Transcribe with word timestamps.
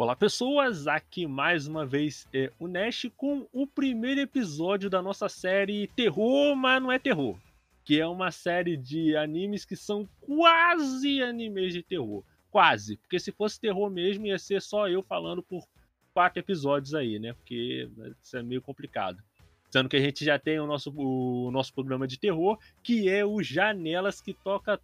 Olá 0.00 0.16
pessoas, 0.16 0.86
aqui 0.86 1.26
mais 1.26 1.66
uma 1.66 1.84
vez 1.84 2.26
é 2.32 2.50
o 2.58 2.66
Nash 2.66 3.10
com 3.18 3.46
o 3.52 3.66
primeiro 3.66 4.18
episódio 4.22 4.88
da 4.88 5.02
nossa 5.02 5.28
série 5.28 5.88
Terror, 5.88 6.56
mas 6.56 6.82
não 6.82 6.90
é 6.90 6.98
terror, 6.98 7.36
que 7.84 8.00
é 8.00 8.06
uma 8.06 8.30
série 8.30 8.78
de 8.78 9.14
animes 9.14 9.66
que 9.66 9.76
são 9.76 10.08
quase 10.22 11.22
animes 11.22 11.74
de 11.74 11.82
terror, 11.82 12.24
quase, 12.50 12.96
porque 12.96 13.20
se 13.20 13.30
fosse 13.30 13.60
terror 13.60 13.90
mesmo 13.90 14.24
ia 14.24 14.38
ser 14.38 14.62
só 14.62 14.88
eu 14.88 15.02
falando 15.02 15.42
por 15.42 15.68
quatro 16.14 16.40
episódios 16.40 16.94
aí, 16.94 17.18
né? 17.18 17.34
Porque 17.34 17.86
isso 18.22 18.38
é 18.38 18.42
meio 18.42 18.62
complicado. 18.62 19.22
Sendo 19.70 19.86
que 19.86 19.98
a 19.98 20.00
gente 20.00 20.24
já 20.24 20.38
tem 20.38 20.58
o 20.58 20.66
nosso, 20.66 20.90
o 20.96 21.50
nosso 21.50 21.74
programa 21.74 22.08
de 22.08 22.18
terror, 22.18 22.58
que 22.82 23.06
é 23.06 23.22
o 23.22 23.42
Janelas, 23.42 24.22
que 24.22 24.32
toca 24.32 24.80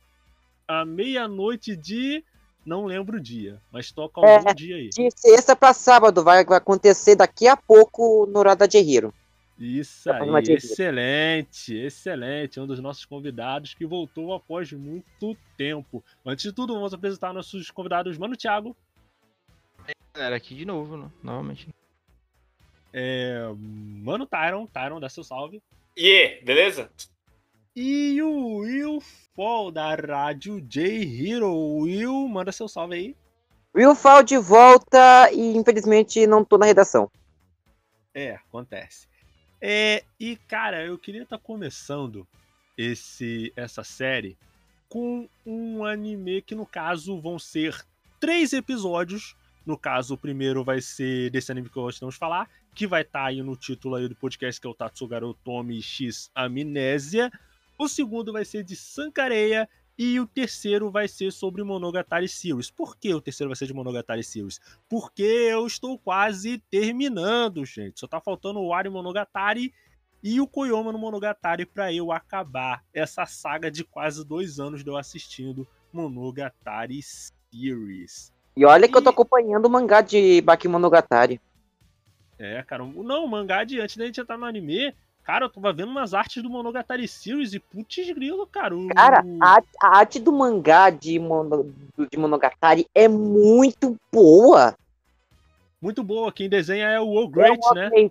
à 0.69 0.85
meia-noite 0.85 1.75
de 1.75 2.23
não 2.67 2.85
lembro 2.85 3.17
o 3.17 3.21
dia, 3.21 3.61
mas 3.71 3.93
toca 3.93 4.21
algum 4.21 4.51
é, 4.51 4.55
dia 4.55 4.77
aí. 4.77 4.91
De 4.91 5.09
sexta 5.15 5.55
para 5.55 5.73
sábado, 5.73 6.25
vai, 6.25 6.45
vai 6.45 6.59
acontecer 6.59 7.15
daqui 7.15 7.47
a 7.47 7.57
pouco 7.57 8.27
no 8.27 8.43
Rada 8.43 8.67
de 8.67 8.79
Hiro. 8.79 9.15
Isso 9.59 10.11
aí, 10.11 10.53
excelente, 10.53 11.75
excelente. 11.75 12.61
Um 12.61 12.67
dos 12.67 12.79
nossos 12.79 13.07
convidados 13.07 13.73
que 13.73 13.87
voltou 13.87 14.35
após 14.35 14.71
muito 14.73 15.35
tempo. 15.57 16.05
Antes 16.27 16.43
de 16.43 16.53
tudo, 16.53 16.75
vamos 16.75 16.93
apresentar 16.93 17.33
nossos 17.33 17.71
convidados. 17.71 18.19
Mano, 18.19 18.37
Thiago. 18.37 18.77
É, 19.89 19.93
galera, 20.15 20.37
aqui 20.37 20.55
de 20.55 20.67
novo, 20.67 20.99
né? 20.99 21.11
novamente. 21.23 21.69
É, 22.93 23.51
Mano 23.57 24.27
Tyron, 24.27 24.67
Tyron, 24.67 25.01
dá 25.01 25.09
seu 25.09 25.25
salve. 25.25 25.63
E 25.97 26.07
yeah, 26.07 26.45
beleza? 26.45 26.91
E 27.79 28.23
o 28.23 28.61
Will 28.61 29.03
Fall 29.35 29.71
da 29.71 29.95
rádio 29.95 30.63
J 30.63 30.81
Hero. 30.83 31.55
Will, 31.55 32.27
manda 32.27 32.51
seu 32.51 32.67
salve 32.67 32.95
aí. 32.95 33.17
Will 33.75 33.95
Fall 33.95 34.23
de 34.23 34.39
volta 34.39 35.31
e 35.31 35.55
infelizmente 35.55 36.27
não 36.27 36.43
tô 36.43 36.57
na 36.57 36.65
redação. 36.65 37.11
É, 38.15 38.37
acontece. 38.37 39.07
É, 39.61 40.03
e 40.19 40.37
cara, 40.49 40.87
eu 40.87 40.97
queria 40.97 41.25
estar 41.25 41.37
tá 41.37 41.45
começando 41.45 42.27
esse 42.79 43.53
essa 43.55 43.85
série 43.85 44.39
com 44.89 45.29
um 45.45 45.85
anime 45.85 46.41
que 46.41 46.55
no 46.55 46.65
caso 46.65 47.21
vão 47.21 47.39
ser 47.39 47.77
três 48.19 48.55
episódios. 48.55 49.37
No 49.67 49.77
caso, 49.77 50.15
o 50.15 50.19
primeiro 50.19 50.65
vai 50.65 50.81
ser 50.81 51.29
desse 51.29 51.53
anime 51.53 51.69
que 51.69 51.77
nós 51.77 51.99
vamos 51.99 52.17
falar, 52.17 52.49
que 52.75 52.87
vai 52.87 53.03
estar 53.03 53.21
tá 53.21 53.27
aí 53.27 53.43
no 53.43 53.55
título 53.55 53.97
aí 53.97 54.09
do 54.09 54.17
podcast, 54.17 54.59
que 54.59 54.67
é 54.67 54.71
o 54.71 54.75
Tatsugaru 54.75 55.35
Tomi 55.45 55.83
X 55.83 56.31
Amnésia. 56.35 57.31
O 57.79 57.89
segundo 57.89 58.33
vai 58.33 58.45
ser 58.45 58.65
de 58.65 58.75
Sankareia 58.75 59.69
e 59.99 60.21
o 60.21 60.27
terceiro 60.27 60.91
vai 60.91 61.09
ser 61.09 61.33
sobre 61.33 61.63
Monogatari 61.63 62.29
Series. 62.29 62.71
Por 62.71 62.97
que 62.97 63.15
o 63.15 63.21
terceiro 63.21 63.49
vai 63.49 63.57
ser 63.57 63.67
de 63.67 63.75
Monogatari 63.75 64.23
Series? 64.23 64.61
Porque 64.89 65.23
eu 65.23 65.67
estou 65.67 65.99
quase 65.99 66.59
terminando, 66.71 67.65
gente. 67.65 68.01
Só 68.01 68.07
tá 68.07 68.21
faltando 68.21 68.61
o 68.61 68.73
Ari 68.75 68.91
Monogatari 68.91 69.73
e 70.23 70.41
o 70.41 70.47
Koyoma 70.47 70.93
no 70.93 70.99
Monogatari 70.99 71.65
para 71.65 71.93
eu 71.93 72.13
acabar 72.13 72.85
essa 72.93 73.25
saga 73.27 73.71
de 73.71 73.85
quase 73.85 74.25
dois 74.25 74.59
anos 74.59 74.83
de 74.83 74.91
eu 74.91 74.97
assistindo 74.97 75.67
Monogatari 75.93 77.01
Series. 77.03 78.33
E 78.57 78.65
olha 78.65 78.87
e... 78.87 78.89
que 78.89 78.97
eu 78.97 79.03
tô 79.03 79.11
acompanhando 79.11 79.67
o 79.67 79.71
mangá 79.71 80.01
de 80.01 80.41
Baki 80.43 80.69
Monogatari. 80.69 81.41
É, 82.39 82.63
cara. 82.63 82.85
Não, 82.85 83.25
o 83.25 83.29
mangá 83.29 83.65
de 83.65 83.81
antes 83.81 83.97
da 83.97 84.05
gente 84.05 84.21
entrar 84.21 84.37
no 84.37 84.45
anime, 84.45 84.95
Cara, 85.27 85.47
eu 85.47 85.51
tava 85.51 85.73
vendo 85.73 85.89
umas 85.89 86.15
artes 86.15 86.41
do 86.41 86.49
Monogatari 86.49 87.09
Series 87.09 87.53
e 87.53 87.59
putz 87.59 88.09
grilo, 88.13 88.47
cara. 88.47 88.77
O... 88.77 88.87
Cara, 88.87 89.25
a, 89.43 89.59
a, 89.83 89.99
arte 89.99 90.21
do 90.21 90.31
mangá 90.31 90.89
de, 90.89 91.19
Mono, 91.19 91.75
de 92.09 92.17
Monogatari 92.17 92.89
é 92.95 93.09
muito 93.09 93.99
boa. 94.13 94.77
Muito 95.83 96.05
boa. 96.05 96.31
Quem 96.31 96.49
desenha 96.49 96.87
é 96.87 97.01
o 97.01 97.13
O 97.13 97.27
Great, 97.27 97.59
é 97.75 97.75
né? 97.75 98.11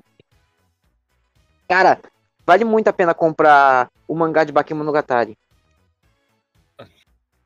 Cara, 1.70 2.02
vale 2.46 2.66
muito 2.66 2.90
a 2.90 2.94
pena 2.94 3.14
comprar 3.14 3.90
o 4.06 4.14
mangá 4.14 4.44
de 4.44 4.52
Baki 4.52 4.74
Monogatari. 4.74 5.38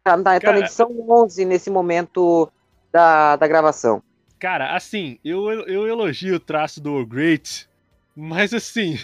Tá, 0.03 0.17
tá, 0.17 0.39
tá 0.39 0.51
na 0.51 0.59
edição 0.61 0.89
11 1.07 1.45
nesse 1.45 1.69
momento 1.69 2.51
da, 2.91 3.35
da 3.35 3.47
gravação. 3.47 4.01
Cara, 4.39 4.75
assim, 4.75 5.19
eu, 5.23 5.51
eu 5.67 5.87
elogio 5.87 6.37
o 6.37 6.39
traço 6.39 6.81
do 6.81 6.95
O 6.95 7.05
Great, 7.05 7.69
mas 8.15 8.51
assim, 8.51 8.97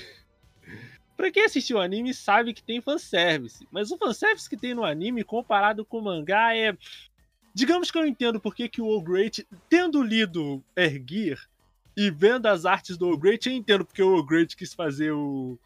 Pra 1.15 1.31
quem 1.31 1.45
assistiu 1.45 1.77
o 1.77 1.81
anime 1.81 2.13
sabe 2.13 2.53
que 2.53 2.63
tem 2.63 2.81
fanservice. 2.81 3.67
Mas 3.71 3.91
o 3.91 3.97
fanservice 3.97 4.49
que 4.49 4.57
tem 4.57 4.73
no 4.73 4.83
anime, 4.83 5.23
comparado 5.23 5.85
com 5.85 5.99
o 5.99 6.03
mangá, 6.03 6.55
é. 6.55 6.75
Digamos 7.53 7.89
que 7.89 7.97
eu 7.97 8.05
entendo 8.05 8.39
porque 8.39 8.67
que 8.67 8.81
o 8.81 8.85
All 8.85 9.01
Great, 9.01 9.47
tendo 9.69 10.03
lido 10.03 10.61
Erguir 10.75 11.39
e 11.95 12.11
vendo 12.11 12.47
as 12.47 12.65
artes 12.65 12.97
do 12.97 13.05
All 13.05 13.17
Great, 13.17 13.47
eu 13.47 13.55
entendo 13.55 13.85
porque 13.85 14.03
o 14.03 14.15
All 14.15 14.25
Great 14.25 14.57
quis 14.57 14.73
fazer 14.73 15.11
o, 15.13 15.57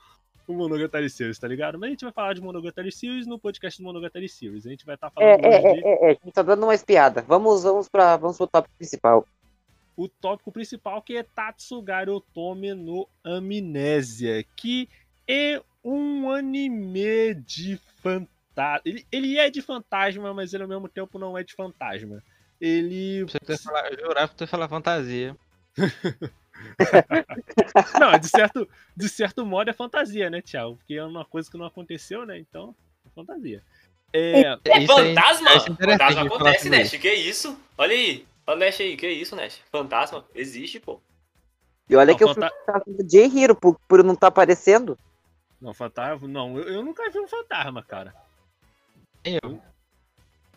o 0.48 0.54
Monogatari 0.54 1.10
Series, 1.10 1.40
tá 1.40 1.48
ligado? 1.48 1.80
Mas 1.80 1.88
a 1.88 1.92
gente 1.92 2.04
vai 2.04 2.14
falar 2.14 2.34
de 2.34 2.42
Monogatari 2.42 2.92
Series 2.92 3.26
no 3.26 3.40
podcast 3.40 3.82
do 3.82 3.86
Monogatari 3.86 4.30
Series. 4.30 4.68
A 4.68 4.70
gente 4.70 4.86
vai 4.86 4.94
estar 4.94 5.10
tá 5.10 5.14
falando. 5.16 5.46
É, 5.46 5.56
é, 5.56 5.74
de... 5.74 5.88
é, 5.88 6.06
é, 6.06 6.12
a 6.12 6.14
gente 6.14 6.32
tá 6.32 6.44
dando 6.44 6.64
uma 6.64 6.76
espiada. 6.76 7.24
Vamos, 7.28 7.64
vamos, 7.64 7.90
pra, 7.90 8.18
vamos 8.18 8.38
pro 8.38 8.46
tópico 8.46 8.76
principal. 8.76 9.26
O 9.98 10.08
tópico 10.08 10.52
principal 10.52 11.02
que 11.02 11.18
é 11.18 11.24
Tatsugari 11.24 12.10
Otome 12.10 12.74
no 12.74 13.08
Amnésia, 13.24 14.46
que 14.56 14.88
é 15.30 15.62
um 15.84 16.32
anime 16.32 17.36
de 17.36 17.80
fantasma. 18.02 18.82
Ele, 18.84 19.06
ele 19.12 19.38
é 19.38 19.52
de 19.52 19.62
fantasma, 19.62 20.34
mas 20.34 20.54
ele 20.54 20.64
ao 20.64 20.70
mesmo 20.70 20.90
tempo 20.90 21.20
não 21.20 21.38
é 21.38 21.44
de 21.44 21.54
fantasma. 21.54 22.24
Ele. 22.60 23.24
Você 23.26 23.58
falar, 23.60 23.94
eu 23.94 24.08
jurava 24.08 24.34
que 24.34 24.40
você 24.40 24.48
falar 24.48 24.68
fantasia. 24.68 25.38
não, 28.00 28.18
de 28.18 28.28
certo, 28.28 28.68
de 28.98 29.08
certo 29.08 29.46
modo 29.46 29.70
é 29.70 29.74
fantasia, 29.74 30.30
né, 30.30 30.42
Thiago? 30.42 30.76
Porque 30.78 30.96
é 30.96 31.04
uma 31.04 31.24
coisa 31.24 31.50
que 31.50 31.58
não 31.58 31.68
aconteceu, 31.68 32.26
né? 32.26 32.40
Então, 32.40 32.76
é 33.06 33.10
fantasia. 33.12 33.64
É, 34.12 34.58
é 34.66 34.88
fantasma? 34.88 35.52
É, 35.52 35.60
fantasma 35.60 36.24
acontece, 36.24 36.70
Nash. 36.70 36.98
Que 36.98 37.14
isso? 37.14 37.58
Olha 37.78 37.94
aí. 37.94 38.26
Olha 38.48 38.58
o 38.58 38.60
Nash 38.60 38.82
aí, 38.82 38.98
que 38.98 39.08
isso, 39.08 39.36
Nash? 39.36 39.62
Fantasma? 39.72 40.26
Existe, 40.34 40.80
pô. 40.80 41.00
E 41.88 41.96
olha 41.96 42.12
não, 42.12 42.18
que 42.18 42.24
eu 42.24 42.34
fui 42.34 42.44
fantasma 42.44 43.04
de 43.04 43.26
Hiro 43.26 43.56
por, 43.56 43.80
por 43.88 44.04
não 44.04 44.16
estar 44.16 44.28
tá 44.28 44.28
aparecendo. 44.28 44.98
Não, 45.62 45.74
fantasma. 45.74 46.28
Não, 46.28 46.58
eu, 46.58 46.64
eu 46.76 46.84
nunca 46.84 47.10
vi 47.10 47.20
um 47.20 47.28
fantasma, 47.28 47.84
cara. 47.84 48.14
Eu. 49.24 49.62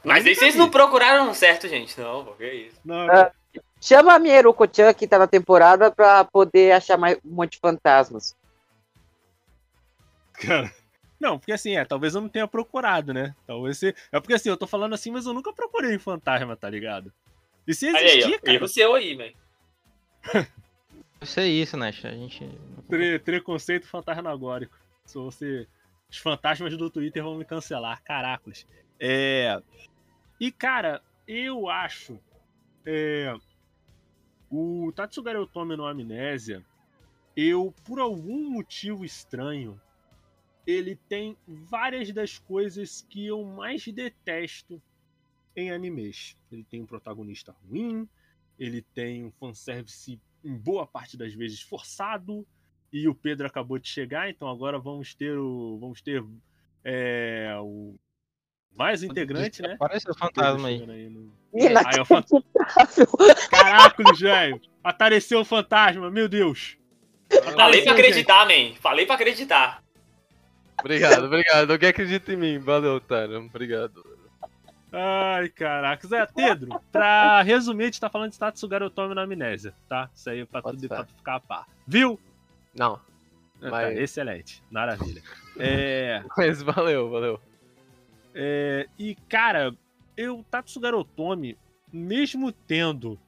Mas 0.04 0.26
aí 0.26 0.34
vocês 0.34 0.54
vi. 0.54 0.58
não 0.58 0.70
procuraram 0.70 1.32
certo, 1.34 1.68
gente. 1.68 1.98
Não, 2.00 2.24
porque 2.24 2.44
é 2.44 2.54
isso. 2.54 2.80
Não, 2.84 3.06
uh, 3.06 3.30
chama 3.80 4.14
a 4.14 4.18
minha 4.18 4.36
Eruko-chan 4.36 4.92
que 4.94 5.06
tá 5.06 5.18
na 5.18 5.26
temporada 5.26 5.91
pra 5.91 6.24
poder 6.24 6.72
achar 6.72 6.96
mais 6.96 7.18
um 7.24 7.34
monte 7.34 7.52
de 7.52 7.58
fantasmas. 7.58 8.36
Cara. 10.34 10.72
Não, 11.20 11.38
porque 11.38 11.52
assim, 11.52 11.76
é, 11.76 11.84
talvez 11.84 12.14
eu 12.14 12.20
não 12.20 12.28
tenha 12.28 12.48
procurado, 12.48 13.14
né? 13.14 13.34
Talvez 13.46 13.78
você. 13.78 13.94
É 14.10 14.18
porque 14.18 14.34
assim, 14.34 14.48
eu 14.48 14.56
tô 14.56 14.66
falando 14.66 14.94
assim, 14.94 15.10
mas 15.12 15.24
eu 15.24 15.32
nunca 15.32 15.52
procurei 15.52 15.96
um 15.96 16.00
fantasma, 16.00 16.56
tá 16.56 16.68
ligado? 16.68 17.12
E 17.66 17.72
se 17.74 17.86
existir, 17.86 18.24
aí, 18.24 18.41
cara. 18.41 18.54
Erro 18.54 18.68
seu 18.68 18.94
aí, 18.94 19.14
velho. 19.14 19.36
Isso 21.22 21.38
é 21.38 21.46
isso, 21.46 21.76
né? 21.76 21.88
A 21.88 22.10
gente. 22.10 22.50
Tre 22.88 23.18
preconceito 23.20 23.86
fantasmagórico. 23.86 24.76
Se 25.12 25.18
você. 25.18 25.68
Os 26.10 26.18
fantasmas 26.18 26.76
do 26.76 26.90
Twitter 26.90 27.22
vão 27.22 27.36
me 27.36 27.44
cancelar. 27.44 28.02
Caracos. 28.02 28.66
É. 28.98 29.62
E, 30.40 30.50
cara, 30.50 31.02
eu 31.26 31.68
acho. 31.68 32.18
É... 32.84 33.34
O 34.50 34.92
Tatsugari 34.94 35.38
Otome 35.38 35.76
no 35.76 35.86
Amnésia, 35.86 36.62
eu, 37.34 37.74
por 37.84 37.98
algum 37.98 38.50
motivo 38.50 39.04
estranho, 39.04 39.80
ele 40.66 40.97
tem 41.09 41.36
várias 41.47 42.12
das 42.12 42.38
coisas 42.38 43.00
que 43.08 43.26
eu 43.26 43.42
mais 43.44 43.86
detesto 43.86 44.82
em 45.56 45.70
animes. 45.70 46.36
Ele 46.50 46.65
tem 46.65 46.82
um 46.82 46.86
protagonista 46.86 47.56
ruim, 47.66 48.06
ele 48.58 48.82
tem 48.82 49.24
um 49.24 49.30
fanservice 49.32 50.20
em 50.44 50.54
boa 50.54 50.86
parte 50.86 51.16
das 51.16 51.32
vezes 51.32 51.62
forçado, 51.62 52.47
e 52.92 53.09
o 53.09 53.15
Pedro 53.15 53.47
acabou 53.47 53.78
de 53.78 53.89
chegar, 53.89 54.28
então 54.28 54.48
agora 54.48 54.78
vamos 54.78 55.15
ter 55.15 55.36
o. 55.39 55.78
Vamos 55.80 56.03
ter 56.03 56.22
é, 56.84 57.56
o 57.60 57.94
mais 58.77 59.03
integrante, 59.03 59.62
né? 59.62 59.77
Parece 59.78 60.10
o 60.10 60.15
fantasma 60.15 60.68
aí. 60.68 60.83
aí 60.89 61.09
no... 61.09 61.33
é 61.54 62.00
o 62.00 62.04
fantasma. 62.04 62.44
Caraca, 63.50 64.03
velho. 64.18 64.60
Apareceu 64.83 65.41
o 65.41 65.44
fantasma, 65.44 66.10
meu 66.10 66.28
Deus. 66.28 66.77
Falei 67.54 67.83
pra 67.83 67.92
acreditar, 67.92 68.47
man. 68.47 68.74
Falei 68.80 69.06
pra 69.06 69.15
acreditar. 69.15 69.83
Obrigado, 70.78 71.24
obrigado. 71.27 71.71
Alguém 71.71 71.89
acredita 71.89 72.33
em 72.33 72.36
mim. 72.36 72.59
Valeu, 72.59 72.97
Otário. 72.97 73.39
Obrigado. 73.39 74.04
Ai, 74.92 75.48
caraca. 75.48 76.06
Zé, 76.06 76.27
Pedro, 76.27 76.78
pra 76.91 77.41
resumir, 77.42 77.84
a 77.84 77.86
gente 77.86 78.00
tá 78.00 78.10
falando 78.10 78.28
de 78.28 78.34
status 78.34 78.62
Garotomi 78.65 79.15
na 79.15 79.22
amnésia, 79.22 79.74
tá? 79.89 80.10
Isso 80.15 80.28
aí 80.28 80.41
é 80.41 80.44
pra, 80.44 80.60
tudo, 80.60 80.86
pra 80.86 81.04
tu 81.04 81.15
ficar 81.15 81.36
a 81.36 81.41
par. 81.41 81.66
Viu? 81.86 82.21
Não. 82.74 82.95
Ah, 82.95 83.60
tá, 83.60 83.71
mas... 83.71 83.95
Tá, 83.95 84.03
excelente. 84.03 84.63
Maravilha. 84.71 85.22
É... 85.59 86.24
Mas 86.34 86.63
valeu, 86.63 87.10
valeu. 87.10 87.39
É... 88.34 88.89
E, 88.98 89.15
cara, 89.28 89.77
eu, 90.16 90.42
Tatsugarotomi, 90.51 91.59
mesmo 91.92 92.51
tendo 92.51 93.21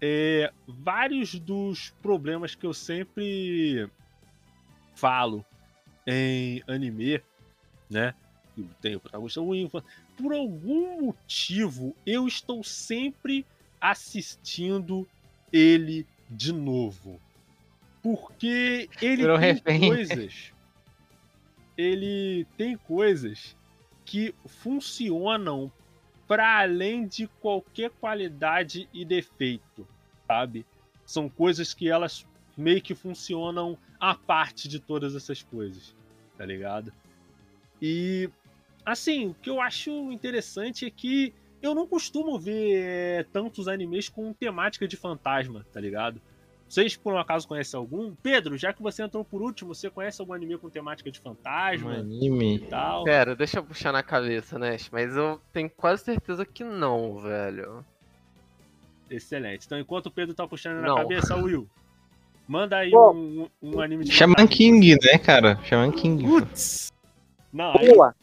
é, 0.00 0.52
vários 0.66 1.38
dos 1.38 1.90
problemas 2.02 2.54
que 2.54 2.66
eu 2.66 2.72
sempre 2.72 3.88
falo 4.94 5.44
em 6.06 6.62
anime, 6.66 7.20
né? 7.90 8.14
Tem 8.80 8.96
o 8.96 9.00
protagonista 9.00 9.40
ruim, 9.40 9.70
por 10.16 10.32
algum 10.32 11.06
motivo 11.06 11.94
eu 12.06 12.26
estou 12.26 12.64
sempre 12.64 13.44
assistindo 13.80 15.06
ele 15.52 16.06
de 16.30 16.52
novo. 16.52 17.20
Porque 18.06 18.88
ele 19.02 19.16
Virou 19.22 19.36
tem 19.36 19.52
refém. 19.54 19.80
coisas. 19.80 20.52
Ele 21.76 22.46
tem 22.56 22.76
coisas 22.76 23.56
que 24.04 24.32
funcionam 24.46 25.72
para 26.28 26.60
além 26.60 27.04
de 27.04 27.26
qualquer 27.26 27.90
qualidade 27.90 28.88
e 28.94 29.04
defeito, 29.04 29.84
sabe? 30.24 30.64
São 31.04 31.28
coisas 31.28 31.74
que 31.74 31.90
elas 31.90 32.24
meio 32.56 32.80
que 32.80 32.94
funcionam 32.94 33.76
à 33.98 34.14
parte 34.14 34.68
de 34.68 34.78
todas 34.78 35.16
essas 35.16 35.42
coisas, 35.42 35.92
tá 36.38 36.46
ligado? 36.46 36.92
E 37.82 38.30
assim, 38.84 39.30
o 39.30 39.34
que 39.34 39.50
eu 39.50 39.60
acho 39.60 40.12
interessante 40.12 40.86
é 40.86 40.90
que 40.90 41.34
eu 41.60 41.74
não 41.74 41.88
costumo 41.88 42.38
ver 42.38 42.76
é, 42.76 43.24
tantos 43.32 43.66
animes 43.66 44.08
com 44.08 44.32
temática 44.32 44.86
de 44.86 44.96
fantasma, 44.96 45.66
tá 45.72 45.80
ligado? 45.80 46.22
Vocês 46.68 46.96
por 46.96 47.12
um 47.14 47.18
acaso 47.18 47.46
conhecem 47.46 47.78
algum? 47.78 48.14
Pedro, 48.16 48.56
já 48.58 48.72
que 48.72 48.82
você 48.82 49.02
entrou 49.02 49.24
por 49.24 49.40
último, 49.40 49.74
você 49.74 49.88
conhece 49.88 50.20
algum 50.20 50.32
anime 50.32 50.58
com 50.58 50.68
temática 50.68 51.10
de 51.10 51.20
Um 51.20 51.22
fantasma 51.22 51.94
e 51.94 51.98
anime. 52.00 52.58
tal? 52.68 53.04
Pera, 53.04 53.36
deixa 53.36 53.58
eu 53.58 53.64
puxar 53.64 53.92
na 53.92 54.02
cabeça, 54.02 54.58
né? 54.58 54.76
Mas 54.90 55.14
eu 55.16 55.40
tenho 55.52 55.70
quase 55.70 56.02
certeza 56.02 56.44
que 56.44 56.64
não, 56.64 57.18
velho. 57.18 57.84
Excelente. 59.08 59.64
Então, 59.64 59.78
enquanto 59.78 60.06
o 60.06 60.10
Pedro 60.10 60.34
tá 60.34 60.46
puxando 60.48 60.80
na 60.80 60.88
Não. 60.88 60.96
cabeça, 60.96 61.36
Will, 61.36 61.68
manda 62.48 62.76
aí 62.78 62.92
um, 62.92 63.48
um 63.62 63.80
anime 63.80 64.04
de 64.04 64.10
Shaman 64.10 64.34
fantasma. 64.34 64.56
King, 64.56 64.96
né, 65.04 65.18
cara? 65.18 65.62
Shaman 65.62 65.92
King. 65.92 66.24
Putz! 66.24 66.92
Não, 67.52 67.78
aí, 67.78 67.94
Boa. 67.94 68.14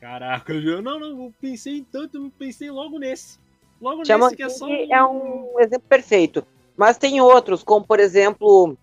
caraca, 0.00 0.52
eu, 0.52 0.82
não, 0.82 0.98
não, 0.98 1.06
eu 1.26 1.34
pensei 1.40 1.78
em 1.78 1.84
tanto, 1.84 2.16
eu 2.18 2.32
pensei 2.36 2.68
logo 2.72 2.98
nesse. 2.98 3.38
Logo 3.80 4.04
Shaman 4.04 4.24
nesse 4.26 4.36
que 4.36 4.42
é 4.42 4.48
só. 4.48 4.66
King 4.66 4.92
é 4.92 5.04
um 5.04 5.60
exemplo 5.60 5.86
perfeito. 5.88 6.44
Mas 6.76 6.96
tem 6.98 7.20
outros, 7.20 7.62
como 7.62 7.86
por 7.86 8.00
exemplo, 8.00 8.76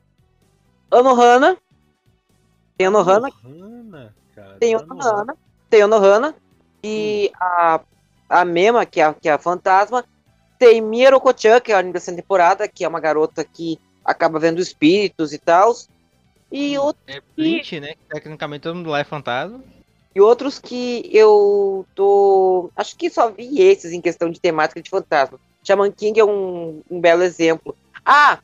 Anohana. 0.91 1.57
Tem 2.77 2.87
Anohana, 2.87 3.29
Anohana, 3.43 4.15
cara. 4.33 4.55
tem 4.59 4.73
Anohana, 4.75 5.37
tem 5.69 5.81
Anohana. 5.81 6.35
E 6.83 7.29
a, 7.35 7.81
a 8.29 8.45
Mema, 8.45 8.85
que 8.85 9.01
é, 9.01 9.03
a- 9.03 9.13
que 9.13 9.27
é 9.27 9.33
a 9.33 9.37
fantasma. 9.39 10.05
Tem 10.57 10.81
Mieroko-chan, 10.81 11.59
que 11.59 11.71
é 11.71 11.75
a 11.75 11.79
anime 11.79 11.93
dessa 11.93 12.13
temporada, 12.15 12.67
que 12.67 12.83
é 12.83 12.87
uma 12.87 12.99
garota 12.99 13.43
que 13.43 13.77
acaba 14.03 14.39
vendo 14.39 14.61
espíritos 14.61 15.33
e 15.33 15.37
tal. 15.39 15.73
E, 16.51 16.77
Hum. 16.77 16.83
outro, 16.83 17.01
É 17.07 17.19
né? 17.79 17.93
Que 17.93 18.07
tecnicamente 18.09 18.63
todo 18.63 18.75
mundo 18.75 18.89
lá 18.89 18.99
é 18.99 19.03
fantasma. 19.03 19.61
e 20.15 20.21
outros 20.21 20.57
que 20.59 21.09
eu 21.13 21.85
tô. 21.95 22.69
Acho 22.75 22.95
que 22.97 23.09
só 23.09 23.29
vi 23.29 23.61
esses 23.61 23.91
em 23.93 24.01
questão 24.01 24.29
de 24.29 24.39
temática 24.39 24.81
de 24.81 24.89
fantasma. 24.89 25.39
Shaman 25.65 25.91
King 25.91 26.19
é 26.19 26.25
um, 26.25 26.81
um 26.89 26.99
belo 26.99 27.23
exemplo. 27.23 27.75
Ah, 28.05 28.39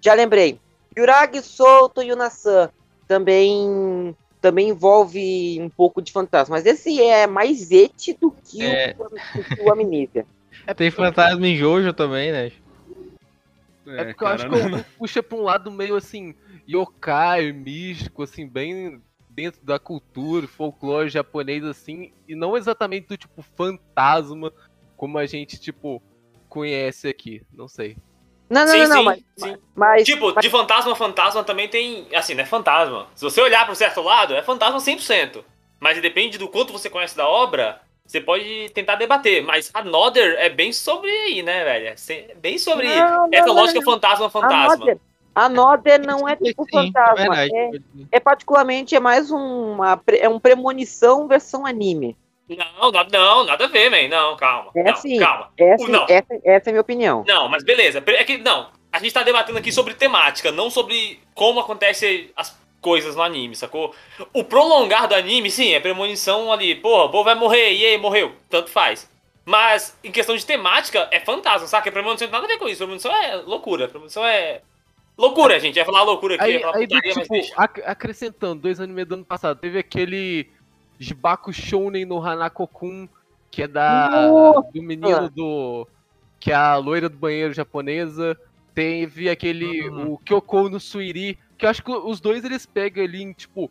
já 0.00 0.14
lembrei. 0.14 0.60
Yuragi 0.96 1.42
Solto 1.42 2.02
Yunasan 2.02 2.70
também 3.06 4.16
também 4.40 4.68
envolve 4.68 5.58
um 5.60 5.68
pouco 5.68 6.00
de 6.00 6.12
fantasma, 6.12 6.56
mas 6.56 6.66
esse 6.66 7.02
é 7.02 7.26
mais 7.26 7.72
ete 7.72 8.12
do 8.12 8.30
que 8.30 8.64
É. 8.64 8.94
o, 8.96 9.08
do 9.08 9.44
que 9.44 9.60
o 9.60 9.72
Amnesia. 9.72 10.24
Tem 10.76 10.90
fantasma 10.90 11.46
em 11.46 11.56
Jojo 11.56 11.92
também, 11.92 12.30
né? 12.30 12.52
É, 13.86 14.04
porque 14.06 14.24
eu 14.24 14.28
acho 14.28 14.48
que 14.48 14.54
eu 14.54 14.84
puxa 14.98 15.22
pra 15.22 15.38
um 15.38 15.42
lado 15.42 15.70
meio 15.70 15.96
assim, 15.96 16.34
yokai, 16.68 17.52
místico, 17.52 18.22
assim, 18.22 18.46
bem 18.46 19.00
dentro 19.30 19.64
da 19.64 19.78
cultura, 19.78 20.48
folclore 20.48 21.08
japonês, 21.08 21.62
assim, 21.62 22.12
e 22.26 22.34
não 22.34 22.56
exatamente 22.56 23.06
do 23.06 23.16
tipo 23.16 23.42
fantasma, 23.42 24.52
como 24.96 25.18
a 25.18 25.26
gente, 25.26 25.60
tipo, 25.60 26.02
conhece 26.48 27.06
aqui. 27.06 27.42
Não 27.52 27.68
sei. 27.68 27.96
Não, 28.48 28.64
não, 28.64 28.68
Sim, 28.72 28.78
não, 28.78 28.88
não, 28.88 28.96
sim, 28.98 29.04
mas, 29.04 29.22
sim. 29.36 29.56
mas, 29.74 30.04
Tipo, 30.04 30.32
mas- 30.34 30.44
de 30.44 30.50
fantasma 30.50 30.92
a 30.92 30.96
fantasma 30.96 31.42
também 31.42 31.68
tem. 31.68 32.06
Assim, 32.14 32.34
não 32.34 32.42
é 32.42 32.46
fantasma. 32.46 33.06
Se 33.14 33.24
você 33.24 33.40
olhar 33.40 33.66
pro 33.66 33.74
certo 33.74 34.00
lado, 34.02 34.34
é 34.34 34.42
fantasma 34.42 34.78
100%. 34.78 35.44
Mas 35.80 36.00
depende 36.00 36.38
do 36.38 36.48
quanto 36.48 36.72
você 36.72 36.88
conhece 36.88 37.16
da 37.16 37.28
obra, 37.28 37.80
você 38.06 38.20
pode 38.20 38.70
tentar 38.70 38.94
debater. 38.94 39.42
Mas 39.42 39.70
Another 39.74 40.36
é 40.38 40.48
bem 40.48 40.72
sobre 40.72 41.10
aí, 41.10 41.42
né, 41.42 41.64
velho? 41.64 41.94
É 42.08 42.34
bem 42.36 42.56
sobre 42.56 42.86
Não, 42.88 43.22
não, 43.22 43.28
essa 43.32 43.46
não, 43.48 43.54
lógica 43.54 43.80
não. 43.80 43.84
fantasma 43.92 44.30
fantasma. 44.30 44.74
Another, 44.84 44.98
Another 45.34 46.00
não 46.06 46.26
é 46.26 46.34
tipo 46.36 46.64
Sim, 46.64 46.70
fantasma, 46.70 47.14
verdade. 47.14 47.50
é, 47.54 47.70
é 48.12 48.20
particularmente 48.20 48.94
é 48.96 49.00
mais 49.00 49.30
uma 49.30 50.00
é 50.18 50.28
um 50.28 50.40
premonição 50.40 51.28
versão 51.28 51.66
anime. 51.66 52.16
Não, 52.48 52.92
nada, 52.92 53.18
não, 53.18 53.44
nada 53.44 53.64
a 53.64 53.68
ver, 53.68 53.90
man. 53.90 54.08
Não, 54.08 54.36
calma. 54.36 54.70
É 54.76 54.82
não, 54.84 54.92
assim. 54.92 55.18
calma. 55.18 55.50
Essa, 55.58 55.88
Não. 55.88 56.04
essa, 56.08 56.26
essa 56.44 56.68
é 56.68 56.70
a 56.70 56.72
minha 56.72 56.80
opinião. 56.80 57.24
Não, 57.26 57.48
mas 57.48 57.64
beleza. 57.64 58.02
É 58.06 58.24
que, 58.24 58.38
não, 58.38 58.68
a 58.92 58.98
gente 59.00 59.12
tá 59.12 59.22
debatendo 59.24 59.58
aqui 59.58 59.72
sobre 59.72 59.94
temática, 59.94 60.52
não 60.52 60.70
sobre 60.70 61.20
como 61.34 61.58
acontecem 61.58 62.30
as 62.36 62.56
coisas 62.80 63.16
no 63.16 63.22
anime, 63.22 63.56
sacou? 63.56 63.92
O 64.32 64.44
prolongar 64.44 65.08
do 65.08 65.14
anime, 65.16 65.50
sim, 65.50 65.74
é 65.74 65.80
premonição 65.80 66.52
ali. 66.52 66.76
Porra, 66.76 67.04
o 67.04 67.10
povo 67.10 67.24
vai 67.24 67.34
morrer, 67.34 67.72
e 67.72 67.84
aí, 67.84 67.98
morreu. 67.98 68.32
Tanto 68.48 68.70
faz. 68.70 69.10
Mas, 69.44 69.98
em 70.04 70.12
questão 70.12 70.36
de 70.36 70.46
temática, 70.46 71.08
é 71.10 71.18
fantasma, 71.20 71.66
saca? 71.66 71.90
Premonição 71.90 72.26
não 72.26 72.32
tem 72.32 72.40
nada 72.40 72.52
a 72.52 72.56
ver 72.56 72.60
com 72.62 72.68
isso. 72.68 72.78
Premonição 72.78 73.12
é 73.14 73.36
loucura. 73.36 73.88
Premonição 73.88 74.24
é. 74.24 74.60
Loucura, 75.18 75.58
gente. 75.58 75.76
Ia 75.76 75.84
falar 75.84 76.02
loucura 76.02 76.34
aqui, 76.34 76.44
Aí, 76.44 76.52
ia 76.54 76.60
falar 76.60 76.76
aí 76.76 76.86
putaria, 76.86 77.12
mas 77.14 77.22
tipo, 77.24 77.34
deixa. 77.34 77.54
ac- 77.56 77.82
acrescentando, 77.86 78.60
dois 78.62 78.80
animes 78.80 79.06
do 79.06 79.14
ano 79.14 79.24
passado, 79.24 79.58
teve 79.58 79.78
aquele 79.78 80.50
Jibaku 80.98 81.52
Shounen 81.52 82.04
no 82.04 82.18
Hanako-kun, 82.20 83.08
que 83.50 83.62
é 83.62 83.68
da 83.68 84.08
Nossa! 84.28 84.70
do 84.72 84.82
menino 84.82 85.30
do 85.30 85.86
que 86.40 86.52
é 86.52 86.54
a 86.54 86.76
loira 86.76 87.08
do 87.08 87.16
banheiro 87.16 87.52
japonesa. 87.52 88.36
Teve 88.74 89.30
aquele 89.30 89.88
o 89.88 90.18
Kyoko 90.18 90.68
no 90.68 90.78
Suiri, 90.78 91.38
que 91.56 91.64
eu 91.64 91.70
acho 91.70 91.82
que 91.82 91.90
os 91.90 92.20
dois 92.20 92.44
eles 92.44 92.66
pegam 92.66 93.02
ali 93.04 93.22
em 93.22 93.32
tipo 93.32 93.70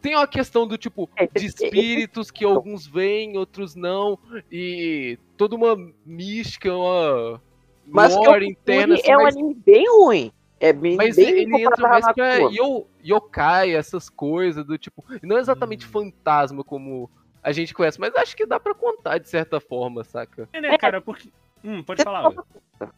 tem 0.00 0.14
uma 0.14 0.26
questão 0.28 0.68
do 0.68 0.78
tipo 0.78 1.08
É, 1.16 1.26
de 1.26 1.46
é, 1.46 1.48
espíritos 1.48 2.30
que 2.30 2.44
alguns 2.44 2.86
veem, 2.86 3.36
outros 3.36 3.74
não, 3.74 4.16
e 4.52 5.18
toda 5.36 5.56
uma 5.56 5.76
mística, 6.04 6.72
uma 6.72 7.40
Mas 7.86 8.14
lore 8.14 8.46
interna. 8.46 8.94
assim, 8.94 9.10
é 9.10 9.16
um 9.18 9.22
mas- 9.24 9.34
anime 9.36 9.54
bem 9.54 9.84
ruim. 9.88 10.30
É 10.58 10.72
bem, 10.72 10.96
mas 10.96 11.16
bem 11.16 11.28
ele 11.28 11.40
entra 11.56 11.76
comparado 11.76 11.88
mais 11.88 12.08
a 12.08 12.14
pra 12.14 12.36
yo, 12.50 12.86
yokai, 13.04 13.74
essas 13.74 14.08
coisas 14.08 14.64
do 14.64 14.78
tipo. 14.78 15.04
Não 15.22 15.38
exatamente 15.38 15.86
Hum. 15.86 15.90
fantasma 15.90 16.64
como 16.64 17.10
a 17.42 17.52
gente 17.52 17.74
conhece, 17.74 18.00
mas 18.00 18.14
acho 18.16 18.34
que 18.36 18.46
dá 18.46 18.58
pra 18.58 18.74
contar 18.74 19.18
de 19.18 19.28
certa 19.28 19.60
forma, 19.60 20.02
saca? 20.02 20.48
É, 20.52 20.60
né, 20.60 20.78
cara, 20.78 21.00
porque. 21.00 21.30
Hum, 21.62 21.82
pode 21.82 22.02
falar. 22.02 22.28
Will. 22.28 22.42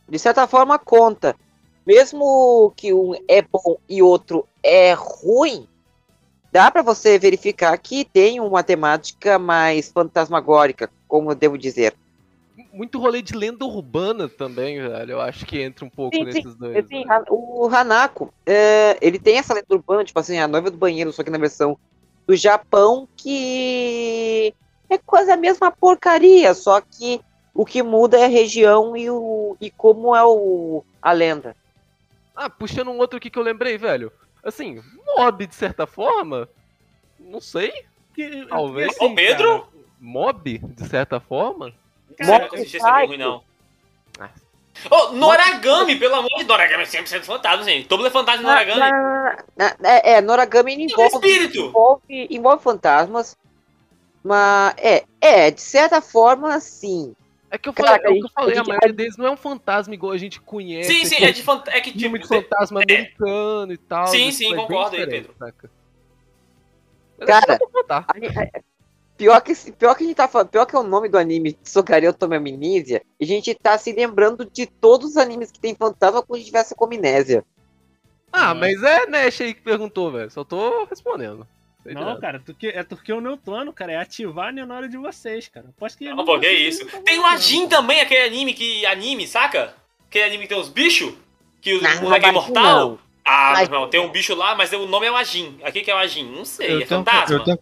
De 0.08 0.18
certa 0.18 0.46
forma, 0.46 0.78
conta. 0.78 1.36
Mesmo 1.86 2.72
que 2.76 2.92
um 2.92 3.14
é 3.26 3.42
bom 3.42 3.78
e 3.88 4.02
outro 4.02 4.46
é 4.62 4.92
ruim, 4.92 5.66
dá 6.52 6.70
pra 6.70 6.82
você 6.82 7.18
verificar 7.18 7.76
que 7.78 8.04
tem 8.04 8.40
uma 8.40 8.62
temática 8.62 9.38
mais 9.38 9.90
fantasmagórica, 9.90 10.90
como 11.06 11.30
eu 11.30 11.34
devo 11.34 11.58
dizer. 11.58 11.94
Muito 12.78 13.00
rolê 13.00 13.20
de 13.20 13.34
lenda 13.34 13.64
urbana 13.64 14.28
também, 14.28 14.80
velho. 14.80 15.10
Eu 15.10 15.20
acho 15.20 15.44
que 15.44 15.60
entra 15.60 15.84
um 15.84 15.90
pouco 15.90 16.14
Sim, 16.16 16.22
nesses 16.22 16.54
dois. 16.54 16.76
Assim, 16.76 17.02
velho. 17.04 17.10
a- 17.12 17.24
o 17.28 17.68
Hanako, 17.68 18.32
é, 18.46 18.96
ele 19.02 19.18
tem 19.18 19.36
essa 19.36 19.52
lenda 19.52 19.66
urbana, 19.70 20.04
tipo 20.04 20.20
assim, 20.20 20.38
a 20.38 20.46
noiva 20.46 20.70
do 20.70 20.76
banheiro, 20.78 21.12
só 21.12 21.24
que 21.24 21.30
na 21.30 21.38
versão 21.38 21.76
do 22.24 22.36
Japão, 22.36 23.08
que 23.16 24.54
é 24.88 24.96
quase 24.98 25.28
a 25.32 25.36
mesma 25.36 25.72
porcaria, 25.72 26.54
só 26.54 26.80
que 26.80 27.20
o 27.52 27.66
que 27.66 27.82
muda 27.82 28.16
é 28.16 28.26
a 28.26 28.28
região 28.28 28.96
e, 28.96 29.10
o, 29.10 29.56
e 29.60 29.72
como 29.72 30.14
é 30.14 30.24
o, 30.24 30.84
a 31.02 31.10
lenda. 31.10 31.56
Ah, 32.36 32.48
puxando 32.48 32.92
um 32.92 32.98
outro 32.98 33.16
aqui 33.16 33.28
que 33.28 33.40
eu 33.40 33.42
lembrei, 33.42 33.76
velho. 33.76 34.12
Assim, 34.44 34.80
mob 35.16 35.44
de 35.48 35.54
certa 35.56 35.84
forma? 35.84 36.48
Não 37.18 37.40
sei. 37.40 37.72
Que- 38.14 38.46
Talvez. 38.46 38.94
Ô, 39.00 39.12
Pedro? 39.16 39.48
cara, 39.48 39.78
Mob, 40.00 40.58
de 40.58 40.88
certa 40.88 41.18
forma? 41.18 41.72
Cara, 42.18 42.46
eu 42.46 42.54
assisti 42.54 42.78
ruim, 42.78 43.16
não. 43.16 43.42
Ah. 44.18 44.28
Ô, 44.90 45.12
Noragami, 45.12 45.96
pelo 45.98 46.14
amor 46.14 46.28
de 46.28 46.34
Deus. 46.36 46.46
Noragami 46.48 46.82
é 46.84 46.86
100% 46.86 47.24
fantasma, 47.24 47.64
gente. 47.64 47.88
Todo 47.88 47.98
mundo 48.00 48.08
é 48.08 48.10
fantasma 48.10 48.42
Na- 48.42 48.48
Noragami. 48.54 48.80
na- 48.80 49.76
na- 49.80 49.88
é, 49.90 50.12
é, 50.14 50.20
Noragami 50.20 50.72
É 50.74 50.76
um 50.76 50.80
envolve, 50.80 51.14
espírito. 51.28 51.58
envolve, 51.66 52.26
envolve 52.30 52.62
fantasmas, 52.62 53.36
mas 54.22 54.74
é, 54.78 55.04
é, 55.20 55.50
de 55.50 55.60
certa 55.60 56.00
forma, 56.00 56.58
sim. 56.60 57.14
É 57.50 57.56
que 57.58 57.68
eu 57.68 57.72
falei, 57.72 57.92
é 57.94 58.08
o 58.10 58.12
que 58.12 58.20
eu 58.20 58.26
a 58.26 58.30
falei, 58.30 58.52
a 58.52 58.58
gente- 58.58 58.68
maioria 58.68 58.92
deles 58.92 59.16
não 59.16 59.26
é 59.26 59.30
um 59.30 59.36
fantasma 59.36 59.94
igual 59.94 60.12
a 60.12 60.18
gente 60.18 60.38
conhece. 60.40 60.92
Sim, 60.92 61.04
sim, 61.06 61.24
é 61.24 61.32
de 61.32 61.42
fant... 61.42 61.66
é 61.68 61.80
que 61.80 61.92
filme 61.98 62.18
tipo. 62.20 62.34
de 62.34 62.42
fantasma 62.42 62.82
americano 62.82 63.72
e 63.72 63.78
tal. 63.78 64.06
Sim, 64.08 64.30
sim, 64.30 64.52
é 64.52 64.56
concordo 64.56 64.96
aí, 64.96 65.04
diferente, 65.06 65.30
saca? 65.38 65.70
Mas 67.18 67.26
Cara, 67.26 67.58
Pior 69.18 69.40
que, 69.42 69.52
pior 69.72 69.94
que 69.96 70.04
a 70.04 70.06
gente 70.06 70.16
tá 70.16 70.28
falando, 70.28 70.48
pior 70.48 70.64
que 70.64 70.76
é 70.76 70.78
o 70.78 70.82
nome 70.84 71.08
do 71.08 71.18
anime 71.18 71.58
Sogaria 71.64 72.08
Otome 72.10 72.36
Amnésia, 72.36 73.02
e 73.20 73.24
a 73.24 73.26
gente 73.26 73.52
tá 73.52 73.76
se 73.76 73.92
lembrando 73.92 74.44
de 74.50 74.64
todos 74.64 75.10
os 75.10 75.16
animes 75.16 75.50
que 75.50 75.58
tem 75.58 75.74
fantasma 75.74 76.24
se 76.34 76.44
tivesse 76.44 76.74
com 76.74 76.84
amnésia. 76.84 77.44
Ah, 78.32 78.54
mas 78.54 78.80
é 78.82 79.06
Nash 79.06 79.40
aí 79.40 79.54
que 79.54 79.60
perguntou, 79.60 80.12
velho. 80.12 80.30
Só 80.30 80.44
tô 80.44 80.84
respondendo. 80.84 81.46
Sei 81.82 81.94
Não, 81.94 82.02
direto. 82.02 82.20
cara, 82.20 82.42
porque, 82.44 82.68
é 82.68 82.82
porque 82.84 83.12
o 83.12 83.20
meu 83.20 83.36
plano, 83.36 83.72
cara, 83.72 83.92
é 83.92 83.96
ativar 83.96 84.48
a 84.48 84.52
nenora 84.52 84.88
de 84.88 84.96
vocês, 84.96 85.48
cara. 85.48 85.66
Aposto 85.68 85.98
que 85.98 86.08
Não, 86.12 86.24
pô, 86.24 86.38
que 86.38 86.46
vocês 86.46 86.76
isso. 86.76 86.86
tão 86.86 87.02
Tem 87.02 87.18
o. 87.18 87.26
Ajin 87.26 87.66
também, 87.68 88.00
aquele 88.00 88.22
anime 88.24 88.54
que. 88.54 88.86
Anime, 88.86 89.26
saca? 89.26 89.74
Aquele 90.08 90.24
anime 90.26 90.42
que 90.44 90.48
tem 90.50 90.60
os 90.60 90.68
bichos? 90.68 91.12
Que 91.60 91.74
o 91.74 91.82
moleque 92.02 92.26
é 92.26 92.32
mas 92.32 92.44
imortal? 92.48 92.62
não. 92.90 92.98
Ah, 93.24 93.52
Mas- 93.54 93.68
não, 93.68 93.88
tem 93.90 94.00
um 94.00 94.10
bicho 94.10 94.34
lá, 94.34 94.54
mas 94.54 94.72
o 94.72 94.86
nome 94.86 95.06
é 95.06 95.10
o 95.10 95.16
Ajin. 95.16 95.58
Aqui 95.62 95.80
que 95.82 95.90
é 95.90 95.94
o 95.94 95.98
Ajin? 95.98 96.30
Não 96.30 96.44
sei, 96.44 96.66
Eu 96.68 96.76
é 96.76 96.84
tenho- 96.84 96.88
fantasma? 96.88 97.36
eu 97.36 97.44
tenho- 97.44 97.58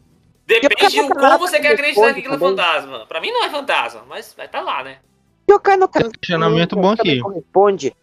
Depende 0.47 0.91
de 0.91 0.99
Eu 0.99 1.09
como 1.09 1.39
você 1.39 1.59
quer 1.61 1.73
acreditar 1.73 2.15
que 2.15 2.21
aquilo 2.21 2.35
é 2.35 2.39
fantasma. 2.39 3.07
Pra 3.07 3.21
mim 3.21 3.33
não 3.33 3.45
é 3.45 3.51
fantasma, 3.51 4.05
mas 4.09 4.33
vai 4.37 4.47
estar 4.47 4.61
lá, 4.61 4.83
né? 4.85 4.99
Yokai 5.51 5.77
no 5.77 5.89
Kanata 5.89 6.19
Questionamento 6.19 6.77
bom 6.77 6.91
aqui. 6.93 7.21
corresponde. 7.21 7.95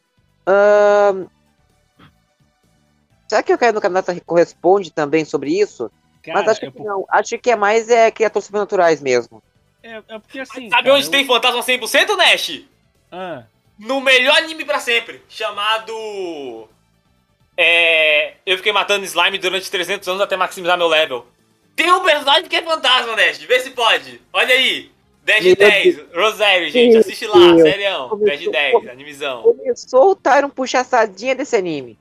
Será 3.27 3.41
que 3.41 3.51
o 3.51 3.55
Yokai 3.55 3.71
no 3.71 3.81
Kanata 3.81 4.19
corresponde 4.25 4.91
também 4.91 5.25
sobre 5.25 5.51
isso? 5.59 5.89
Cara, 6.23 6.39
Mas 6.39 6.47
acho 6.49 6.65
é, 6.65 6.71
que 6.71 6.77
por- 6.77 6.85
não. 6.85 7.05
Acho 7.09 7.37
que 7.37 7.51
é 7.51 7.55
mais 7.55 7.89
é, 7.89 8.11
criaturas 8.11 8.45
sobrenaturais 8.45 9.01
mesmo. 9.01 9.41
é, 9.81 9.97
é 10.07 10.19
porque 10.19 10.39
assim. 10.39 10.69
Sabe 10.69 10.83
cara, 10.83 10.95
onde 10.95 11.05
eu- 11.05 11.11
tem 11.11 11.25
fantasma 11.25 11.61
100%, 11.61 12.15
Nash? 12.15 12.61
Ah, 13.11 13.43
No 13.79 13.99
melhor 13.99 14.37
anime 14.37 14.63
pra 14.63 14.79
sempre, 14.79 15.21
chamado. 15.27 16.67
É. 17.57 18.35
Eu 18.45 18.57
fiquei 18.57 18.71
matando 18.71 19.03
slime 19.05 19.37
durante 19.37 19.69
300 19.69 20.07
anos 20.07 20.21
até 20.21 20.37
maximizar 20.37 20.77
meu 20.77 20.87
level. 20.87 21.25
Tem 21.75 21.91
um 21.91 22.03
personagem 22.03 22.47
que 22.47 22.55
é 22.55 22.61
fantasma, 22.61 23.15
Nash, 23.15 23.39
vê 23.39 23.59
se 23.59 23.71
pode. 23.71 24.21
Olha 24.31 24.53
aí. 24.53 24.91
10 25.25 25.41
de 25.41 25.47
Meu 25.47 25.55
10, 25.55 25.99
Rosário, 26.13 26.69
gente, 26.69 26.97
assiste 26.97 27.25
lá, 27.25 27.57
serião. 27.57 28.17
10 28.19 28.39
de 28.41 28.51
10, 28.51 28.87
animizão. 28.89 29.41
Começou 29.43 30.11
o 30.11 30.15
Tyron 30.17 30.49
puxar 30.49 30.83
sardinha 30.83 31.33
desse 31.33 31.55
anime. 31.55 31.97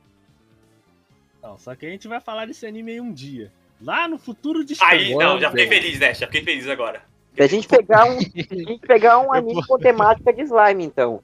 não, 1.41 1.57
só 1.57 1.75
que 1.77 1.87
a 1.87 1.89
gente 1.89 2.09
vai 2.09 2.21
falar 2.21 2.47
desse 2.47 2.67
anime 2.67 2.93
aí 2.93 3.01
um 3.01 3.13
dia. 3.13 3.53
Lá 3.81 4.09
no 4.09 4.19
futuro 4.19 4.65
distante. 4.65 4.91
Aí, 4.93 5.15
não, 5.15 5.41
já 5.41 5.51
fiquei 5.51 5.69
feliz, 5.69 6.01
Nash, 6.01 6.19
já 6.19 6.27
fiquei 6.27 6.43
feliz 6.43 6.69
agora. 6.69 7.03
Se 7.37 7.43
a 7.43 7.47
gente 7.47 7.67
pegar 7.69 8.05
um, 8.07 8.19
a 8.19 8.21
gente 8.21 8.79
pegar 8.87 9.19
um 9.21 9.33
anime 9.33 9.65
com 9.67 9.79
temática 9.79 10.33
de 10.33 10.43
slime, 10.43 10.85
então. 10.85 11.23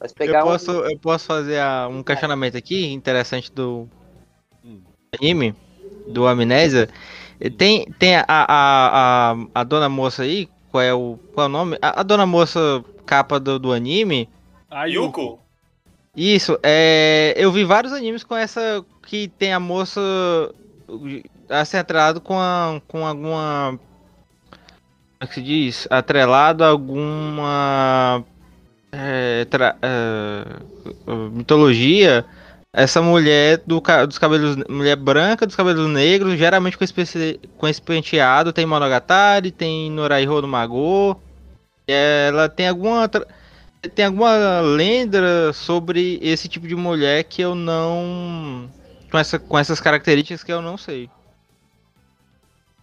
Mas 0.00 0.12
pegar 0.12 0.40
Eu 0.40 0.46
um- 0.46 0.48
posso, 0.48 0.70
eu 0.70 0.98
posso 0.98 1.26
fazer 1.26 1.58
a- 1.60 1.88
um 1.90 2.02
questionamento 2.02 2.56
aqui 2.56 2.90
interessante 2.92 3.52
do 3.52 3.86
Hum. 4.64 4.80
anime, 5.20 5.54
do 6.06 6.26
Amnésia. 6.26 6.88
Tem, 7.56 7.86
tem 7.98 8.16
a, 8.16 8.24
a, 8.26 9.32
a, 9.32 9.36
a 9.54 9.64
dona 9.64 9.88
moça 9.88 10.22
aí, 10.22 10.48
qual 10.70 10.82
é 10.82 10.92
o, 10.92 11.18
qual 11.34 11.46
é 11.46 11.48
o 11.48 11.52
nome? 11.52 11.78
A, 11.80 12.00
a 12.00 12.02
dona 12.02 12.26
moça 12.26 12.84
capa 13.06 13.38
do, 13.38 13.58
do 13.58 13.72
anime. 13.72 14.28
A 14.70 14.84
Yuko? 14.86 15.38
Isso, 16.16 16.58
é, 16.62 17.32
eu 17.36 17.52
vi 17.52 17.64
vários 17.64 17.92
animes 17.92 18.24
com 18.24 18.36
essa 18.36 18.84
que 19.06 19.28
tem 19.28 19.52
a 19.52 19.60
moça 19.60 20.00
assim, 21.48 21.76
atrelado 21.76 22.20
com, 22.20 22.38
a, 22.38 22.80
com 22.88 23.06
alguma. 23.06 23.78
Como 24.50 25.20
é 25.20 25.26
que 25.26 25.34
se 25.34 25.42
diz? 25.42 25.86
Atrelado 25.90 26.64
a 26.64 26.68
alguma. 26.68 28.24
é, 28.92 29.44
tra- 29.44 29.76
é, 29.80 30.44
mitologia. 31.32 32.24
Essa 32.78 33.02
mulher 33.02 33.60
do, 33.66 33.82
dos 34.06 34.18
cabelos. 34.18 34.56
Mulher 34.68 34.94
branca, 34.94 35.44
dos 35.44 35.56
cabelos 35.56 35.90
negros, 35.90 36.38
geralmente 36.38 36.78
com 36.78 36.84
esse, 36.84 37.40
com 37.56 37.66
esse 37.66 37.82
penteado. 37.82 38.52
Tem 38.52 38.64
Monogatari, 38.64 39.50
tem 39.50 39.90
Noraiho 39.90 40.40
no 40.40 40.46
Magô. 40.46 41.16
Ela 41.88 42.48
tem 42.48 42.68
alguma. 42.68 43.10
tem 43.96 44.04
alguma 44.04 44.60
lenda 44.60 45.52
sobre 45.52 46.20
esse 46.22 46.46
tipo 46.46 46.68
de 46.68 46.76
mulher 46.76 47.24
que 47.24 47.42
eu 47.42 47.56
não. 47.56 48.70
Com, 49.10 49.18
essa, 49.18 49.40
com 49.40 49.58
essas 49.58 49.80
características 49.80 50.44
que 50.44 50.52
eu 50.52 50.62
não 50.62 50.78
sei. 50.78 51.10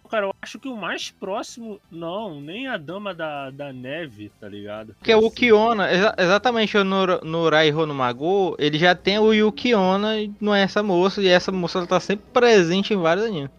Cara, 0.06 0.26
eu 0.26 0.34
acho 0.42 0.58
que 0.58 0.68
o 0.68 0.76
mais 0.76 1.10
próximo. 1.10 1.80
Não, 1.90 2.40
nem 2.40 2.66
a 2.68 2.76
dama 2.76 3.14
da, 3.14 3.50
da 3.50 3.72
neve, 3.72 4.30
tá 4.40 4.48
ligado? 4.48 4.94
Porque 4.94 5.14
o 5.14 5.30
Kiona, 5.30 5.90
exa- 5.92 6.14
exatamente 6.18 6.76
o 6.76 6.84
Nor- 6.84 7.24
Noraiho 7.24 7.86
no 7.86 7.94
Magô, 7.94 8.56
ele 8.58 8.78
já 8.78 8.94
tem 8.94 9.18
o 9.18 9.32
Yukiona 9.32 10.18
e 10.20 10.32
não 10.40 10.54
é 10.54 10.62
essa 10.62 10.82
moça, 10.82 11.20
e 11.22 11.28
essa 11.28 11.50
moça 11.52 11.78
ela 11.78 11.86
tá 11.86 12.00
sempre 12.00 12.26
presente 12.32 12.94
em 12.94 12.96
vários 12.96 13.26
animes. 13.26 13.50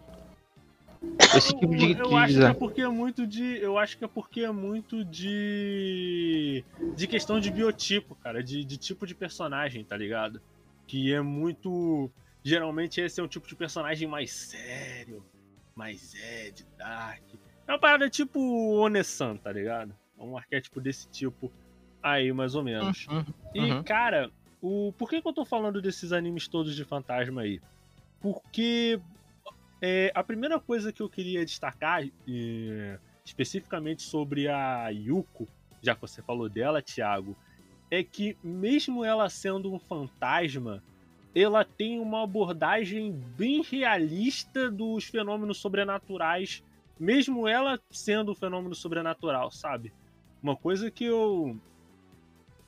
Esse 1.36 1.48
tipo 1.58 1.74
de, 1.76 1.92
eu, 1.92 2.10
eu 2.10 2.16
acho 2.16 2.34
que 2.34 2.44
é 2.44 2.54
porque 2.54 2.80
é 2.80 2.88
muito 2.88 3.26
de. 3.26 3.58
Eu 3.58 3.78
acho 3.78 3.98
que 3.98 4.04
é 4.04 4.08
porque 4.08 4.40
é 4.40 4.50
muito 4.50 5.04
de. 5.04 6.64
De 6.96 7.06
questão 7.06 7.38
de 7.38 7.50
biotipo, 7.50 8.14
cara. 8.16 8.42
De, 8.42 8.64
de 8.64 8.76
tipo 8.76 9.06
de 9.06 9.14
personagem, 9.14 9.84
tá 9.84 9.96
ligado? 9.96 10.40
Que 10.86 11.12
é 11.12 11.20
muito. 11.20 12.10
Geralmente 12.42 13.00
esse 13.00 13.20
é 13.20 13.22
um 13.22 13.28
tipo 13.28 13.46
de 13.46 13.54
personagem 13.54 14.08
mais 14.08 14.32
sério, 14.32 15.22
mais 15.78 16.12
Ed, 16.14 16.66
Dark. 16.76 17.22
É 17.64 17.70
uma 17.70 17.78
parada 17.78 18.10
tipo 18.10 18.40
Onesan, 18.74 19.36
tá 19.36 19.52
ligado? 19.52 19.94
É 20.18 20.22
um 20.22 20.36
arquétipo 20.36 20.80
desse 20.80 21.08
tipo 21.08 21.52
aí, 22.02 22.32
mais 22.32 22.56
ou 22.56 22.64
menos. 22.64 23.06
Uhum, 23.06 23.24
E, 23.54 23.60
uhum. 23.60 23.82
cara, 23.84 24.28
o... 24.60 24.92
por 24.98 25.08
que, 25.08 25.22
que 25.22 25.28
eu 25.28 25.32
tô 25.32 25.44
falando 25.44 25.80
desses 25.80 26.12
animes 26.12 26.48
todos 26.48 26.74
de 26.74 26.84
fantasma 26.84 27.42
aí? 27.42 27.60
Porque 28.20 29.00
é, 29.80 30.10
a 30.12 30.24
primeira 30.24 30.58
coisa 30.58 30.92
que 30.92 31.00
eu 31.00 31.08
queria 31.08 31.44
destacar, 31.44 32.02
é, 32.04 32.98
especificamente 33.24 34.02
sobre 34.02 34.48
a 34.48 34.88
Yuko, 34.88 35.46
já 35.80 35.94
que 35.94 36.00
você 36.00 36.20
falou 36.20 36.48
dela, 36.48 36.82
Thiago, 36.82 37.36
é 37.88 38.02
que 38.02 38.36
mesmo 38.42 39.04
ela 39.04 39.30
sendo 39.30 39.72
um 39.72 39.78
fantasma, 39.78 40.82
ela 41.40 41.64
tem 41.64 42.00
uma 42.00 42.24
abordagem 42.24 43.12
bem 43.12 43.62
realista 43.62 44.70
dos 44.70 45.04
fenômenos 45.04 45.58
sobrenaturais, 45.58 46.62
mesmo 46.98 47.46
ela 47.46 47.78
sendo 47.90 48.32
um 48.32 48.34
fenômeno 48.34 48.74
sobrenatural, 48.74 49.50
sabe? 49.50 49.92
Uma 50.42 50.56
coisa 50.56 50.90
que 50.90 51.04
eu 51.04 51.56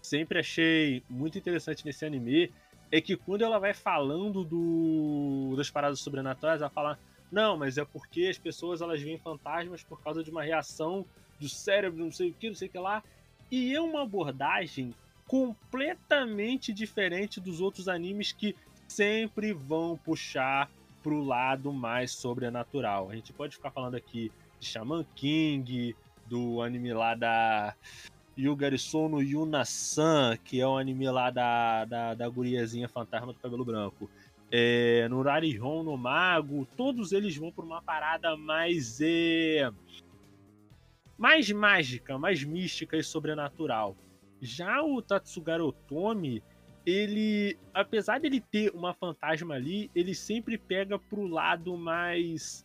sempre 0.03 0.39
achei 0.39 1.03
muito 1.09 1.39
interessante 1.39 1.85
nesse 1.85 2.05
anime 2.05 2.53
é 2.93 3.01
que 3.01 3.17
quando 3.17 3.43
ela 3.43 3.59
vai 3.59 3.73
falando 3.73 4.45
do, 4.45 5.55
das 5.57 5.71
paradas 5.71 6.01
sobrenaturais, 6.01 6.61
ela 6.61 6.71
fala: 6.71 6.99
Não, 7.31 7.57
mas 7.57 7.79
é 7.79 7.85
porque 7.85 8.27
as 8.27 8.39
pessoas 8.39 8.81
elas 8.81 9.01
veem 9.01 9.19
fantasmas 9.19 9.83
por 9.83 10.01
causa 10.03 10.23
de 10.23 10.31
uma 10.31 10.43
reação 10.43 11.05
do 11.39 11.49
cérebro, 11.49 12.05
não 12.05 12.13
sei 12.13 12.31
o 12.31 12.35
que, 12.35 12.49
não 12.49 12.57
sei 12.57 12.69
o 12.69 12.71
que 12.71 12.79
lá. 12.79 13.03
E 13.51 13.75
é 13.75 13.81
uma 13.81 14.03
abordagem 14.03 14.95
completamente 15.31 16.73
diferente 16.73 17.41
dos 17.41 17.61
outros 17.61 17.87
animes 17.87 18.33
que 18.33 18.57
sempre 18.89 19.53
vão 19.53 19.97
puxar 19.97 20.69
pro 21.05 21.23
lado 21.23 21.73
mais 21.73 22.11
sobrenatural. 22.11 23.11
A 23.11 23.15
gente 23.15 23.33
pode 23.33 23.55
ficar 23.55 23.71
falando 23.71 23.95
aqui 23.95 24.33
de 24.59 24.67
Shaman 24.67 25.07
King, 25.15 25.95
do 26.27 26.61
anime 26.61 26.93
lá 26.93 27.15
da 27.15 27.77
Yugarisou 28.37 29.09
no 29.09 29.23
Yuna-san, 29.23 30.37
que 30.45 30.61
é 30.61 30.67
o 30.67 30.77
anime 30.77 31.09
lá 31.09 31.31
da, 31.31 31.85
da, 31.85 32.15
da 32.15 32.29
guriazinha 32.29 32.89
fantasma 32.89 33.33
do 33.33 33.39
cabelo 33.39 33.65
branco. 33.65 34.11
É, 34.51 35.07
no 35.09 35.23
Rarihon 35.23 35.85
no 35.85 35.97
Mago, 35.97 36.67
todos 36.77 37.13
eles 37.13 37.37
vão 37.37 37.53
por 37.53 37.65
uma 37.65 37.81
parada 37.81 38.37
mais. 38.37 39.01
É, 39.01 39.71
mais 41.17 41.49
mágica, 41.53 42.19
mais 42.19 42.43
mística 42.43 42.97
e 42.97 43.05
sobrenatural. 43.05 43.97
Já 44.41 44.83
o 44.83 45.01
Tatsugara 45.03 45.65
Otomi, 45.65 46.43
ele, 46.87 47.57
apesar 47.75 48.19
dele 48.21 48.41
ter 48.41 48.71
uma 48.75 48.95
fantasma 48.95 49.55
ali, 49.55 49.91
ele 49.95 50.15
sempre 50.15 50.57
pega 50.57 50.99
pro 50.99 51.27
lado 51.27 51.77
mais. 51.77 52.65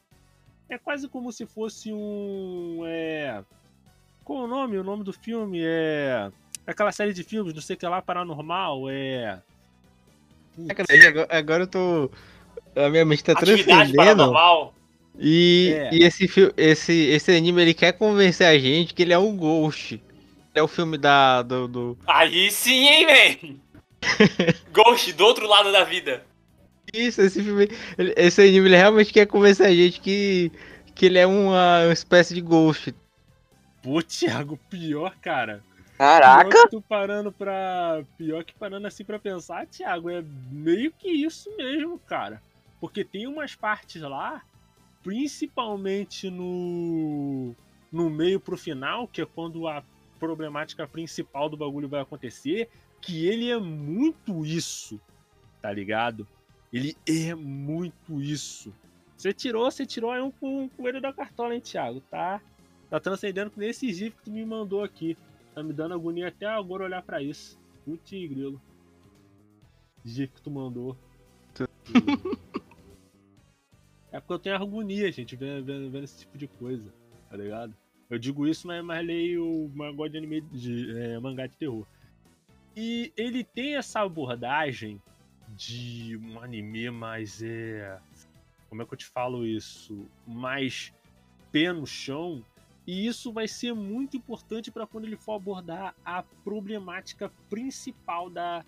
É 0.69 0.77
quase 0.77 1.07
como 1.07 1.31
se 1.31 1.45
fosse 1.45 1.91
um. 1.93 2.81
É, 2.85 3.43
qual 4.23 4.39
o 4.39 4.47
nome? 4.47 4.77
O 4.77 4.83
nome 4.83 5.03
do 5.03 5.13
filme 5.13 5.59
é. 5.63 6.31
Aquela 6.65 6.91
série 6.91 7.13
de 7.13 7.23
filmes, 7.23 7.53
não 7.53 7.61
sei 7.61 7.75
o 7.75 7.79
que 7.79 7.85
lá, 7.85 8.01
paranormal, 8.01 8.89
é. 8.89 9.39
Putz, 10.55 10.89
Agora, 11.05 11.27
agora 11.29 11.63
eu 11.63 11.67
tô. 11.67 12.11
A 12.75 12.89
minha 12.89 13.05
mente 13.05 13.23
tá 13.23 13.35
transcendendo. 13.35 13.93
paranormal. 13.95 14.73
E, 15.17 15.73
É. 15.73 15.93
e 15.93 16.03
esse, 16.03 16.27
esse, 16.57 16.93
esse 16.93 17.31
anime 17.31 17.61
ele 17.61 17.73
quer 17.73 17.93
convencer 17.93 18.47
a 18.47 18.57
gente 18.57 18.93
que 18.93 19.03
ele 19.03 19.13
é 19.13 19.17
um 19.19 19.35
Ghost. 19.37 20.01
É 20.55 20.63
o 20.63 20.67
filme 20.67 20.97
da. 20.97 21.41
Do, 21.41 21.67
do- 21.67 21.97
Aí 22.07 22.49
sim, 22.49 22.87
hein, 22.87 23.05
véi? 23.05 23.59
Ghost, 24.71 25.11
do 25.13 25.25
outro 25.25 25.47
lado 25.47 25.71
da 25.71 25.83
vida. 25.83 26.25
Isso, 26.93 27.21
esse 27.21 27.43
filme. 27.43 27.67
Esse 28.15 28.41
anime 28.41 28.67
ele 28.69 28.77
realmente 28.77 29.11
quer 29.11 29.25
convencer 29.25 29.65
a 29.67 29.73
gente 29.73 29.99
que, 29.99 30.51
que 30.93 31.07
ele 31.07 31.17
é 31.19 31.27
uma, 31.27 31.83
uma 31.83 31.93
espécie 31.93 32.33
de 32.33 32.41
Ghost. 32.41 32.95
Pô, 33.83 34.01
Thiago, 34.01 34.57
pior, 34.69 35.13
cara. 35.21 35.61
Caraca! 35.97 36.49
Pior 36.49 36.63
que 36.63 36.69
tu 36.69 36.81
parando 36.81 37.31
pra. 37.31 38.03
Pior 38.17 38.43
que 38.43 38.53
parando 38.53 38.87
assim 38.87 39.03
pra 39.03 39.19
pensar, 39.19 39.65
Thiago, 39.67 40.09
é 40.09 40.23
meio 40.51 40.91
que 40.97 41.09
isso 41.09 41.53
mesmo, 41.57 41.99
cara. 41.99 42.41
Porque 42.79 43.03
tem 43.03 43.27
umas 43.27 43.55
partes 43.55 44.01
lá, 44.01 44.41
principalmente 45.03 46.29
no. 46.29 47.53
no 47.91 48.09
meio 48.09 48.39
pro 48.39 48.57
final, 48.57 49.07
que 49.07 49.21
é 49.21 49.25
quando 49.25 49.67
a 49.67 49.83
problemática 50.19 50.87
principal 50.87 51.49
do 51.49 51.57
bagulho 51.57 51.89
vai 51.89 52.01
acontecer, 52.01 52.69
que 53.01 53.27
ele 53.27 53.49
é 53.49 53.57
muito 53.57 54.45
isso, 54.45 54.99
tá 55.61 55.71
ligado? 55.71 56.27
Ele 56.71 56.95
é 57.07 57.35
muito 57.35 58.21
isso. 58.21 58.73
Você 59.15 59.33
tirou, 59.33 59.69
você 59.69 59.85
tirou 59.85 60.11
aí 60.11 60.21
um 60.21 60.69
coelho 60.69 60.99
da 60.99 61.13
cartola, 61.13 61.55
hein, 61.55 61.61
Thiago? 61.61 62.01
Tá, 62.01 62.41
tá 62.89 62.99
transcendendo 62.99 63.51
com 63.51 63.61
esse 63.61 63.91
gif 63.93 64.17
que 64.17 64.23
tu 64.23 64.31
me 64.31 64.45
mandou 64.45 64.83
aqui. 64.83 65.17
Tá 65.53 65.63
me 65.63 65.71
dando 65.71 65.93
agonia 65.93 66.27
até 66.27 66.45
agora 66.45 66.83
olhar 66.83 67.01
para 67.01 67.21
isso. 67.21 67.57
Putz, 67.85 68.09
grilo. 68.09 68.61
GIF 70.03 70.33
que 70.33 70.41
tu 70.41 70.51
mandou. 70.51 70.97
é 74.11 74.19
porque 74.19 74.33
eu 74.33 74.39
tenho 74.39 74.55
agonia, 74.55 75.11
gente, 75.11 75.35
vendo, 75.35 75.63
vendo, 75.63 75.89
vendo, 75.89 76.03
esse 76.03 76.19
tipo 76.19 76.37
de 76.37 76.47
coisa, 76.47 76.93
tá 77.29 77.37
ligado? 77.37 77.73
Eu 78.09 78.19
digo 78.19 78.47
isso, 78.47 78.67
mas, 78.67 78.83
mas 78.83 79.05
leio 79.05 79.69
mangá 79.73 80.07
de 80.07 80.17
anime 80.17 80.41
de 80.41 80.97
é, 80.97 81.19
mangá 81.19 81.47
de 81.47 81.57
terror. 81.57 81.85
E 82.75 83.11
ele 83.15 83.43
tem 83.43 83.77
essa 83.77 84.01
abordagem 84.01 85.01
de 85.49 86.17
um 86.17 86.39
anime 86.39 86.89
mais 86.89 87.41
é. 87.41 87.97
Como 88.69 88.81
é 88.81 88.85
que 88.85 88.93
eu 88.93 88.97
te 88.97 89.05
falo 89.05 89.45
isso? 89.45 90.05
Mais 90.27 90.93
pé 91.51 91.71
no 91.71 91.87
chão. 91.87 92.43
E 92.85 93.07
isso 93.07 93.31
vai 93.31 93.47
ser 93.47 93.73
muito 93.73 94.15
importante 94.15 94.69
para 94.69 94.85
quando 94.85 95.05
ele 95.05 95.15
for 95.15 95.35
abordar 95.35 95.95
a 96.03 96.21
problemática 96.43 97.31
principal 97.49 98.29
da, 98.29 98.63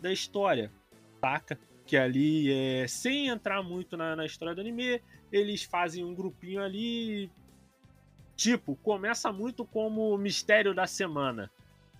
da 0.00 0.12
história, 0.12 0.72
saca? 1.20 1.58
Que 1.86 1.96
ali, 1.96 2.50
é, 2.52 2.88
sem 2.88 3.28
entrar 3.28 3.62
muito 3.62 3.96
na, 3.96 4.16
na 4.16 4.26
história 4.26 4.54
do 4.54 4.60
anime, 4.60 5.00
eles 5.30 5.62
fazem 5.62 6.04
um 6.04 6.14
grupinho 6.14 6.62
ali. 6.62 7.30
Tipo, 8.40 8.74
começa 8.76 9.30
muito 9.30 9.66
como 9.66 10.16
mistério 10.16 10.72
da 10.72 10.86
semana. 10.86 11.50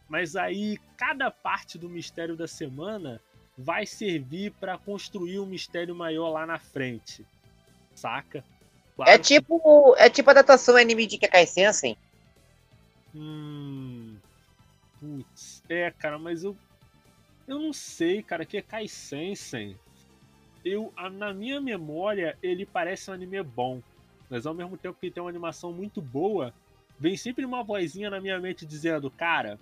Mas 0.08 0.36
aí, 0.36 0.78
cada 0.96 1.30
parte 1.30 1.76
do 1.76 1.86
mistério 1.86 2.34
da 2.34 2.48
semana 2.48 3.20
vai 3.58 3.84
servir 3.84 4.50
para 4.52 4.78
construir 4.78 5.38
um 5.38 5.44
mistério 5.44 5.94
maior 5.94 6.30
lá 6.30 6.46
na 6.46 6.58
frente. 6.58 7.26
Saca? 7.94 8.42
Claro 8.96 9.10
é 9.10 9.18
tipo. 9.18 9.94
É 9.98 10.08
tipo 10.08 10.30
a 10.30 10.32
adaptação 10.32 10.78
anime 10.78 11.06
de 11.06 11.18
Kekai 11.18 11.46
Sensen. 11.46 11.94
Hum. 13.14 14.16
Putz. 14.98 15.62
É, 15.68 15.90
cara, 15.90 16.18
mas 16.18 16.42
eu. 16.42 16.56
Eu 17.46 17.58
não 17.58 17.74
sei, 17.74 18.22
cara, 18.22 18.46
que 18.46 18.56
é 18.56 18.62
Kai 18.62 18.88
Sensen. 18.88 19.76
Eu, 20.64 20.90
na 21.12 21.34
minha 21.34 21.60
memória, 21.60 22.38
ele 22.42 22.64
parece 22.64 23.10
um 23.10 23.14
anime 23.14 23.42
bom. 23.42 23.82
Mas 24.30 24.46
ao 24.46 24.54
mesmo 24.54 24.76
tempo 24.78 24.96
que 25.00 25.10
tem 25.10 25.20
uma 25.20 25.28
animação 25.28 25.72
muito 25.72 26.00
boa, 26.00 26.54
vem 26.98 27.16
sempre 27.16 27.44
uma 27.44 27.64
vozinha 27.64 28.08
na 28.08 28.20
minha 28.20 28.38
mente 28.38 28.64
dizendo, 28.64 29.10
cara, 29.10 29.58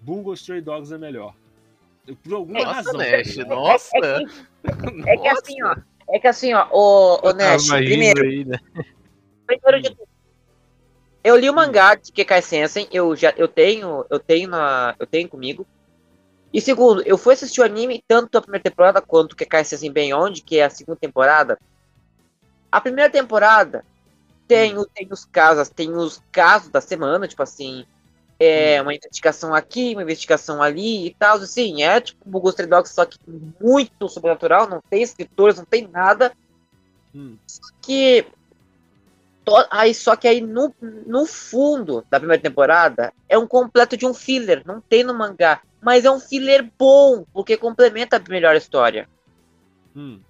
Bungo 0.00 0.32
Stray 0.34 0.60
Dogs 0.60 0.94
é 0.94 0.98
melhor. 0.98 1.34
Por 2.22 2.34
alguma 2.34 2.60
nossa, 2.60 2.72
razão. 2.74 2.92
Nash, 2.94 3.36
tá 3.36 3.44
nossa! 3.44 3.90
É, 3.98 4.24
que, 4.24 5.08
é 5.08 5.16
que 5.16 5.28
assim, 5.28 5.62
ó. 5.62 5.76
É 6.08 6.18
que 6.18 6.28
assim, 6.28 6.54
ó, 6.54 6.68
o, 6.70 7.28
o 7.28 7.32
Nash, 7.32 7.68
primeiro. 7.68 8.22
Aí, 8.22 8.44
né? 8.44 8.58
Primeiro 9.46 9.82
de 9.82 9.90
tudo. 9.90 10.12
Eu 11.24 11.36
li 11.36 11.48
o 11.48 11.54
mangá 11.54 11.94
de 11.94 12.10
Kekai 12.10 12.42
Sensen, 12.42 12.88
eu 12.90 13.14
já 13.14 13.32
eu 13.36 13.46
tenho, 13.46 14.04
eu 14.10 14.18
tenho 14.18 14.48
na, 14.48 14.96
eu 14.98 15.06
tenho 15.06 15.28
comigo. 15.28 15.64
E 16.52 16.60
segundo, 16.60 17.00
eu 17.02 17.16
fui 17.16 17.34
assistir 17.34 17.60
o 17.60 17.64
anime 17.64 18.02
tanto 18.06 18.36
a 18.36 18.42
primeira 18.42 18.62
temporada 18.62 19.00
quanto 19.00 19.36
Kekai 19.36 19.64
Sensen 19.64 19.92
Beyond, 19.92 20.42
que 20.42 20.58
é 20.58 20.64
a 20.64 20.70
segunda 20.70 20.98
temporada. 20.98 21.58
A 22.72 22.80
primeira 22.80 23.10
temporada 23.10 23.84
tem, 24.48 24.78
hum. 24.78 24.86
tem 24.94 25.06
os 25.10 25.26
casos, 25.26 25.68
tem 25.68 25.94
os 25.94 26.22
casos 26.32 26.70
da 26.70 26.80
semana, 26.80 27.28
tipo 27.28 27.42
assim, 27.42 27.84
é 28.40 28.80
hum. 28.80 28.84
uma 28.84 28.94
investigação 28.94 29.54
aqui, 29.54 29.92
uma 29.92 30.02
investigação 30.02 30.62
ali 30.62 31.06
e 31.06 31.14
tal, 31.14 31.36
assim, 31.36 31.82
é 31.82 32.00
tipo 32.00 32.18
o 32.26 32.40
Ghost 32.40 32.64
Dogs, 32.64 32.94
só 32.94 33.04
que 33.04 33.18
muito 33.60 34.08
sobrenatural, 34.08 34.66
não 34.66 34.80
tem 34.88 35.02
escritores, 35.02 35.58
não 35.58 35.66
tem 35.66 35.86
nada. 35.86 36.32
Hum. 37.14 37.36
Só 37.46 37.60
que 37.82 38.26
aí 39.70 39.92
só 39.92 40.16
que 40.16 40.26
aí 40.26 40.40
no, 40.40 40.74
no 40.80 41.26
fundo 41.26 42.06
da 42.08 42.18
primeira 42.18 42.42
temporada 42.42 43.12
é 43.28 43.36
um 43.36 43.46
completo 43.46 43.96
de 43.96 44.06
um 44.06 44.14
filler, 44.14 44.62
não 44.64 44.80
tem 44.80 45.04
no 45.04 45.12
mangá, 45.12 45.60
mas 45.80 46.04
é 46.04 46.10
um 46.10 46.20
filler 46.20 46.70
bom, 46.78 47.24
porque 47.34 47.56
complementa 47.56 48.16
a 48.16 48.30
melhor 48.30 48.56
história. 48.56 49.08
Hum. 49.94 50.20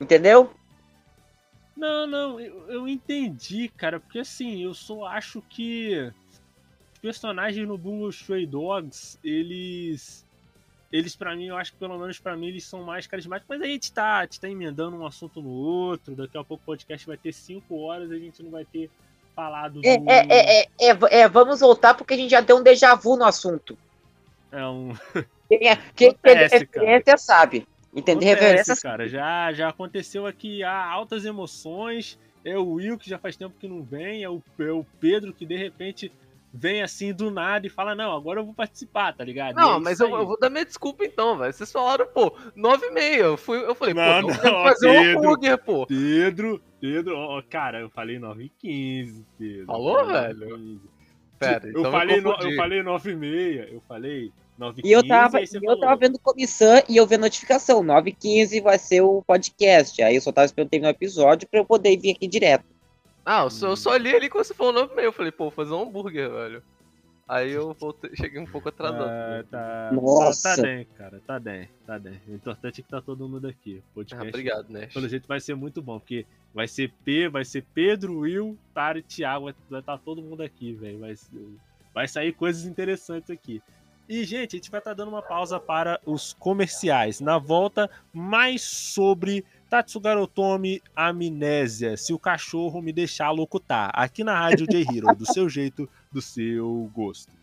Entendeu? 0.00 0.50
Não, 1.80 2.06
não, 2.06 2.38
eu, 2.38 2.70
eu 2.70 2.86
entendi, 2.86 3.70
cara, 3.70 3.98
porque 3.98 4.18
assim, 4.18 4.62
eu 4.62 4.74
só 4.74 5.06
acho 5.06 5.40
que 5.48 6.12
os 6.92 6.98
personagens 6.98 7.66
no 7.66 7.78
Bungo 7.78 8.10
Stray 8.10 8.44
Dogs, 8.44 9.18
eles 9.24 10.26
eles 10.92 11.16
para 11.16 11.34
mim, 11.34 11.46
eu 11.46 11.56
acho 11.56 11.72
que 11.72 11.78
pelo 11.78 11.98
menos 11.98 12.18
para 12.18 12.36
mim 12.36 12.48
eles 12.48 12.64
são 12.64 12.82
mais 12.82 13.06
carismáticos, 13.06 13.48
mas 13.48 13.62
a 13.62 13.64
gente 13.64 13.90
tá, 13.90 14.18
a 14.18 14.22
gente 14.24 14.38
tá 14.38 14.46
emendando 14.46 14.94
um 14.94 15.06
assunto 15.06 15.40
no 15.40 15.48
outro, 15.48 16.14
daqui 16.14 16.36
a 16.36 16.44
pouco 16.44 16.62
o 16.62 16.66
podcast 16.66 17.06
vai 17.06 17.16
ter 17.16 17.32
cinco 17.32 17.80
horas, 17.80 18.10
a 18.10 18.18
gente 18.18 18.42
não 18.42 18.50
vai 18.50 18.66
ter 18.66 18.90
falado 19.34 19.80
é, 19.82 19.96
do... 19.96 20.10
é, 20.10 20.26
é, 20.28 20.60
é, 20.78 21.20
é, 21.20 21.28
vamos 21.28 21.60
voltar 21.60 21.94
porque 21.94 22.12
a 22.12 22.16
gente 22.18 22.30
já 22.30 22.42
deu 22.42 22.58
um 22.58 22.62
déjà 22.62 22.94
vu 22.94 23.16
no 23.16 23.24
assunto. 23.24 23.78
É 24.52 24.66
um... 24.66 24.94
Quem, 25.48 25.66
é, 25.66 25.76
quem 25.96 26.12
tem 26.22 26.36
referência 26.36 27.16
sabe. 27.16 27.66
Entender 27.94 28.26
referência 28.26 28.76
cara, 28.76 29.08
já, 29.08 29.52
já 29.52 29.68
aconteceu 29.68 30.26
aqui, 30.26 30.62
há 30.62 30.86
altas 30.86 31.24
emoções, 31.24 32.18
é 32.44 32.56
o 32.56 32.74
Will 32.74 32.96
que 32.96 33.08
já 33.08 33.18
faz 33.18 33.36
tempo 33.36 33.56
que 33.58 33.66
não 33.66 33.82
vem, 33.82 34.22
é 34.22 34.30
o, 34.30 34.42
é 34.58 34.70
o 34.70 34.84
Pedro 35.00 35.32
que 35.32 35.44
de 35.44 35.56
repente 35.56 36.12
vem 36.52 36.82
assim 36.82 37.12
do 37.12 37.30
nada 37.30 37.66
e 37.66 37.70
fala, 37.70 37.94
não, 37.94 38.14
agora 38.14 38.40
eu 38.40 38.44
vou 38.44 38.54
participar, 38.54 39.12
tá 39.12 39.24
ligado? 39.24 39.56
Não, 39.56 39.76
é 39.76 39.80
mas 39.80 40.00
eu, 40.00 40.08
eu, 40.08 40.26
vou 40.26 40.38
dar 40.38 40.50
minha 40.50 40.64
desculpa 40.64 41.04
então, 41.04 41.38
velho. 41.38 41.52
Vocês 41.52 41.70
falaram, 41.70 42.06
pô, 42.06 42.36
9 42.54 42.86
e 42.86 42.90
meia. 42.90 43.22
Eu, 43.22 43.36
fui, 43.36 43.58
eu 43.58 43.74
falei, 43.74 43.94
não, 43.94 44.22
pô, 44.22 44.28
não, 44.28 44.52
não 44.52 44.62
fazer 44.64 44.88
Pedro, 44.88 45.04
um 45.04 45.18
hambúrguer, 45.18 45.58
pô. 45.58 45.86
Pedro, 45.86 46.62
Pedro, 46.80 47.16
ó, 47.16 47.42
cara, 47.42 47.80
eu 47.80 47.90
falei 47.90 48.18
9 48.18 48.44
e 48.44 48.48
15, 48.48 49.26
Pedro. 49.38 49.66
Falou, 49.66 50.06
velho? 50.06 50.80
Pera, 51.38 51.68
eu 51.68 51.80
então 51.80 51.90
falei, 51.90 52.20
no, 52.20 52.30
eu 52.32 52.56
falei 52.56 52.82
9 52.82 53.10
e 53.10 53.16
meia, 53.16 53.68
eu 53.70 53.80
falei 53.88 54.32
9 54.60 54.82
e 54.84 54.92
eu 54.92 55.06
tava, 55.06 55.40
eu 55.40 55.80
tava 55.80 55.96
vendo 55.96 56.18
comissão 56.18 56.82
e 56.86 56.98
eu 56.98 57.06
vi 57.06 57.14
a 57.14 57.18
notificação, 57.18 57.82
9 57.82 58.10
e 58.10 58.12
15 58.12 58.60
vai 58.60 58.78
ser 58.78 59.00
o 59.00 59.22
podcast. 59.22 60.02
Aí 60.02 60.14
eu 60.14 60.20
só 60.20 60.30
tava 60.30 60.44
esperando 60.44 60.68
terminar 60.68 60.90
o 60.90 60.96
episódio 60.96 61.48
pra 61.48 61.60
eu 61.60 61.64
poder 61.64 61.96
vir 61.96 62.12
aqui 62.12 62.28
direto. 62.28 62.66
Ah, 63.24 63.44
eu 63.44 63.50
só, 63.50 63.68
eu 63.68 63.76
só 63.76 63.96
li 63.96 64.14
ali 64.14 64.28
quando 64.28 64.44
você 64.44 64.54
falou 64.54 64.72
9 64.72 64.92
e 64.92 64.96
meio. 64.96 65.06
Eu 65.06 65.12
falei, 65.12 65.32
pô, 65.32 65.44
vou 65.44 65.50
fazer 65.50 65.72
um 65.72 65.82
hambúrguer, 65.82 66.30
velho. 66.30 66.62
Aí 67.26 67.52
eu 67.52 67.72
voltei, 67.72 68.10
cheguei 68.16 68.38
um 68.38 68.44
pouco 68.44 68.68
atrasado. 68.68 69.08
Ah, 69.08 69.44
tá, 69.50 69.90
Nossa. 69.92 70.56
Tá 70.56 70.62
bem, 70.62 70.86
cara, 70.98 71.22
tá 71.26 71.38
bem, 71.38 71.68
tá 71.86 71.98
bem. 71.98 72.20
O 72.28 72.34
importante 72.34 72.80
é 72.80 72.82
que 72.82 72.90
tá 72.90 73.00
todo 73.00 73.28
mundo 73.28 73.46
aqui. 73.46 73.82
Podcast, 73.94 74.26
ah, 74.26 74.28
obrigado, 74.28 74.68
né? 74.68 74.88
Pelo 74.92 75.08
jeito 75.08 75.26
vai 75.26 75.40
ser 75.40 75.54
muito 75.54 75.80
bom, 75.80 75.98
porque 75.98 76.26
vai 76.52 76.68
ser 76.68 76.92
P, 77.04 77.28
vai 77.28 77.44
ser 77.44 77.64
Pedro, 77.72 78.18
Will, 78.18 78.58
Taro 78.74 78.98
e 78.98 79.02
Thiago, 79.02 79.44
vai 79.70 79.80
estar 79.80 79.96
tá 79.96 79.98
todo 80.04 80.20
mundo 80.20 80.42
aqui, 80.42 80.74
velho. 80.74 80.98
Vai, 80.98 81.14
vai 81.94 82.08
sair 82.08 82.32
coisas 82.32 82.66
interessantes 82.66 83.30
aqui. 83.30 83.62
E, 84.10 84.24
gente, 84.24 84.56
a 84.56 84.58
gente 84.58 84.72
vai 84.72 84.80
estar 84.80 84.90
tá 84.90 84.94
dando 84.94 85.10
uma 85.10 85.22
pausa 85.22 85.60
para 85.60 86.00
os 86.04 86.32
comerciais. 86.32 87.20
Na 87.20 87.38
volta, 87.38 87.88
mais 88.12 88.60
sobre 88.60 89.44
Tatsugaru 89.68 90.26
Tomi 90.26 90.82
Amnésia, 90.96 91.96
se 91.96 92.12
o 92.12 92.18
cachorro 92.18 92.82
me 92.82 92.92
deixar 92.92 93.30
locutar, 93.30 93.88
aqui 93.94 94.24
na 94.24 94.36
Rádio 94.36 94.66
J 94.68 94.80
Hero, 94.80 95.14
do 95.14 95.32
seu 95.32 95.48
jeito, 95.48 95.88
do 96.10 96.20
seu 96.20 96.90
gosto. 96.92 97.39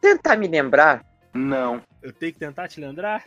Tentar 0.00 0.36
me 0.36 0.48
lembrar? 0.48 1.04
Não. 1.34 1.82
Eu 2.02 2.14
tenho 2.14 2.32
que 2.32 2.38
tentar 2.38 2.66
te 2.66 2.80
lembrar? 2.80 3.26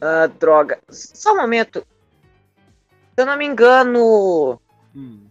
Uh, 0.00 0.26
droga. 0.38 0.80
Só 0.88 1.34
um 1.34 1.36
momento. 1.36 1.86
Se 3.14 3.22
eu 3.22 3.26
não 3.26 3.36
me 3.36 3.44
engano. 3.44 4.58
Hum 4.96 5.27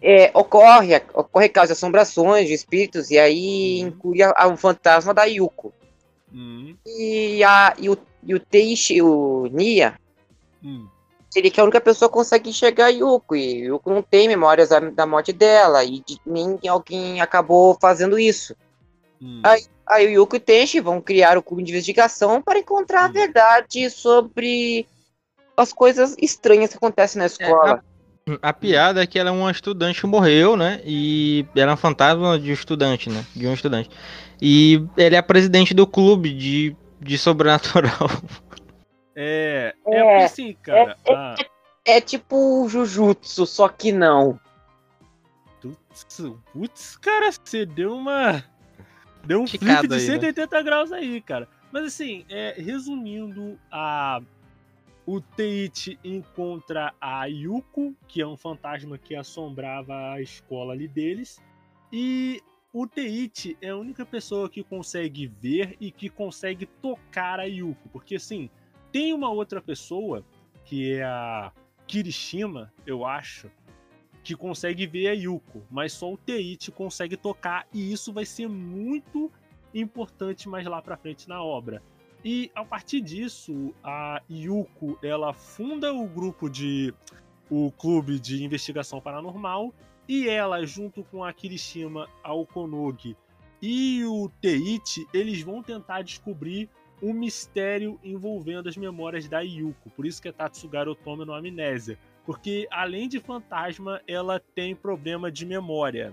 é, 0.00 0.30
ocorre, 0.34 0.94
ocorre 1.14 1.48
caso 1.48 1.68
de 1.68 1.72
assombrações 1.72 2.46
de 2.46 2.54
espíritos, 2.54 3.10
e 3.10 3.18
aí 3.18 3.80
uhum. 3.82 3.88
inclui 3.88 4.22
a, 4.22 4.32
a, 4.36 4.46
o 4.46 4.56
fantasma 4.56 5.14
da 5.14 5.24
Yuko. 5.24 5.72
Uhum. 6.32 6.76
E, 6.86 7.42
a, 7.42 7.74
e, 7.78 7.88
o, 7.88 7.96
e 8.22 8.34
o 8.34 8.40
Teishi, 8.40 9.00
o 9.00 9.46
Nia, 9.50 9.98
uhum. 10.62 10.86
ele 11.34 11.50
que 11.50 11.60
a 11.60 11.64
única 11.64 11.80
pessoa 11.80 12.08
consegue 12.08 12.50
enxergar 12.50 12.86
a 12.86 12.90
Yuko, 12.90 13.34
e 13.34 13.66
Yuko 13.66 13.90
não 13.90 14.02
tem 14.02 14.28
memórias 14.28 14.68
da, 14.68 14.80
da 14.80 15.06
morte 15.06 15.32
dela, 15.32 15.82
e 15.82 16.00
de, 16.00 16.20
nem 16.26 16.58
alguém 16.68 17.20
acabou 17.20 17.76
fazendo 17.80 18.18
isso. 18.18 18.54
Hum. 19.20 19.40
Aí, 19.42 19.64
aí 19.86 20.06
o 20.08 20.22
Yuko 20.22 20.36
e 20.36 20.38
o 20.38 20.40
Teishi 20.40 20.78
vão 20.78 21.00
criar 21.00 21.38
o 21.38 21.42
clube 21.42 21.62
de 21.62 21.70
investigação 21.70 22.42
para 22.42 22.58
encontrar 22.58 23.06
a 23.06 23.08
hum. 23.08 23.12
verdade 23.12 23.88
sobre 23.88 24.86
as 25.56 25.72
coisas 25.72 26.14
estranhas 26.18 26.70
que 26.70 26.76
acontecem 26.76 27.18
na 27.18 27.24
é, 27.24 27.28
escola. 27.28 27.82
É, 28.28 28.38
a 28.42 28.52
piada 28.52 29.02
é 29.02 29.06
que 29.06 29.18
ela 29.18 29.30
é 29.30 29.32
uma 29.32 29.50
estudante 29.50 30.00
que 30.00 30.06
morreu, 30.06 30.56
né? 30.56 30.80
E 30.84 31.46
ela 31.54 31.72
é 31.72 31.74
um 31.74 31.78
fantasma 31.78 32.38
de 32.38 32.50
estudante, 32.50 33.08
né? 33.08 33.24
De 33.34 33.46
um 33.46 33.54
estudante. 33.54 33.88
E 34.42 34.84
ele 34.96 35.14
é 35.14 35.18
a 35.18 35.22
presidente 35.22 35.72
do 35.72 35.86
clube 35.86 36.32
de, 36.32 36.76
de 37.00 37.16
sobrenatural. 37.16 38.10
É, 39.18 39.74
é, 39.86 39.96
é 39.96 40.24
assim, 40.26 40.54
cara. 40.62 40.94
É, 41.06 41.14
ah. 41.14 41.34
é, 41.86 41.96
é, 41.96 42.00
tipo 42.02 42.68
Jujutsu, 42.68 43.46
só 43.46 43.66
que 43.66 43.90
não. 43.90 44.38
Putz, 46.52 46.98
cara, 46.98 47.30
você 47.32 47.64
deu 47.64 47.96
uma. 47.96 48.44
Deu 49.24 49.40
um 49.40 49.46
Chicado 49.46 49.88
flip 49.88 49.94
de 49.94 50.00
180 50.00 50.54
né? 50.54 50.62
graus 50.62 50.92
aí, 50.92 51.22
cara. 51.22 51.48
Mas 51.72 51.86
assim, 51.86 52.26
é, 52.28 52.56
resumindo 52.58 53.58
a 53.72 54.20
o 55.06 55.20
Teiichi 55.20 55.98
encontra 56.02 56.92
a 57.00 57.26
Yuko, 57.26 57.94
que 58.08 58.20
é 58.20 58.26
um 58.26 58.36
fantasma 58.36 58.98
que 58.98 59.14
assombrava 59.14 60.12
a 60.12 60.20
escola 60.20 60.72
ali 60.72 60.88
deles. 60.88 61.40
E 61.92 62.42
o 62.72 62.88
Teiichi 62.88 63.56
é 63.62 63.68
a 63.68 63.76
única 63.76 64.04
pessoa 64.04 64.50
que 64.50 64.64
consegue 64.64 65.28
ver 65.28 65.76
e 65.80 65.92
que 65.92 66.10
consegue 66.10 66.66
tocar 66.66 67.38
a 67.38 67.44
Yuko. 67.44 67.88
Porque 67.90 68.16
assim, 68.16 68.50
tem 68.90 69.12
uma 69.12 69.30
outra 69.30 69.62
pessoa, 69.62 70.24
que 70.64 70.94
é 70.94 71.04
a 71.04 71.52
Kirishima, 71.86 72.72
eu 72.84 73.06
acho, 73.06 73.48
que 74.24 74.34
consegue 74.34 74.88
ver 74.88 75.06
a 75.06 75.12
Yuko, 75.12 75.62
mas 75.70 75.92
só 75.92 76.12
o 76.12 76.16
Teiichi 76.16 76.72
consegue 76.72 77.16
tocar 77.16 77.64
e 77.72 77.92
isso 77.92 78.12
vai 78.12 78.26
ser 78.26 78.48
muito 78.48 79.30
importante 79.72 80.48
mais 80.48 80.66
lá 80.66 80.82
para 80.82 80.96
frente 80.96 81.28
na 81.28 81.40
obra. 81.40 81.80
E 82.28 82.50
a 82.56 82.64
partir 82.64 83.00
disso, 83.00 83.72
a 83.84 84.20
Yuko 84.28 84.98
ela 85.00 85.32
funda 85.32 85.94
o 85.94 86.08
grupo 86.08 86.50
de 86.50 86.92
o 87.48 87.70
clube 87.70 88.18
de 88.18 88.42
investigação 88.42 89.00
paranormal 89.00 89.72
e 90.08 90.28
ela 90.28 90.66
junto 90.66 91.04
com 91.04 91.22
a 91.22 91.32
Kirishima, 91.32 92.08
a 92.24 92.34
Okonogi 92.34 93.16
e 93.62 94.04
o 94.04 94.28
Teichi, 94.40 95.06
eles 95.14 95.40
vão 95.40 95.62
tentar 95.62 96.02
descobrir 96.02 96.68
um 97.00 97.12
mistério 97.12 97.96
envolvendo 98.02 98.68
as 98.68 98.76
memórias 98.76 99.28
da 99.28 99.38
Yuko. 99.38 99.88
Por 99.90 100.04
isso 100.04 100.20
que 100.20 100.26
é 100.26 100.32
Tatsugara 100.32 100.90
Otome 100.90 101.24
no 101.24 101.32
Amnésia. 101.32 101.96
Porque 102.24 102.66
além 102.72 103.08
de 103.08 103.20
fantasma, 103.20 104.02
ela 104.04 104.40
tem 104.40 104.74
problema 104.74 105.30
de 105.30 105.46
memória. 105.46 106.12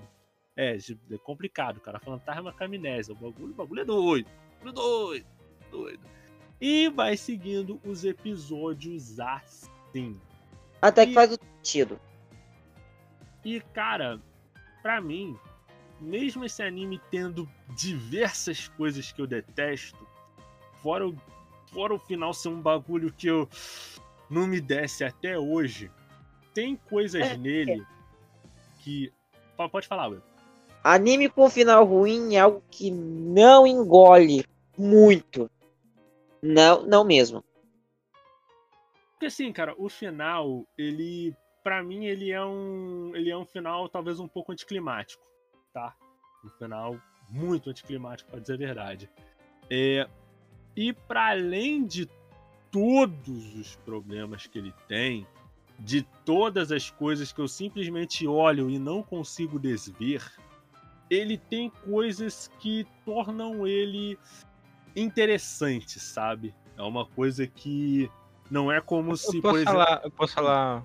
É, 0.56 0.78
é 0.78 1.18
complicado, 1.24 1.80
cara. 1.80 2.00
Fantasma 2.00 2.54
com 2.54 2.64
amnésia. 2.64 3.16
O 3.16 3.18
bagulho, 3.18 3.52
o 3.52 3.56
bagulho 3.56 3.82
é 3.82 3.86
doido. 3.86 4.28
O 4.28 4.66
bagulho 4.66 4.70
é 4.70 4.74
doido 4.74 5.33
doido. 5.74 6.00
E 6.62 6.88
vai 6.90 7.18
seguindo 7.18 7.82
os 7.84 8.06
episódios 8.06 9.20
assim. 9.20 10.20
Até 10.82 11.06
que 11.06 11.12
e... 11.12 11.16
faz 11.16 11.32
o 11.32 11.40
sentido. 11.58 12.00
E, 13.44 13.60
cara, 13.74 14.22
para 14.82 15.02
mim, 15.02 15.38
mesmo 16.00 16.46
esse 16.46 16.62
anime 16.62 17.02
tendo 17.12 17.50
diversas 17.76 18.68
coisas 18.70 19.12
que 19.12 19.22
eu 19.22 19.28
detesto, 19.28 20.08
fora 20.82 21.08
o, 21.08 21.16
fora 21.74 21.94
o 21.94 22.00
final 22.00 22.34
ser 22.34 22.50
um 22.50 22.62
bagulho 22.62 23.12
que 23.12 23.28
eu 23.28 23.50
não 24.30 24.48
me 24.48 24.62
desce 24.62 25.04
até 25.04 25.38
hoje, 25.38 25.92
tem 26.54 26.76
coisas 26.76 27.22
é, 27.22 27.38
nele 27.38 27.82
é. 27.82 27.86
que. 28.80 29.12
Pode 29.72 29.88
falar, 29.88 30.08
Will. 30.08 30.22
Anime 30.84 31.30
com 31.30 31.50
final 31.50 31.86
ruim 31.86 32.36
é 32.36 32.40
algo 32.40 32.62
que 32.70 32.92
não 32.92 33.66
engole 33.66 34.46
muito. 34.78 35.50
Não, 36.44 36.86
não 36.86 37.06
mesmo. 37.06 37.42
Porque 39.14 39.28
assim, 39.28 39.54
cara, 39.54 39.74
o 39.78 39.88
final, 39.88 40.68
ele. 40.78 41.34
para 41.64 41.82
mim, 41.82 42.06
ele 42.06 42.32
é 42.32 42.44
um. 42.44 43.16
Ele 43.16 43.30
é 43.30 43.38
um 43.38 43.46
final 43.46 43.88
talvez 43.88 44.20
um 44.20 44.28
pouco 44.28 44.52
anticlimático. 44.52 45.24
Tá? 45.74 45.96
Um 46.44 46.50
final 46.50 47.00
muito 47.30 47.70
anticlimático, 47.70 48.30
pra 48.30 48.42
dizer 48.42 48.56
a 48.56 48.58
verdade. 48.58 49.10
É, 49.70 50.06
e 50.76 50.92
para 50.92 51.30
além 51.30 51.86
de 51.86 52.10
todos 52.70 53.56
os 53.56 53.78
problemas 53.78 54.46
que 54.46 54.60
ele 54.60 54.74
tem, 54.90 55.26
de 55.80 56.04
todas 56.26 56.74
as 56.74 56.90
coisas 56.90 57.32
que 57.32 57.40
eu 57.40 57.48
simplesmente 57.48 58.28
olho 58.28 58.70
e 58.70 58.78
não 58.78 59.02
consigo 59.02 59.58
desver, 59.58 60.22
ele 61.10 61.38
tem 61.38 61.70
coisas 61.70 62.50
que 62.60 62.86
tornam 63.06 63.66
ele 63.66 64.20
interessante, 64.96 66.00
sabe? 66.00 66.54
É 66.78 66.82
uma 66.82 67.06
coisa 67.06 67.46
que 67.48 68.10
não 68.50 68.72
é 68.72 68.82
como 68.82 69.16
se. 69.16 69.38
Eu 69.38 69.42
posso, 69.42 69.58
exemplo... 69.58 69.74
falar, 69.74 70.02
eu 70.04 70.12
posso 70.12 70.34
falar 70.34 70.84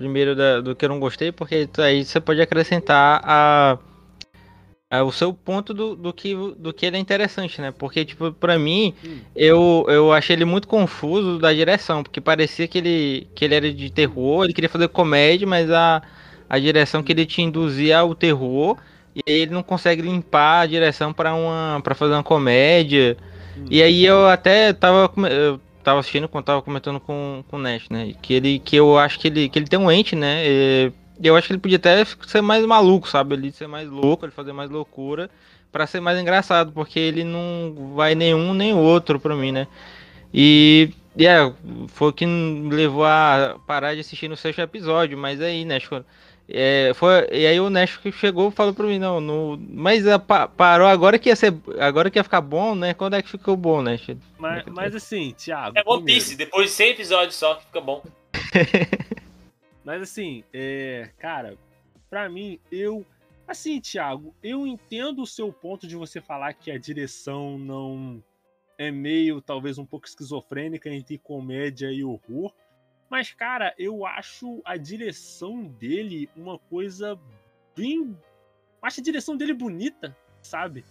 primeiro 0.00 0.34
da, 0.34 0.62
do 0.62 0.74
que 0.74 0.84
eu 0.84 0.88
não 0.88 0.98
gostei, 0.98 1.30
porque 1.30 1.68
aí 1.76 2.02
você 2.02 2.18
pode 2.18 2.40
acrescentar 2.40 3.20
a, 3.22 3.78
a, 4.90 5.04
o 5.04 5.12
seu 5.12 5.30
ponto 5.34 5.74
do, 5.74 5.94
do, 5.94 6.10
que, 6.10 6.34
do 6.34 6.72
que 6.72 6.86
ele 6.86 6.96
é 6.96 6.98
interessante, 6.98 7.60
né? 7.60 7.70
Porque, 7.70 8.02
tipo, 8.02 8.32
pra 8.32 8.58
mim, 8.58 8.94
hum. 9.04 9.18
eu, 9.36 9.84
eu 9.88 10.10
achei 10.10 10.34
ele 10.34 10.46
muito 10.46 10.66
confuso 10.66 11.38
da 11.38 11.52
direção, 11.52 12.02
porque 12.02 12.18
parecia 12.18 12.66
que 12.66 12.78
ele, 12.78 13.28
que 13.34 13.44
ele 13.44 13.54
era 13.54 13.70
de 13.70 13.90
terror, 13.90 14.44
ele 14.44 14.54
queria 14.54 14.70
fazer 14.70 14.88
comédia, 14.88 15.46
mas 15.46 15.70
a, 15.70 16.00
a 16.48 16.58
direção 16.58 17.02
que 17.02 17.12
ele 17.12 17.26
te 17.26 17.42
induzia 17.42 17.98
ao 17.98 18.14
terror, 18.14 18.78
e 19.14 19.20
ele 19.26 19.52
não 19.52 19.62
consegue 19.62 20.00
limpar 20.00 20.62
a 20.62 20.66
direção 20.66 21.12
para 21.12 21.34
uma 21.34 21.78
para 21.84 21.94
fazer 21.94 22.14
uma 22.14 22.22
comédia. 22.22 23.18
E 23.68 23.82
aí 23.82 24.04
eu 24.04 24.28
até 24.28 24.72
tava, 24.72 25.10
eu 25.28 25.60
tava 25.82 26.00
assistindo 26.00 26.28
quando 26.28 26.44
tava 26.44 26.62
comentando 26.62 27.00
com, 27.00 27.44
com 27.48 27.56
o 27.56 27.60
Nash, 27.60 27.88
né? 27.88 28.14
Que 28.22 28.34
ele 28.34 28.58
que 28.58 28.76
eu 28.76 28.98
acho 28.98 29.18
que 29.18 29.28
ele, 29.28 29.48
que 29.48 29.58
ele 29.58 29.66
tem 29.66 29.78
um 29.78 29.90
ente, 29.90 30.14
né? 30.14 30.46
E 30.46 30.92
eu 31.22 31.36
acho 31.36 31.46
que 31.46 31.52
ele 31.52 31.60
podia 31.60 31.76
até 31.76 32.04
ser 32.26 32.40
mais 32.40 32.64
maluco, 32.64 33.08
sabe? 33.08 33.34
Ele 33.34 33.52
ser 33.52 33.66
mais 33.66 33.88
louco, 33.88 34.24
ele 34.24 34.32
fazer 34.32 34.52
mais 34.52 34.70
loucura 34.70 35.28
para 35.70 35.86
ser 35.86 36.00
mais 36.00 36.18
engraçado, 36.18 36.72
porque 36.72 36.98
ele 36.98 37.24
não 37.24 37.92
vai 37.94 38.14
nenhum 38.14 38.54
nem 38.54 38.74
outro 38.74 39.20
para 39.20 39.36
mim, 39.36 39.52
né? 39.52 39.66
E, 40.32 40.90
e 41.16 41.26
é, 41.26 41.52
foi 41.88 42.08
o 42.08 42.12
que 42.12 42.26
me 42.26 42.74
levou 42.74 43.04
a 43.04 43.56
parar 43.66 43.94
de 43.94 44.00
assistir 44.00 44.28
no 44.28 44.36
sexto 44.36 44.60
episódio, 44.60 45.16
mas 45.16 45.40
aí, 45.40 45.64
né, 45.64 45.78
é, 46.52 46.92
foi, 46.94 47.28
e 47.30 47.46
aí 47.46 47.60
o 47.60 47.70
Nash 47.70 48.00
chegou 48.12 48.48
e 48.48 48.52
falou 48.52 48.74
pra 48.74 48.86
mim, 48.86 48.98
não, 48.98 49.20
no, 49.20 49.56
mas 49.68 50.06
a, 50.06 50.18
parou 50.18 50.88
agora 50.88 51.18
que 51.18 51.28
ia 51.28 51.36
ser. 51.36 51.54
Agora 51.78 52.10
que 52.10 52.18
ia 52.18 52.24
ficar 52.24 52.40
bom, 52.40 52.74
né? 52.74 52.92
Quando 52.92 53.14
é 53.14 53.22
que 53.22 53.28
ficou 53.28 53.56
bom, 53.56 53.80
Nash? 53.82 54.08
Mas, 54.38 54.64
mas 54.66 54.94
assim, 54.94 55.32
Thiago. 55.32 55.78
É 55.78 55.82
One 55.86 56.04
Piece, 56.04 56.36
depois 56.36 56.70
de 56.70 56.76
100 56.76 56.90
episódios 56.90 57.36
só 57.36 57.54
que 57.54 57.66
fica 57.66 57.80
bom. 57.80 58.02
mas 59.84 60.02
assim, 60.02 60.42
é, 60.52 61.10
cara, 61.18 61.56
pra 62.08 62.28
mim, 62.28 62.58
eu. 62.70 63.04
Assim, 63.46 63.80
Thiago, 63.80 64.34
eu 64.42 64.66
entendo 64.66 65.22
o 65.22 65.26
seu 65.26 65.52
ponto 65.52 65.86
de 65.86 65.96
você 65.96 66.20
falar 66.20 66.52
que 66.52 66.70
a 66.70 66.78
direção 66.78 67.58
não 67.58 68.22
é 68.78 68.90
meio, 68.90 69.40
talvez, 69.40 69.76
um 69.76 69.84
pouco 69.84 70.06
esquizofrênica 70.06 70.88
entre 70.88 71.18
comédia 71.18 71.92
e 71.92 72.02
horror. 72.02 72.52
Mas, 73.10 73.32
cara, 73.32 73.74
eu 73.76 74.06
acho 74.06 74.62
a 74.64 74.76
direção 74.76 75.64
dele 75.64 76.30
uma 76.36 76.58
coisa 76.58 77.18
bem. 77.76 78.16
Acho 78.80 79.00
a 79.00 79.02
direção 79.02 79.36
dele 79.36 79.52
bonita, 79.52 80.16
sabe? 80.40 80.84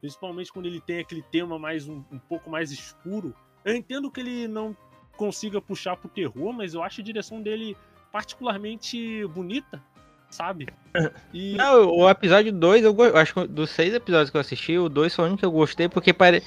Principalmente 0.00 0.50
quando 0.50 0.66
ele 0.66 0.80
tem 0.80 1.00
aquele 1.00 1.22
tema 1.22 1.58
mais 1.58 1.86
um, 1.86 2.02
um 2.10 2.18
pouco 2.18 2.48
mais 2.48 2.72
escuro. 2.72 3.34
Eu 3.62 3.76
entendo 3.76 4.10
que 4.10 4.20
ele 4.20 4.48
não 4.48 4.74
consiga 5.16 5.60
puxar 5.60 5.96
pro 5.96 6.08
terror, 6.08 6.52
mas 6.52 6.72
eu 6.72 6.82
acho 6.82 7.02
a 7.02 7.04
direção 7.04 7.42
dele 7.42 7.76
particularmente 8.10 9.26
bonita, 9.28 9.82
sabe? 10.30 10.68
E... 11.34 11.54
Não, 11.54 11.90
o 11.90 12.08
episódio 12.08 12.50
2, 12.50 12.84
eu, 12.84 12.96
eu 12.96 13.16
acho 13.18 13.34
que 13.34 13.46
dos 13.46 13.68
seis 13.68 13.92
episódios 13.92 14.30
que 14.30 14.36
eu 14.38 14.40
assisti, 14.40 14.78
o 14.78 14.88
2 14.88 15.14
foi 15.14 15.24
o 15.24 15.28
único 15.28 15.40
que 15.40 15.44
eu 15.44 15.50
gostei, 15.50 15.90
porque 15.90 16.14
pare... 16.14 16.42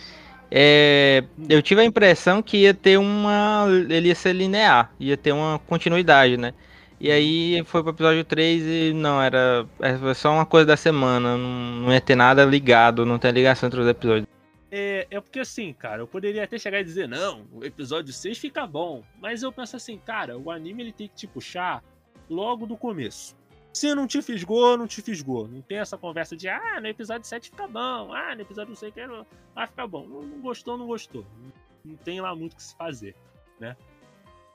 É, 0.51 1.23
eu 1.47 1.61
tive 1.61 1.81
a 1.81 1.85
impressão 1.85 2.41
que 2.41 2.57
ia 2.57 2.73
ter 2.73 2.97
uma. 2.97 3.65
Ele 3.89 4.07
ia 4.07 4.15
ser 4.15 4.33
linear, 4.33 4.91
ia 4.99 5.15
ter 5.15 5.31
uma 5.31 5.59
continuidade, 5.59 6.37
né? 6.37 6.53
E 6.99 7.09
aí 7.11 7.63
foi 7.65 7.81
pro 7.81 7.91
episódio 7.91 8.25
3 8.25 8.63
e 8.63 8.93
não, 8.93 9.21
era, 9.21 9.65
era 9.79 10.13
só 10.13 10.33
uma 10.33 10.45
coisa 10.45 10.65
da 10.65 10.75
semana, 10.75 11.37
não, 11.37 11.83
não 11.83 11.93
ia 11.93 12.01
ter 12.01 12.15
nada 12.15 12.43
ligado, 12.43 13.05
não 13.05 13.17
tem 13.17 13.31
ligação 13.31 13.67
entre 13.67 13.79
os 13.79 13.87
episódios. 13.87 14.27
É, 14.69 15.07
é 15.09 15.21
porque 15.21 15.39
assim, 15.39 15.71
cara, 15.71 16.01
eu 16.01 16.07
poderia 16.07 16.43
até 16.43 16.59
chegar 16.59 16.81
e 16.81 16.83
dizer, 16.83 17.07
não, 17.07 17.45
o 17.53 17.63
episódio 17.63 18.11
6 18.11 18.37
fica 18.37 18.67
bom. 18.67 19.01
Mas 19.19 19.43
eu 19.43 19.51
penso 19.51 19.77
assim, 19.77 19.97
cara, 19.97 20.37
o 20.37 20.51
anime 20.51 20.83
ele 20.83 20.91
tem 20.91 21.07
que 21.07 21.15
te 21.15 21.27
puxar 21.27 21.81
logo 22.29 22.65
do 22.65 22.75
começo. 22.75 23.38
Se 23.71 23.93
não 23.93 24.07
te 24.07 24.21
fisgou, 24.21 24.77
não 24.77 24.87
te 24.87 25.01
fisgou. 25.01 25.47
Não 25.47 25.61
tem 25.61 25.77
essa 25.77 25.97
conversa 25.97 26.35
de, 26.35 26.49
ah, 26.49 26.79
no 26.81 26.87
episódio 26.87 27.27
7 27.27 27.49
fica 27.49 27.67
bom, 27.67 28.13
ah, 28.13 28.35
no 28.35 28.41
episódio 28.41 28.69
não 28.69 28.75
sei 28.75 28.89
o 28.89 28.91
que, 28.91 29.05
vai 29.05 29.25
ah, 29.55 29.67
ficar 29.67 29.87
bom. 29.87 30.07
Não, 30.07 30.21
não, 30.23 30.41
gostou, 30.41 30.77
não 30.77 30.87
gostou. 30.87 31.25
Não, 31.37 31.51
não 31.85 31.95
tem 31.97 32.19
lá 32.19 32.35
muito 32.35 32.53
o 32.53 32.55
que 32.55 32.63
se 32.63 32.75
fazer, 32.75 33.15
né? 33.59 33.77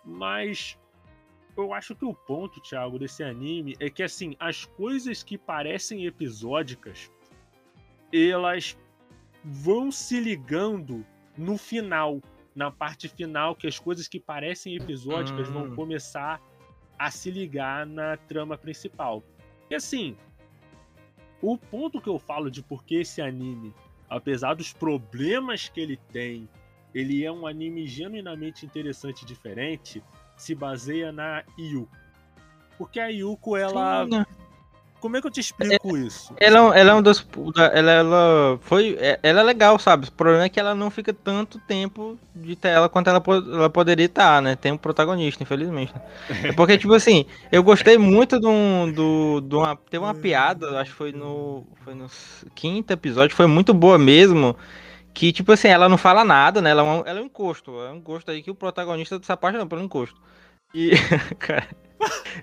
Mas 0.04 0.76
eu 1.56 1.72
acho 1.72 1.94
que 1.94 2.04
o 2.04 2.12
ponto, 2.12 2.60
Thiago, 2.60 2.98
desse 2.98 3.22
anime 3.22 3.76
é 3.78 3.88
que, 3.88 4.02
assim, 4.02 4.36
as 4.38 4.64
coisas 4.64 5.22
que 5.22 5.38
parecem 5.38 6.06
episódicas, 6.06 7.10
elas 8.12 8.76
vão 9.44 9.90
se 9.90 10.18
ligando 10.18 11.06
no 11.36 11.56
final, 11.56 12.20
na 12.54 12.70
parte 12.70 13.08
final, 13.08 13.54
que 13.54 13.66
as 13.66 13.78
coisas 13.78 14.08
que 14.08 14.18
parecem 14.18 14.76
episódicas 14.76 15.48
hum. 15.48 15.52
vão 15.52 15.76
começar 15.76 16.40
a 17.04 17.10
se 17.10 17.30
ligar 17.30 17.84
na 17.84 18.16
trama 18.16 18.56
principal. 18.56 19.22
E 19.70 19.74
assim, 19.74 20.16
o 21.42 21.58
ponto 21.58 22.00
que 22.00 22.08
eu 22.08 22.18
falo 22.18 22.50
de 22.50 22.62
por 22.62 22.82
que 22.82 22.96
esse 22.96 23.20
anime, 23.20 23.74
apesar 24.08 24.54
dos 24.54 24.72
problemas 24.72 25.68
que 25.68 25.82
ele 25.82 25.98
tem, 26.10 26.48
ele 26.94 27.22
é 27.22 27.30
um 27.30 27.46
anime 27.46 27.86
genuinamente 27.86 28.64
interessante 28.64 29.20
e 29.20 29.26
diferente, 29.26 30.02
se 30.34 30.54
baseia 30.54 31.12
na 31.12 31.44
Yuko. 31.58 31.94
Porque 32.78 32.98
a 32.98 33.08
Yuko, 33.08 33.54
ela. 33.54 34.06
Sim, 34.06 34.24
como 35.04 35.18
é 35.18 35.20
que 35.20 35.26
eu 35.26 35.30
te 35.30 35.40
explico 35.40 35.94
é, 35.98 36.00
isso? 36.00 36.32
Ela, 36.38 36.74
ela 36.74 36.92
é 36.92 36.94
um 36.94 37.02
dos. 37.02 37.26
Ela, 37.74 37.92
ela 37.92 38.58
foi. 38.62 38.96
É, 38.98 39.20
ela 39.22 39.40
é 39.40 39.42
legal, 39.42 39.78
sabe? 39.78 40.08
O 40.08 40.12
problema 40.12 40.44
é 40.44 40.48
que 40.48 40.58
ela 40.58 40.74
não 40.74 40.90
fica 40.90 41.12
tanto 41.12 41.58
tempo 41.58 42.18
de 42.34 42.56
tela 42.56 42.88
quanto 42.88 43.10
ela, 43.10 43.22
ela 43.26 43.68
poderia 43.68 44.06
estar, 44.06 44.40
né? 44.40 44.56
Tem 44.56 44.72
um 44.72 44.78
protagonista, 44.78 45.42
infelizmente. 45.42 45.92
É 46.42 46.52
porque, 46.52 46.78
tipo 46.78 46.94
assim, 46.94 47.26
eu 47.52 47.62
gostei 47.62 47.98
muito 47.98 48.40
de 48.40 48.46
um. 48.46 48.90
Do, 48.90 49.42
do 49.42 49.58
uma, 49.58 49.76
tem 49.76 50.00
uma 50.00 50.14
piada, 50.14 50.80
acho 50.80 50.92
que 50.92 50.96
foi 50.96 51.12
no. 51.12 51.66
Foi 51.84 51.94
no 51.94 52.06
quinto 52.54 52.90
episódio, 52.90 53.36
foi 53.36 53.46
muito 53.46 53.74
boa 53.74 53.98
mesmo. 53.98 54.56
Que, 55.12 55.32
tipo 55.32 55.52
assim, 55.52 55.68
ela 55.68 55.86
não 55.86 55.98
fala 55.98 56.24
nada, 56.24 56.62
né? 56.62 56.70
Ela 56.70 56.80
é 56.80 56.84
um, 56.84 57.02
ela 57.04 57.18
é 57.18 57.22
um 57.22 57.26
encosto. 57.26 57.78
É 57.82 57.92
um 57.92 57.96
encosto 57.96 58.30
aí 58.30 58.42
que 58.42 58.50
o 58.50 58.54
protagonista 58.54 59.20
se 59.22 59.30
apaixona 59.30 59.66
pelo 59.66 59.82
encosto. 59.82 60.18
E. 60.72 60.92
cara. 61.38 61.83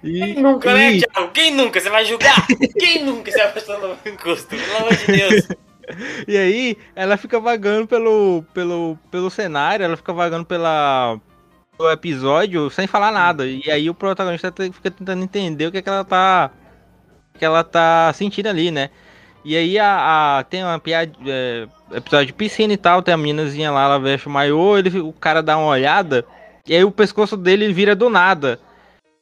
E, 0.03 0.19
Quem 0.19 0.35
nunca, 0.35 0.73
né, 0.73 0.93
e... 0.93 0.99
né, 0.99 1.07
Thiago? 1.07 1.31
Quem 1.31 1.55
nunca? 1.55 1.79
Você 1.79 1.89
vai 1.89 2.05
julgar? 2.05 2.47
Quem 2.79 3.03
nunca 3.03 3.31
se 3.31 3.39
apaixonou 3.39 3.95
pelo 3.97 4.15
encosto? 4.15 4.47
Pelo 4.47 4.77
amor 4.77 4.95
de 4.95 5.05
Deus. 5.05 5.47
E 6.25 6.37
aí, 6.37 6.77
ela 6.95 7.17
fica 7.17 7.37
vagando 7.37 7.85
pelo, 7.85 8.45
pelo, 8.53 8.97
pelo 9.09 9.29
cenário, 9.29 9.83
ela 9.83 9.97
fica 9.97 10.13
vagando 10.13 10.45
pela, 10.45 11.19
pelo 11.77 11.91
episódio 11.91 12.69
sem 12.69 12.87
falar 12.87 13.11
nada. 13.11 13.45
E 13.45 13.69
aí 13.69 13.89
o 13.89 13.93
protagonista 13.93 14.53
fica 14.71 14.91
tentando 14.91 15.23
entender 15.23 15.67
o 15.67 15.71
que, 15.71 15.79
é 15.79 15.81
que 15.81 15.89
ela 15.89 16.05
tá. 16.05 16.51
que 17.37 17.43
ela 17.43 17.63
tá 17.63 18.11
sentindo 18.13 18.47
ali, 18.47 18.71
né? 18.71 18.89
E 19.43 19.57
aí 19.57 19.77
a, 19.79 20.37
a 20.39 20.43
tem 20.43 20.63
uma 20.63 20.79
piada. 20.79 21.11
É, 21.25 21.67
episódio 21.93 22.27
de 22.27 22.33
piscina 22.33 22.71
e 22.71 22.77
tal, 22.77 23.01
tem 23.01 23.13
a 23.13 23.17
meninazinha 23.17 23.71
lá, 23.71 23.83
ela 23.83 23.99
veste 23.99 24.27
o 24.27 24.31
maiô, 24.31 24.77
ele, 24.77 24.99
o 24.99 25.11
cara 25.11 25.43
dá 25.43 25.57
uma 25.57 25.67
olhada, 25.67 26.25
e 26.65 26.73
aí 26.73 26.85
o 26.85 26.91
pescoço 26.91 27.35
dele 27.35 27.73
vira 27.73 27.93
do 27.93 28.09
nada 28.09 28.59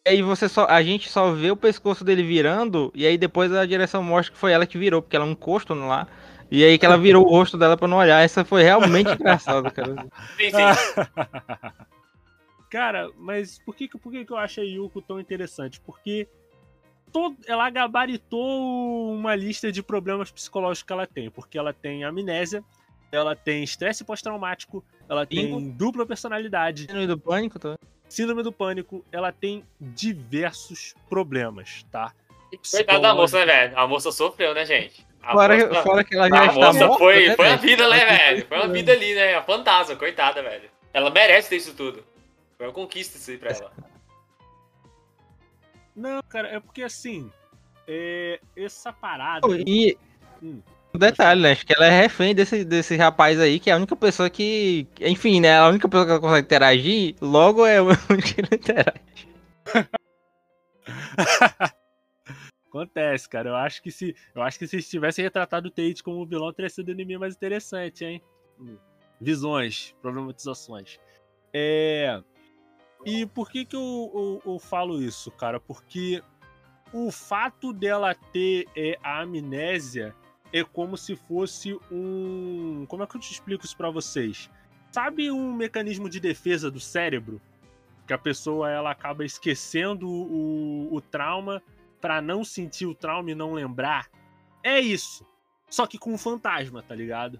aí 0.08 0.22
você 0.22 0.50
só. 0.50 0.66
A 0.66 0.82
gente 0.82 1.10
só 1.10 1.32
vê 1.32 1.52
o 1.52 1.56
pescoço 1.58 2.04
dele 2.04 2.24
virando, 2.24 2.92
e 2.96 3.06
aí 3.06 3.18
depois 3.18 3.54
a 3.54 3.66
direção 3.66 4.04
mostra 4.04 4.34
que 4.34 4.40
foi 4.40 4.52
ela 4.52 4.66
que 4.66 4.78
virou, 4.78 5.02
porque 5.02 5.16
ela 5.16 5.26
é 5.26 5.28
um 5.28 5.32
encosto 5.32 5.74
lá. 5.74 6.08
E 6.52 6.64
aí 6.64 6.80
que 6.80 6.86
ela 6.86 6.98
virou 6.98 7.26
o 7.26 7.30
rosto 7.30 7.58
dela 7.58 7.78
pra 7.78 7.88
não 7.88 7.98
olhar. 7.98 8.24
Essa 8.24 8.44
foi 8.44 8.64
realmente 8.64 9.12
engraçada, 9.14 9.70
cara. 9.70 10.08
Sim, 10.36 10.50
sim. 10.50 11.04
cara, 12.70 13.12
mas 13.18 13.60
por 13.60 13.76
que, 13.76 13.88
por 13.88 14.12
que, 14.12 14.26
que 14.26 14.34
eu 14.34 14.38
acho 14.38 14.62
a 14.62 14.64
Yuko 14.64 15.02
tão 15.02 15.20
interessante? 15.20 15.80
Porque 15.80 16.28
todo, 17.12 17.38
ela 17.46 17.70
gabaritou 17.70 19.14
uma 19.14 19.36
lista 19.36 19.72
de 19.72 19.84
problemas 19.84 20.32
psicológicos 20.32 20.88
que 20.88 20.94
ela 20.94 21.06
tem. 21.06 21.30
Porque 21.30 21.58
ela 21.58 21.72
tem 21.72 22.04
amnésia, 22.04 22.64
ela 23.12 23.36
tem 23.36 23.64
estresse 23.64 24.04
pós-traumático, 24.04 24.84
ela 25.08 25.28
tem 25.28 25.70
dupla 25.72 26.04
personalidade. 26.04 26.88
E 26.90 27.08
do 27.08 27.18
pânico 27.18 27.60
também. 27.60 27.78
Síndrome 28.10 28.42
do 28.42 28.52
pânico, 28.52 29.06
ela 29.12 29.32
tem 29.32 29.64
diversos 29.80 30.96
problemas, 31.08 31.86
tá? 31.92 32.12
Coitada 32.72 33.00
da 33.00 33.14
moça, 33.14 33.46
né, 33.46 33.46
velho? 33.46 33.78
A 33.78 33.88
moça 33.88 34.12
sofreu, 34.12 34.56
né, 34.56 34.66
gente? 34.66 35.06
A 35.22 35.34
fora, 35.34 35.68
moça, 35.68 35.84
fora 35.84 36.04
que 36.04 36.16
ela 36.16 36.28
já 36.28 36.42
a 36.42 36.46
está 36.48 36.54
moça 36.54 36.88
morta, 36.88 36.98
foi, 36.98 37.28
né, 37.28 37.36
foi 37.36 37.48
a 37.48 37.56
vida, 37.56 37.88
né, 37.88 38.06
velho? 38.18 38.48
Foi 38.48 38.58
a 38.58 38.68
vida 38.68 38.92
ali, 38.92 39.14
né? 39.14 39.36
A 39.36 39.44
fantasma, 39.44 39.96
coitada, 39.96 40.42
velho. 40.42 40.70
Ela 40.92 41.12
merece 41.12 41.50
ter 41.50 41.58
isso 41.58 41.76
tudo. 41.76 42.04
Foi 42.58 42.66
uma 42.66 42.74
conquista 42.74 43.18
isso 43.18 43.30
aí 43.30 43.38
pra 43.38 43.52
ela. 43.52 43.72
Não, 45.96 46.22
cara, 46.24 46.48
é 46.48 46.60
porque 46.60 46.82
assim. 46.82 47.32
É, 47.88 48.40
essa 48.56 48.92
parada. 48.92 49.48
E, 49.66 49.98
hum. 50.42 50.62
Detalhe, 51.00 51.42
né? 51.42 51.54
Acho 51.54 51.66
que 51.66 51.74
ela 51.74 51.86
é 51.86 52.02
refém 52.02 52.36
desse, 52.36 52.66
desse 52.66 52.98
rapaz 52.98 53.40
aí, 53.40 53.58
que 53.58 53.70
é 53.70 53.74
a 53.74 53.78
única 53.78 53.96
pessoa 53.96 54.30
que. 54.30 54.86
Enfim, 55.00 55.40
né? 55.40 55.58
A 55.58 55.70
única 55.70 55.88
pessoa 55.88 56.06
que 56.06 56.12
ela 56.12 56.20
consegue 56.20 56.46
interagir, 56.46 57.16
logo 57.22 57.66
é 57.66 57.82
o 57.82 57.88
que 57.88 58.42
não 58.42 58.50
interage. 58.52 59.00
Acontece, 62.68 63.30
cara. 63.30 63.50
Eu 63.50 63.56
acho 63.56 63.82
que 63.82 63.92
se. 63.92 64.14
Eu 64.36 64.42
acho 64.42 64.60
que 64.60 64.68
se 64.68 64.84
tivesse 64.84 65.22
retratado 65.22 65.70
o 65.70 65.72
Tate 65.72 66.04
como 66.04 66.26
vilão, 66.26 66.52
teria 66.52 66.70
sido 66.70 66.90
um 66.90 66.92
inimigo 66.92 67.22
mais 67.22 67.34
interessante, 67.34 68.04
hein? 68.04 68.22
Visões, 69.22 69.96
problematizações. 70.02 71.00
É. 71.54 72.22
E 73.06 73.26
por 73.26 73.50
que 73.50 73.64
que 73.64 73.78
eu, 73.78 74.42
eu, 74.46 74.54
eu 74.54 74.60
falo 74.60 75.02
isso, 75.02 75.32
cara? 75.32 75.62
Porque 75.62 76.22
o 76.92 77.10
fato 77.10 77.72
dela 77.72 78.14
ter 78.34 78.68
é, 78.76 78.98
a 79.02 79.22
amnésia 79.22 80.14
é 80.52 80.64
como 80.64 80.98
se 80.98 81.16
fosse 81.16 81.78
um. 81.92 82.86
Como 82.88 83.04
é 83.04 83.08
que 83.08 83.16
eu 83.16 83.22
te 83.22 83.32
explico 83.32 83.66
isso 83.66 83.78
para 83.78 83.90
vocês? 83.90 84.50
Sabe 84.92 85.30
um 85.32 85.54
mecanismo 85.54 86.10
de 86.10 86.20
defesa 86.20 86.72
do 86.72 86.80
cérebro? 86.80 87.40
Que 88.08 88.14
a 88.14 88.18
pessoa 88.18 88.70
ela 88.70 88.90
acaba 88.90 89.24
esquecendo 89.24 90.10
o, 90.10 90.90
o 90.92 91.00
trauma 91.00 91.62
para 92.02 92.22
não 92.22 92.44
sentir 92.44 92.88
o 92.88 92.96
trauma 92.96 93.30
e 93.30 93.36
não 93.36 93.54
lembrar? 93.54 94.10
É 94.64 94.80
isso. 94.80 95.26
Só 95.70 95.86
que 95.86 96.00
com 96.00 96.14
um 96.14 96.18
fantasma, 96.18 96.82
tá 96.82 96.96
ligado? 96.96 97.40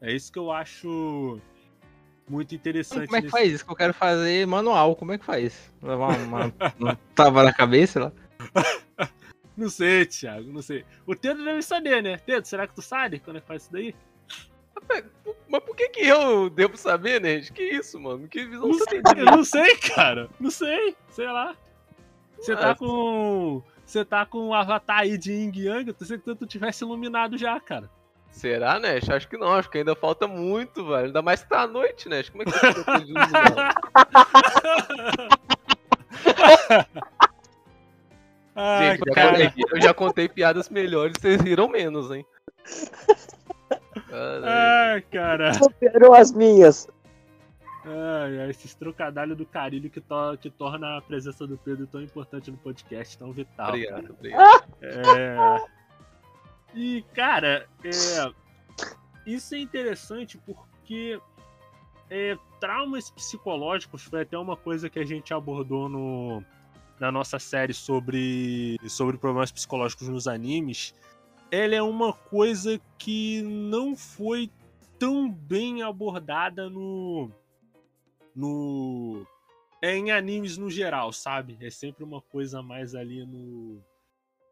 É 0.00 0.12
isso 0.12 0.30
que 0.30 0.38
eu 0.38 0.50
acho 0.50 1.40
muito 2.28 2.54
interessante. 2.54 3.06
Como 3.06 3.16
é 3.16 3.20
que 3.20 3.26
nesse... 3.26 3.36
faz 3.36 3.52
isso? 3.52 3.64
Que 3.64 3.72
eu 3.72 3.76
quero 3.76 3.94
fazer 3.94 4.46
manual. 4.46 4.94
Como 4.94 5.12
é 5.12 5.18
que 5.18 5.24
faz? 5.24 5.72
Levar 5.82 6.18
uma, 6.18 6.52
uma 6.78 6.98
tava 7.14 7.42
na 7.42 7.52
cabeça 7.52 8.00
lá? 8.00 8.12
Não 9.60 9.68
sei, 9.68 10.06
Thiago, 10.06 10.50
não 10.50 10.62
sei. 10.62 10.86
O 11.06 11.14
Pedro 11.14 11.44
deve 11.44 11.60
saber, 11.60 12.02
né? 12.02 12.16
Pedro, 12.16 12.48
será 12.48 12.66
que 12.66 12.74
tu 12.74 12.80
sabe 12.80 13.18
quando 13.18 13.36
é 13.36 13.40
que 13.42 13.46
faz 13.46 13.64
isso 13.64 13.72
daí? 13.72 13.94
Mas 15.46 15.62
por 15.62 15.76
que 15.76 15.90
que 15.90 16.00
eu 16.00 16.48
devo 16.48 16.78
saber, 16.78 17.20
né? 17.20 17.42
Que 17.42 17.62
isso, 17.62 18.00
mano? 18.00 18.26
Que 18.26 18.46
visão 18.46 18.68
não 18.68 18.72
você 18.72 18.84
sei, 18.88 19.02
tem? 19.02 19.18
Eu 19.18 19.26
não 19.26 19.44
sei, 19.44 19.76
cara. 19.76 20.30
Não 20.40 20.50
sei. 20.50 20.96
Sei 21.10 21.26
lá. 21.26 21.54
Você 22.38 22.56
tá 22.56 22.74
com... 22.74 23.62
Você 23.84 24.02
tá 24.02 24.24
com 24.24 24.48
um 24.48 24.54
avatar 24.54 25.00
aí 25.00 25.18
de 25.18 25.30
Ying 25.30 25.52
Yang, 25.54 25.88
eu 25.88 25.94
pensei 25.94 26.16
que 26.16 26.34
tu 26.34 26.46
tivesse 26.46 26.82
iluminado 26.82 27.36
já, 27.36 27.60
cara. 27.60 27.90
Será, 28.30 28.78
né? 28.78 28.98
Acho 29.06 29.28
que 29.28 29.36
não, 29.36 29.52
acho 29.52 29.68
que 29.68 29.76
ainda 29.76 29.94
falta 29.94 30.26
muito, 30.26 30.86
velho. 30.86 31.04
Ainda 31.06 31.20
mais 31.20 31.42
que 31.42 31.50
tá 31.50 31.60
à 31.62 31.66
noite, 31.66 32.08
né? 32.08 32.22
Como 32.22 32.42
é 32.42 32.46
que 32.46 32.52
você 32.52 32.56
eu 39.80 39.88
já 39.88 39.94
contei 39.94 40.28
piadas 40.28 40.68
melhores, 40.68 41.14
vocês 41.18 41.40
riram 41.40 41.68
menos, 41.68 42.10
hein? 42.10 42.24
Ai, 44.12 45.00
cara. 45.02 45.54
Superou 45.54 46.14
as 46.14 46.32
minhas. 46.32 46.88
Ai, 47.84 48.50
esses 48.50 48.74
trocadilhos 48.74 49.36
do 49.36 49.46
carilho 49.46 49.88
que, 49.88 50.00
to 50.00 50.36
que 50.40 50.50
torna 50.50 50.98
a 50.98 51.02
presença 51.02 51.46
do 51.46 51.56
Pedro 51.56 51.86
tão 51.86 52.02
importante 52.02 52.50
no 52.50 52.58
podcast, 52.58 53.16
tão 53.16 53.32
vital. 53.32 53.68
Obrigado, 53.68 54.02
cara. 54.02 54.12
obrigado. 54.12 54.64
É... 54.82 55.36
E, 56.74 57.02
cara, 57.14 57.66
é... 57.82 58.32
isso 59.26 59.54
é 59.54 59.58
interessante 59.58 60.38
porque 60.38 61.18
é, 62.10 62.36
traumas 62.60 63.10
psicológicos 63.10 64.02
foi 64.04 64.22
até 64.22 64.36
uma 64.36 64.56
coisa 64.56 64.90
que 64.90 64.98
a 64.98 65.04
gente 65.04 65.32
abordou 65.32 65.88
no, 65.88 66.44
na 67.00 67.10
nossa 67.10 67.38
série 67.38 67.72
sobre, 67.72 68.78
sobre 68.86 69.16
problemas 69.16 69.50
psicológicos 69.50 70.08
nos 70.08 70.28
animes. 70.28 70.94
Ela 71.50 71.74
é 71.74 71.82
uma 71.82 72.12
coisa 72.12 72.80
que 72.98 73.42
não 73.42 73.96
foi 73.96 74.50
tão 74.98 75.30
bem 75.30 75.82
abordada 75.82 76.68
no, 76.68 77.30
no 78.36 79.26
é 79.82 79.96
em 79.96 80.10
animes 80.10 80.58
no 80.58 80.70
geral, 80.70 81.12
sabe? 81.12 81.56
É 81.60 81.70
sempre 81.70 82.04
uma 82.04 82.20
coisa 82.20 82.62
mais 82.62 82.94
ali 82.94 83.24
no 83.24 83.82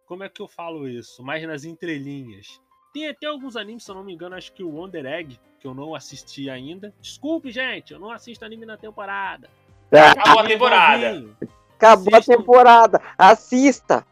como 0.09 0.25
é 0.25 0.29
que 0.29 0.41
eu 0.41 0.49
falo 0.49 0.89
isso? 0.89 1.23
Mais 1.23 1.47
nas 1.47 1.65
entrelinhas. 1.65 2.59
Tem 2.95 3.09
até 3.09 3.27
alguns 3.27 3.57
animes, 3.57 3.85
se 3.85 3.91
eu 3.91 3.95
não 3.95 4.03
me 4.03 4.15
engano, 4.15 4.35
acho 4.35 4.51
que 4.55 4.63
o 4.63 4.71
Wonder 4.71 5.05
Egg, 5.05 5.39
que 5.61 5.67
eu 5.67 5.75
não 5.75 5.95
assisti 5.95 6.49
ainda. 6.49 6.95
Desculpe, 6.99 7.51
gente, 7.51 7.93
eu 7.93 8.01
não 8.01 8.11
assisto 8.11 8.43
anime 8.43 8.65
na 8.65 8.79
temporada. 8.79 9.51
Ah, 9.93 10.13
Acabou 10.13 10.41
a 10.41 10.47
temporada. 10.47 11.37
Acabou 11.79 12.17
a 12.17 12.21
temporada. 12.21 13.01
Assista. 13.17 14.05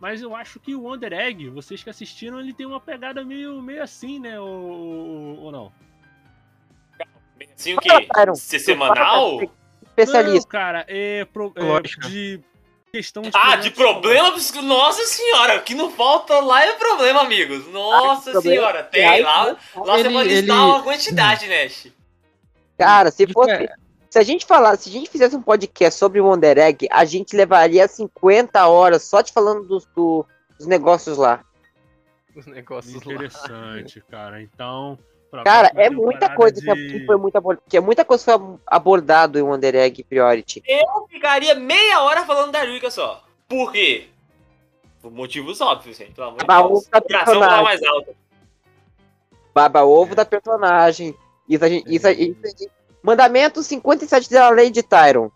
Mas 0.00 0.22
eu 0.22 0.34
acho 0.34 0.58
que 0.58 0.74
o 0.74 0.82
Wonder 0.82 1.12
Egg, 1.12 1.48
vocês 1.50 1.82
que 1.82 1.90
assistiram, 1.90 2.40
ele 2.40 2.52
tem 2.52 2.66
uma 2.66 2.80
pegada 2.80 3.22
meio, 3.22 3.60
meio 3.60 3.82
assim, 3.82 4.18
né? 4.18 4.40
Ou, 4.40 5.38
ou 5.38 5.52
não? 5.52 5.72
Assim 7.54 7.74
o 7.74 7.78
quê? 7.78 7.90
Ser 8.34 8.58
semanal? 8.58 9.40
Especialista. 9.82 10.46
Não, 10.46 10.60
cara, 10.60 10.84
é, 10.88 11.24
pro, 11.26 11.52
é 11.54 12.08
de 12.08 12.40
questão 12.90 13.22
de. 13.22 13.30
Ah, 13.34 13.56
de 13.56 13.70
problema? 13.70 14.34
Nossa 14.62 15.04
senhora, 15.04 15.56
o 15.56 15.62
que 15.62 15.74
não 15.74 15.90
falta 15.90 16.38
lá 16.40 16.64
é 16.64 16.72
problema, 16.74 17.22
amigos. 17.22 17.66
Nossa 17.68 18.38
ah, 18.38 18.40
senhora, 18.40 18.82
tem 18.82 19.22
lá. 19.22 19.56
Lá 19.76 19.96
você 19.96 20.10
pode 20.10 20.28
listar 20.28 20.66
uma 20.66 20.82
quantidade, 20.82 21.48
Nash. 21.48 21.88
Cara, 22.78 23.10
se 23.10 23.26
fosse. 23.26 23.68
Se 24.14 24.18
a 24.20 24.22
gente 24.22 24.46
falar, 24.46 24.76
se 24.76 24.88
a 24.88 24.92
gente 24.92 25.10
fizesse 25.10 25.34
um 25.34 25.42
podcast 25.42 25.98
sobre 25.98 26.20
o 26.20 26.26
Wonder 26.26 26.56
Egg, 26.56 26.86
a 26.88 27.04
gente 27.04 27.34
levaria 27.34 27.88
50 27.88 28.64
horas 28.68 29.02
só 29.02 29.20
te 29.20 29.32
falando 29.32 29.66
dos, 29.66 29.86
do, 29.86 30.24
dos 30.56 30.68
negócios 30.68 31.18
lá. 31.18 31.44
Os 32.32 32.46
negócios 32.46 32.94
Interessante, 32.94 33.98
lá. 33.98 34.04
cara. 34.08 34.40
Então, 34.40 34.96
Cara, 35.44 35.72
é 35.74 35.90
muita 35.90 36.32
coisa 36.32 36.60
de... 36.60 36.62
que, 36.64 37.04
foi 37.04 37.16
muito 37.16 37.34
abordado, 37.34 37.64
que 37.68 37.76
é 37.76 37.80
muita 37.80 38.04
coisa 38.04 38.22
foi 38.22 38.58
abordado 38.64 39.36
em 39.36 39.42
Wonder 39.42 39.74
Egg 39.74 40.04
Priority. 40.04 40.62
Eu 40.64 41.08
ficaria 41.10 41.56
meia 41.56 42.00
hora 42.02 42.24
falando 42.24 42.52
da 42.52 42.62
Rika 42.62 42.92
só. 42.92 43.24
Por 43.48 43.72
quê? 43.72 44.06
Por 45.02 45.10
motivos 45.10 45.60
óbvios, 45.60 45.96
gente. 45.96 46.12
Pelo 46.12 46.28
amor 46.28 46.44
Baba 46.44 46.62
de 46.62 46.68
Deus. 46.68 46.86
Da 46.86 47.00
personagem. 47.00 47.64
mais 47.64 47.82
alta. 47.82 48.14
Baba 49.52 49.82
ovo 49.82 50.12
é. 50.12 50.14
da 50.14 50.24
personagem. 50.24 51.16
Isso 51.48 51.64
a 51.64 51.68
gente, 51.68 51.92
isso, 51.92 52.08
isso, 52.08 52.70
Mandamento 53.04 53.62
57 53.62 54.30
da 54.30 54.48
lei 54.48 54.70
de 54.70 54.82
Tyron. 54.82 55.30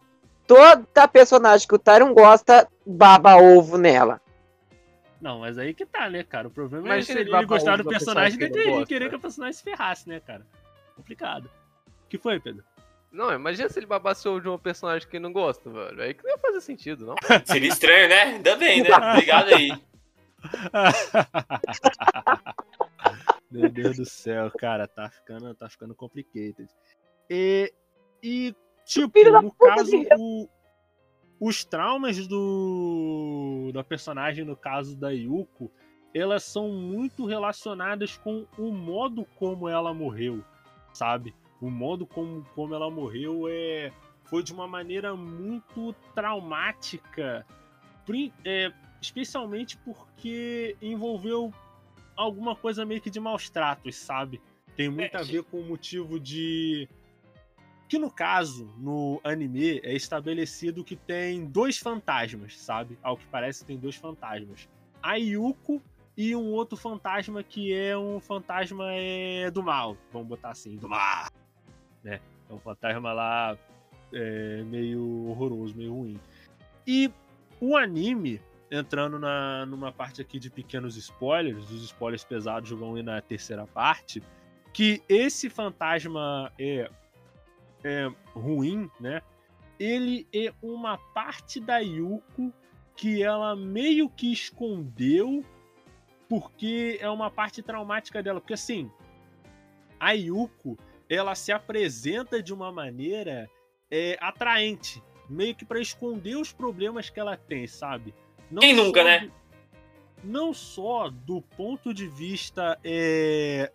Toda 0.47 1.07
personagem 1.07 1.69
que 1.69 1.75
o 1.75 1.79
Tyron 1.79 2.15
gosta, 2.15 2.67
baba 2.87 3.37
ovo 3.37 3.77
nela. 3.77 4.23
Não, 5.21 5.41
mas 5.41 5.59
aí 5.59 5.75
que 5.75 5.85
tá, 5.85 6.09
né, 6.09 6.25
cara? 6.25 6.49
O 6.49 6.51
problema 6.51 6.87
é 6.87 6.97
mas 6.97 7.11
é 7.11 7.13
ele 7.13 7.45
gostar 7.45 7.77
do 7.77 7.85
personagem 7.85 8.43
e 8.43 8.49
querer, 8.49 8.87
querer 8.87 9.11
que 9.11 9.17
o 9.17 9.21
personagem 9.21 9.53
se 9.53 9.63
ferrasse, 9.63 10.09
né, 10.09 10.19
cara? 10.19 10.47
Complicado. 10.97 11.51
O 12.07 12.09
que 12.09 12.17
foi, 12.17 12.41
Pedro? 12.41 12.65
Não, 13.13 13.35
imagina 13.35 13.69
se 13.69 13.79
ele 13.79 13.85
babasse 13.85 14.23
de 14.23 14.49
uma 14.49 14.59
personagem 14.59 15.07
que 15.07 15.19
não 15.19 15.31
gosta, 15.31 15.69
velho. 15.69 16.01
Aí 16.01 16.15
que 16.15 16.25
não 16.25 16.31
ia 16.31 16.39
fazer 16.39 16.63
sentido, 16.63 17.05
não. 17.05 17.17
Seria 17.45 17.69
estranho, 17.69 18.09
né? 18.09 18.23
Ainda 18.23 18.57
bem, 18.57 18.83
né? 18.83 18.89
Obrigado 18.95 19.55
aí. 19.55 19.69
Meu 23.51 23.69
Deus 23.69 23.97
do 23.97 24.07
céu, 24.07 24.51
cara, 24.59 24.87
tá 24.87 25.11
ficando, 25.11 25.55
tá 25.55 25.69
ficando 25.69 25.95
complicated. 25.95 26.69
E, 27.29 27.73
e 28.23 28.55
tipo, 28.85 29.13
no 29.43 29.53
caso, 29.53 29.97
o, 30.19 30.49
os 31.41 31.65
traumas 31.65 32.27
do 32.27 33.71
da 33.73 33.85
personagem, 33.85 34.45
no 34.45 34.57
caso 34.57 34.97
da 34.97 35.11
Yuko, 35.11 35.71
elas 36.15 36.43
são 36.43 36.71
muito 36.71 37.27
relacionadas 37.27 38.17
com 38.17 38.47
o 38.57 38.73
modo 38.73 39.27
como 39.37 39.69
ela 39.69 39.93
morreu, 39.93 40.43
sabe? 40.93 41.35
O 41.61 41.71
modo 41.71 42.07
como, 42.07 42.45
como 42.55 42.75
ela 42.75 42.91
morreu 42.91 43.47
é 43.49 43.93
foi 44.25 44.43
de 44.43 44.53
uma 44.53 44.69
maneira 44.69 45.17
muito 45.17 45.95
traumática, 46.15 47.47
é, 48.45 48.71
especialmente 49.01 49.79
porque 49.79 50.77
envolveu 50.83 51.53
alguma 52.15 52.55
coisa 52.55 52.85
meio 52.85 53.01
que 53.01 53.11
de 53.11 53.19
maus 53.19 53.49
tratos, 53.49 53.97
sabe? 53.97 54.41
Tem 54.77 54.89
muito 54.91 55.17
a 55.17 55.23
ver 55.23 55.45
com 55.45 55.61
o 55.61 55.65
motivo 55.65 56.21
de 56.21 56.89
que 57.89 57.99
no 57.99 58.11
caso, 58.11 58.71
no 58.77 59.21
anime, 59.25 59.81
é 59.83 59.95
estabelecido 59.95 60.85
que 60.85 60.95
tem 60.95 61.47
dois 61.47 61.79
fantasmas, 61.79 62.57
sabe? 62.59 62.99
Ao 63.03 63.17
que 63.17 63.27
parece, 63.27 63.65
tem 63.65 63.79
dois 63.79 63.97
fantasmas. 63.97 64.69
A 65.03 65.15
Yuko 65.15 65.81
e 66.17 66.37
um 66.37 66.51
outro 66.53 66.77
fantasma 66.77 67.43
que 67.43 67.73
é 67.73 67.97
um 67.97 68.21
fantasma 68.21 68.93
é, 68.93 69.51
do 69.51 69.63
mal. 69.63 69.97
Vamos 70.13 70.29
botar 70.29 70.51
assim, 70.51 70.77
do 70.77 70.89
mal. 70.89 71.29
Né? 72.05 72.21
É 72.51 72.53
um 72.53 72.59
fantasma 72.59 73.13
lá 73.13 73.57
é, 74.13 74.63
meio 74.65 75.29
horroroso, 75.29 75.75
meio 75.75 75.95
ruim. 75.95 76.21
E 76.87 77.11
o 77.61 77.77
anime, 77.77 78.41
entrando 78.71 79.19
na, 79.19 79.65
numa 79.65 79.93
parte 79.93 80.21
aqui 80.21 80.39
de 80.39 80.51
pequenos 80.51 80.97
spoilers, 80.97 81.71
os 81.71 81.85
spoilers 81.85 82.25
pesados 82.25 82.71
vão 82.71 82.99
ir 82.99 83.03
na 83.03 83.21
terceira 83.23 83.67
parte, 83.67 84.23
que 84.75 85.03
esse 85.09 85.49
fantasma 85.49 86.53
é 86.59 86.91
é, 87.85 88.11
ruim, 88.35 88.91
né? 89.01 89.23
Ele 89.79 90.27
é 90.33 90.53
uma 90.63 90.99
parte 90.99 91.61
da 91.61 91.79
Yuko 91.79 92.53
que 92.97 93.23
ela 93.23 93.55
meio 93.55 94.09
que 94.09 94.33
escondeu 94.33 95.45
porque 96.29 96.99
é 97.01 97.09
uma 97.09 97.31
parte 97.31 97.63
traumática 97.63 98.23
dela. 98.23 98.41
Porque 98.41 98.55
assim, 98.55 98.91
a 99.99 100.13
Yuko 100.13 100.77
ela 101.09 101.35
se 101.35 101.51
apresenta 101.53 102.43
de 102.43 102.53
uma 102.53 102.71
maneira 102.71 103.49
é, 103.91 104.19
atraente, 104.21 105.03
meio 105.29 105.55
que 105.55 105.65
para 105.65 105.81
esconder 105.81 106.37
os 106.37 106.53
problemas 106.53 107.09
que 107.09 107.19
ela 107.19 107.37
tem, 107.37 107.67
sabe? 107.67 108.15
Não 108.51 108.61
Quem 108.61 108.75
nunca, 108.75 109.03
né? 109.03 109.31
Não 110.23 110.53
só 110.53 111.09
do 111.09 111.41
ponto 111.41 111.95
de 111.95 112.07
vista 112.07 112.79
é, 112.85 113.73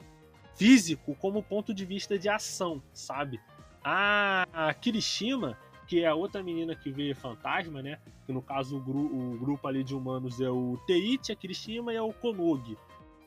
físico, 0.56 1.16
como 1.16 1.42
ponto 1.42 1.74
de 1.74 1.86
vista 1.86 2.20
de 2.20 2.30
ação, 2.30 2.84
sabe? 2.94 3.39
A 3.84 4.74
Kirishima, 4.80 5.58
que 5.88 6.04
é 6.04 6.08
a 6.08 6.15
outra 6.15 6.41
menina 6.41 6.76
que 6.76 6.89
vê 6.89 7.13
fantasma, 7.13 7.82
né? 7.82 8.00
Que 8.26 8.32
no 8.32 8.41
caso 8.41 8.78
o, 8.78 8.80
gru 8.80 9.00
o 9.00 9.38
grupo 9.38 9.67
ali 9.67 9.84
de 9.84 9.93
humanos 9.93 10.39
é 10.39 10.50
o 10.50 10.78
Teichi, 10.88 11.32
a 11.32 11.36
Kirishima 11.36 11.93
e 11.93 11.98
é 11.98 12.02
o 12.02 12.13
Konogi. 12.13 12.78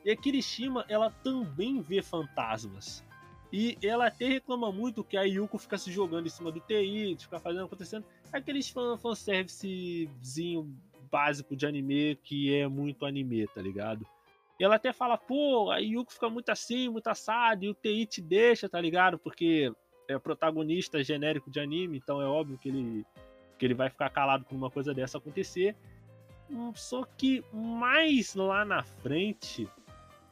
E 0.03 0.11
a 0.11 0.15
Kirishima, 0.15 0.85
ela 0.89 1.09
também 1.09 1.81
vê 1.81 2.01
fantasmas. 2.01 3.05
E 3.51 3.77
ela 3.81 4.07
até 4.07 4.27
reclama 4.27 4.71
muito 4.71 5.03
que 5.03 5.15
a 5.15 5.23
Yuko 5.23 5.57
fica 5.57 5.77
se 5.77 5.91
jogando 5.91 6.25
em 6.25 6.29
cima 6.29 6.51
do 6.51 6.59
Teichi, 6.59 7.23
fica 7.23 7.39
fazendo 7.39 7.65
acontecendo. 7.65 8.05
Aqueles 8.33 8.69
fan 8.69 8.97
fanservicezinho 8.97 10.75
básico 11.09 11.55
de 11.55 11.65
anime 11.65 12.17
que 12.23 12.53
é 12.53 12.67
muito 12.67 13.05
anime, 13.05 13.47
tá 13.47 13.61
ligado? 13.61 14.05
E 14.59 14.63
ela 14.63 14.75
até 14.75 14.91
fala, 14.91 15.17
pô, 15.17 15.69
a 15.69 15.77
Yuko 15.77 16.11
fica 16.11 16.29
muito 16.29 16.49
assim, 16.49 16.89
muito 16.89 17.07
assado, 17.07 17.63
e 17.63 17.69
o 17.69 17.75
Teichi 17.75 18.21
deixa, 18.21 18.67
tá 18.67 18.81
ligado? 18.81 19.19
Porque 19.19 19.71
é 20.07 20.17
protagonista 20.17 21.03
genérico 21.03 21.49
de 21.49 21.59
anime, 21.59 21.97
então 21.97 22.21
é 22.21 22.25
óbvio 22.25 22.57
que 22.57 22.69
ele, 22.69 23.05
que 23.57 23.65
ele 23.65 23.73
vai 23.73 23.89
ficar 23.89 24.09
calado 24.09 24.45
com 24.45 24.55
uma 24.55 24.69
coisa 24.69 24.93
dessa 24.93 25.17
acontecer. 25.17 25.75
Hum, 26.49 26.71
só 26.73 27.03
que 27.17 27.43
mais 27.51 28.33
lá 28.35 28.63
na 28.63 28.83
frente, 28.83 29.67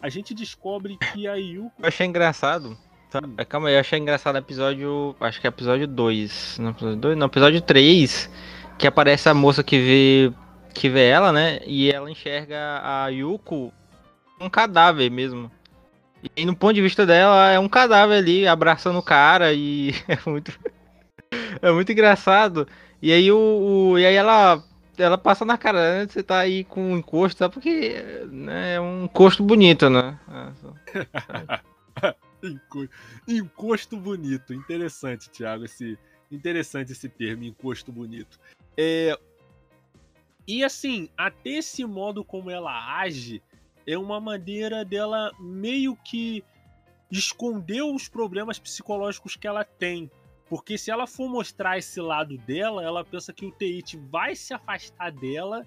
a 0.01 0.09
gente 0.09 0.34
descobre 0.34 0.97
que 0.97 1.28
a 1.28 1.36
Yuko. 1.36 1.73
Eu 1.80 1.88
achei 1.88 2.05
engraçado. 2.05 2.78
Tá, 3.11 3.19
hum. 3.23 3.36
Calma 3.47 3.67
aí, 3.67 3.76
eu 3.76 3.80
achei 3.80 3.99
engraçado 3.99 4.36
o 4.36 4.39
episódio. 4.39 5.15
Acho 5.19 5.41
que 5.41 5.47
é 5.47 5.49
episódio 5.49 5.88
2. 5.88 6.59
Não, 6.59 6.71
episódio 6.71 6.97
2, 6.97 7.17
não, 7.17 7.28
episódio 7.28 7.61
3. 7.61 8.30
Que 8.78 8.88
aparece 8.88 9.28
a 9.30 9.34
moça 9.34 9.63
que 9.63 9.78
vê. 9.78 10.34
Que 10.73 10.89
vê 10.89 11.07
ela, 11.07 11.32
né? 11.32 11.59
E 11.65 11.91
ela 11.91 12.11
enxerga 12.11 12.82
a 12.84 13.07
Yuko 13.07 13.73
um 14.39 14.49
cadáver 14.49 15.09
mesmo. 15.09 15.51
E 16.36 16.45
no 16.45 16.55
ponto 16.55 16.73
de 16.73 16.82
vista 16.82 17.05
dela, 17.05 17.51
é 17.51 17.59
um 17.59 17.69
cadáver 17.69 18.17
ali 18.17 18.47
abraçando 18.47 18.99
o 18.99 19.03
cara 19.03 19.53
e 19.53 19.91
é 20.07 20.17
muito. 20.30 20.57
é 21.61 21.71
muito 21.71 21.91
engraçado. 21.91 22.67
E 23.01 23.11
aí 23.11 23.32
o, 23.32 23.38
o, 23.91 23.99
E 23.99 24.05
aí 24.05 24.15
ela 24.15 24.63
ela 24.97 25.17
passa 25.17 25.43
na 25.43 25.57
cara, 25.57 25.99
né? 25.99 26.07
Você 26.07 26.23
tá 26.23 26.39
aí 26.39 26.63
com 26.63 26.93
um 26.93 26.97
encosto, 26.97 27.39
tá? 27.39 27.49
Porque 27.49 28.01
né, 28.32 28.76
é 28.76 28.82
um 28.82 29.05
encosto 29.05 29.43
bonito, 29.43 29.89
né? 29.89 30.17
É, 32.01 32.15
encosto 33.28 33.97
bonito. 33.97 34.53
Interessante, 34.53 35.30
Thiago, 35.30 35.65
esse, 35.65 35.97
interessante 36.32 36.93
esse 36.93 37.09
termo, 37.09 37.43
encosto 37.43 37.91
bonito. 37.91 38.39
É, 38.78 39.19
e 40.47 40.63
assim, 40.63 41.09
até 41.17 41.49
esse 41.49 41.84
modo 41.86 42.23
como 42.23 42.51
ela 42.51 42.99
age 42.99 43.41
é 43.86 43.98
uma 43.98 44.20
maneira 44.20 44.84
dela 44.84 45.32
meio 45.40 45.96
que 45.96 46.44
esconder 47.12 47.84
os 47.84 48.08
problemas 48.08 48.60
psicológicos 48.60 49.36
que 49.36 49.48
ela 49.48 49.64
tem. 49.64 50.10
Porque 50.50 50.78
se 50.78 50.92
ela 50.92 51.08
for 51.08 51.30
mostrar 51.30 51.78
esse 51.78 52.00
lado 52.00 52.38
dela, 52.40 52.84
ela 52.84 53.04
pensa 53.04 53.34
que 53.34 53.46
o 53.46 53.52
Teit 53.52 53.98
vai 54.10 54.36
se 54.36 54.54
afastar 54.54 55.12
dela 55.12 55.66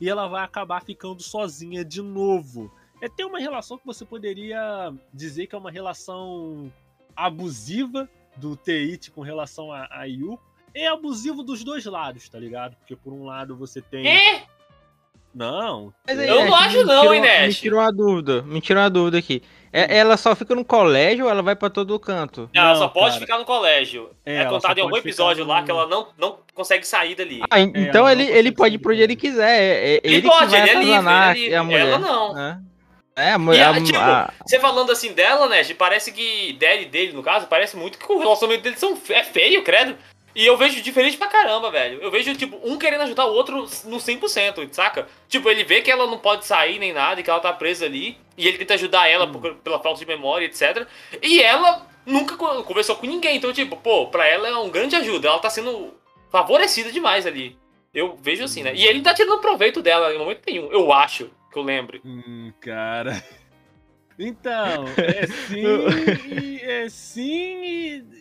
e 0.00 0.08
ela 0.08 0.28
vai 0.28 0.44
acabar 0.44 0.82
ficando 0.82 1.22
sozinha 1.22 1.84
de 1.84 2.00
novo. 2.00 2.72
É 3.00 3.08
ter 3.08 3.24
uma 3.24 3.38
relação 3.38 3.78
que 3.78 3.86
você 3.86 4.04
poderia 4.04 4.92
dizer 5.12 5.46
que 5.46 5.54
é 5.54 5.58
uma 5.58 5.70
relação 5.70 6.72
abusiva 7.16 8.08
do 8.36 8.56
Teit 8.56 9.10
com 9.10 9.20
relação 9.20 9.72
a, 9.72 9.84
a. 9.84 10.04
É 10.72 10.86
abusivo 10.86 11.42
dos 11.42 11.64
dois 11.64 11.84
lados, 11.84 12.28
tá 12.28 12.38
ligado? 12.38 12.76
Porque 12.76 12.94
por 12.94 13.12
um 13.12 13.24
lado 13.24 13.56
você 13.56 13.82
tem. 13.82 14.06
É? 14.06 14.46
Não. 15.34 15.92
Aí, 16.06 16.28
eu 16.28 16.44
não 16.44 16.54
acho 16.54 16.84
não, 16.84 17.14
hein, 17.14 17.22
Me 17.46 17.54
tirou 17.54 17.80
uma 17.80 17.92
dúvida. 17.92 18.42
Me 18.42 18.60
tirou 18.60 18.82
uma 18.82 18.90
dúvida 18.90 19.18
aqui. 19.18 19.42
É, 19.72 19.84
hum. 19.84 19.86
ela 19.88 20.16
só 20.16 20.34
fica 20.34 20.54
no 20.54 20.64
colégio 20.64 21.26
ou 21.26 21.30
ela 21.30 21.42
vai 21.42 21.54
para 21.54 21.70
todo 21.70 21.98
canto? 22.00 22.50
Não, 22.52 22.62
ela 22.62 22.76
só 22.76 22.88
pode 22.88 23.14
cara. 23.14 23.20
ficar 23.20 23.38
no 23.38 23.44
colégio. 23.44 24.10
É, 24.26 24.38
é 24.38 24.44
contado 24.46 24.78
em 24.78 24.82
algum 24.82 24.96
episódio 24.96 25.44
no... 25.44 25.50
lá 25.50 25.62
que 25.62 25.70
ela 25.70 25.86
não, 25.86 26.08
não 26.18 26.38
consegue 26.54 26.86
sair 26.86 27.14
dali. 27.14 27.40
Ah, 27.48 27.60
então 27.60 28.08
é, 28.08 28.12
ele, 28.12 28.24
ele 28.24 28.52
pode 28.52 28.74
ir 28.74 28.78
pra 28.78 28.92
onde 28.92 29.02
ele 29.02 29.14
quiser. 29.14 29.48
É, 29.48 29.94
é 29.94 30.00
ele, 30.02 30.16
ele 30.16 30.28
pode, 30.28 30.54
ele 30.54 30.70
é 30.70 30.74
livre, 30.74 30.88
ele 30.88 31.08
é 31.08 31.32
livre. 31.32 31.54
A 31.54 31.64
mulher, 31.64 31.86
ela 31.86 31.98
não. 31.98 32.34
Né? 32.34 32.60
É, 33.16 33.32
a 33.32 33.38
mulher. 33.38 33.68
A, 33.68 33.80
tipo, 33.80 33.98
a... 33.98 34.32
você 34.44 34.58
falando 34.58 34.90
assim 34.90 35.12
dela, 35.12 35.48
né? 35.48 35.62
Parece 35.78 36.10
que 36.10 36.54
dele 36.54 36.86
dele, 36.86 37.12
no 37.12 37.22
caso, 37.22 37.46
parece 37.46 37.76
muito 37.76 37.98
que 37.98 38.12
o 38.12 38.18
relacionamento 38.18 38.64
deles 38.64 38.78
são, 38.78 38.98
é 39.10 39.22
feio, 39.22 39.62
credo. 39.62 39.96
E 40.34 40.46
eu 40.46 40.56
vejo 40.56 40.80
diferente 40.82 41.16
pra 41.16 41.26
caramba, 41.26 41.70
velho. 41.70 42.00
Eu 42.00 42.10
vejo, 42.10 42.34
tipo, 42.34 42.60
um 42.62 42.78
querendo 42.78 43.02
ajudar 43.02 43.26
o 43.26 43.32
outro 43.32 43.68
no 43.84 43.96
100%, 43.96 44.72
saca? 44.72 45.08
Tipo, 45.28 45.48
ele 45.50 45.64
vê 45.64 45.80
que 45.80 45.90
ela 45.90 46.06
não 46.06 46.18
pode 46.18 46.46
sair 46.46 46.78
nem 46.78 46.92
nada 46.92 47.20
e 47.20 47.24
que 47.24 47.30
ela 47.30 47.40
tá 47.40 47.52
presa 47.52 47.86
ali. 47.86 48.16
E 48.36 48.46
ele 48.46 48.58
tenta 48.58 48.74
ajudar 48.74 49.08
ela 49.08 49.26
hum. 49.26 49.32
por, 49.32 49.54
pela 49.56 49.80
falta 49.80 49.98
de 49.98 50.06
memória, 50.06 50.46
etc. 50.46 50.86
E 51.20 51.42
ela 51.42 51.86
nunca 52.06 52.36
conversou 52.36 52.96
com 52.96 53.06
ninguém. 53.06 53.36
Então, 53.36 53.52
tipo, 53.52 53.76
pô, 53.76 54.06
pra 54.06 54.26
ela 54.26 54.48
é 54.48 54.56
um 54.56 54.70
grande 54.70 54.96
ajuda. 54.96 55.28
Ela 55.28 55.38
tá 55.38 55.50
sendo 55.50 55.94
favorecida 56.30 56.92
demais 56.92 57.26
ali. 57.26 57.58
Eu 57.92 58.16
vejo 58.22 58.44
assim, 58.44 58.62
né? 58.62 58.72
E 58.74 58.86
ele 58.86 59.02
tá 59.02 59.12
tirando 59.12 59.40
proveito 59.40 59.82
dela 59.82 60.14
em 60.14 60.18
momento 60.18 60.42
nenhum. 60.46 60.70
Eu 60.70 60.92
acho, 60.92 61.30
que 61.50 61.58
eu 61.58 61.62
lembre. 61.62 62.00
Hum, 62.04 62.52
cara. 62.60 63.22
Então, 64.22 64.84
é 64.98 65.26
sim 65.48 65.64
e 66.30 66.60
é 66.60 66.88
sim 66.90 67.64
e 67.64 68.19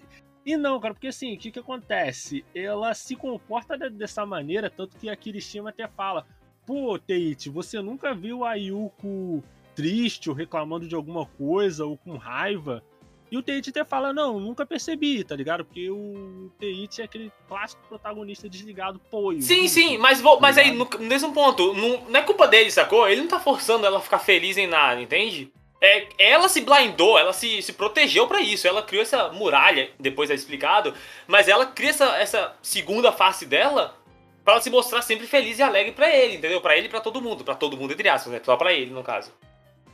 e 0.50 0.58
não, 0.58 0.80
cara, 0.80 0.96
porque 0.96 1.08
assim, 1.08 1.36
o 1.36 1.38
que, 1.38 1.52
que 1.52 1.60
acontece? 1.60 2.44
Ela 2.56 2.94
se 2.96 3.16
comporta 3.16 3.78
dessa 3.90 4.26
maneira, 4.26 4.70
tanto 4.70 4.98
que 4.98 5.08
a 5.08 5.16
Kirishima 5.16 5.70
até 5.70 5.88
fala: 5.88 6.26
Pô, 6.66 6.98
Teichi, 6.98 7.50
você 7.50 7.82
nunca 7.82 8.16
viu 8.16 8.44
a 8.44 8.56
Yuko 8.56 9.44
triste 9.76 10.28
ou 10.28 10.36
reclamando 10.36 10.88
de 10.88 10.96
alguma 10.96 11.26
coisa 11.26 11.86
ou 11.86 11.98
com 11.98 12.18
raiva? 12.18 12.84
E 13.32 13.38
o 13.38 13.44
Teichi 13.44 13.70
até 13.70 13.86
fala: 13.86 14.12
Não, 14.12 14.40
nunca 14.40 14.66
percebi, 14.66 15.24
tá 15.24 15.36
ligado? 15.36 15.64
Porque 15.64 15.88
o 15.92 16.52
Teichi 16.58 17.02
é 17.02 17.06
aquele 17.06 17.32
clássico 17.48 17.88
protagonista 17.88 18.50
desligado, 18.50 19.00
pô. 19.12 19.40
Sim, 19.40 19.68
sim, 19.68 20.00
mas, 20.00 20.20
vou, 20.20 20.40
mas 20.40 20.58
aí, 20.58 20.72
no, 20.72 20.86
no 20.86 21.06
mesmo 21.06 21.32
ponto, 21.32 21.76
não, 21.76 22.10
não 22.10 22.20
é 22.20 22.24
culpa 22.24 22.48
dele, 22.48 22.72
sacou? 22.72 23.08
Ele 23.08 23.22
não 23.22 23.28
tá 23.28 23.40
forçando 23.40 23.86
ela 23.86 24.00
a 24.00 24.02
ficar 24.02 24.18
feliz 24.18 24.58
em 24.58 24.66
nada, 24.66 25.00
entende? 25.00 25.54
É, 25.82 26.08
ela 26.18 26.50
se 26.50 26.62
blindou, 26.62 27.18
ela 27.18 27.32
se, 27.32 27.62
se 27.62 27.74
protegeu 27.74 28.28
para 28.28 28.42
isso. 28.42 28.68
Ela 28.68 28.84
criou 28.84 29.02
essa 29.02 29.30
muralha, 29.30 29.90
depois 30.00 30.30
é 30.30 30.34
explicado, 30.34 30.94
mas 31.28 31.48
ela 31.48 31.66
cria 31.68 31.92
essa, 31.92 32.18
essa 32.18 32.56
segunda 32.62 33.12
face 33.12 33.46
dela 33.46 33.96
para 34.44 34.54
ela 34.54 34.62
se 34.62 34.70
mostrar 34.70 35.02
sempre 35.02 35.28
feliz 35.28 35.60
e 35.60 35.64
alegre 35.64 35.92
para 35.92 36.14
ele, 36.14 36.36
entendeu? 36.36 36.60
Para 36.60 36.76
ele 36.78 36.88
e 36.88 36.90
pra 36.90 37.00
todo 37.00 37.22
mundo. 37.22 37.44
para 37.44 37.56
todo 37.56 37.78
mundo, 37.78 37.94
entre 37.94 38.10
aspas, 38.10 38.34
né? 38.34 38.42
Só 38.44 38.58
pra 38.58 38.74
ele, 38.74 38.92
no 38.92 39.04
caso. 39.04 39.32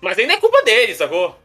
Mas 0.01 0.17
não 0.17 0.23
é 0.23 0.39
culpa 0.39 0.63
dele, 0.63 0.95
sacou? 0.95 1.37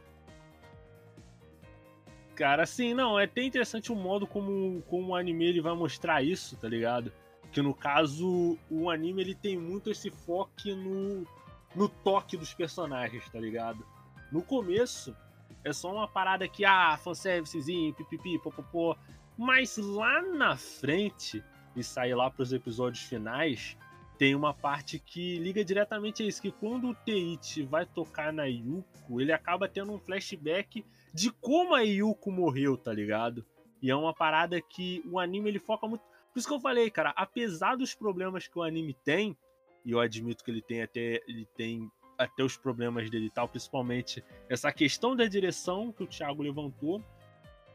Cara, 2.35 2.63
assim, 2.63 2.93
não, 2.93 3.19
é 3.19 3.25
até 3.25 3.43
interessante 3.43 3.91
o 3.91 3.95
modo 3.95 4.25
como, 4.25 4.81
como 4.83 5.09
o 5.09 5.15
anime 5.15 5.45
ele 5.45 5.61
vai 5.61 5.73
mostrar 5.73 6.23
isso, 6.23 6.57
tá 6.57 6.67
ligado? 6.67 7.11
Que 7.51 7.61
no 7.61 7.73
caso, 7.73 8.57
o 8.69 8.89
anime 8.89 9.21
ele 9.21 9.35
tem 9.35 9.57
muito 9.57 9.91
esse 9.91 10.09
foco 10.09 10.51
no, 10.65 11.27
no 11.75 11.89
toque 11.89 12.37
dos 12.37 12.53
personagens, 12.53 13.29
tá 13.29 13.39
ligado? 13.39 13.85
No 14.31 14.41
começo, 14.41 15.15
é 15.63 15.73
só 15.73 15.91
uma 15.93 16.07
parada 16.07 16.47
que, 16.47 16.65
ah, 16.65 16.97
fanservicezinho, 16.97 17.93
pipipi, 17.93 18.39
popopô. 18.39 18.95
Mas 19.37 19.77
lá 19.77 20.21
na 20.21 20.55
frente, 20.55 21.43
e 21.75 21.83
sair 21.83 22.15
lá 22.15 22.29
pros 22.29 22.53
episódios 22.53 23.03
finais, 23.03 23.77
tem 24.17 24.35
uma 24.35 24.53
parte 24.53 24.99
que 24.99 25.39
liga 25.39 25.65
diretamente 25.65 26.21
a 26.21 26.25
isso, 26.27 26.41
que 26.41 26.51
quando 26.51 26.89
o 26.89 26.95
Teichi 26.95 27.63
vai 27.63 27.85
tocar 27.85 28.31
na 28.31 28.45
Yuko, 28.45 29.19
ele 29.19 29.33
acaba 29.33 29.67
tendo 29.67 29.91
um 29.91 29.99
flashback 29.99 30.85
de 31.13 31.31
como 31.31 31.73
a 31.73 31.81
Yuko 31.81 32.31
morreu, 32.31 32.77
tá 32.77 32.93
ligado? 32.93 33.45
E 33.81 33.89
é 33.89 33.95
uma 33.95 34.13
parada 34.13 34.61
que 34.61 35.01
o 35.09 35.19
anime 35.19 35.49
ele 35.49 35.59
foca 35.59 35.87
muito. 35.87 36.03
Por 36.31 36.39
isso 36.39 36.47
que 36.47 36.53
eu 36.53 36.59
falei, 36.59 36.89
cara, 36.91 37.13
apesar 37.15 37.75
dos 37.75 37.95
problemas 37.95 38.47
que 38.47 38.57
o 38.57 38.61
anime 38.61 38.93
tem, 38.93 39.35
e 39.83 39.91
eu 39.91 39.99
admito 39.99 40.43
que 40.43 40.51
ele 40.51 40.61
tem 40.61 40.83
até 40.83 41.21
ele 41.27 41.47
tem 41.57 41.91
até 42.23 42.43
os 42.43 42.57
problemas 42.57 43.09
dele 43.09 43.25
e 43.25 43.29
tal, 43.29 43.47
principalmente 43.47 44.23
essa 44.49 44.71
questão 44.71 45.15
da 45.15 45.25
direção 45.25 45.91
que 45.91 46.03
o 46.03 46.07
Thiago 46.07 46.43
levantou 46.43 47.03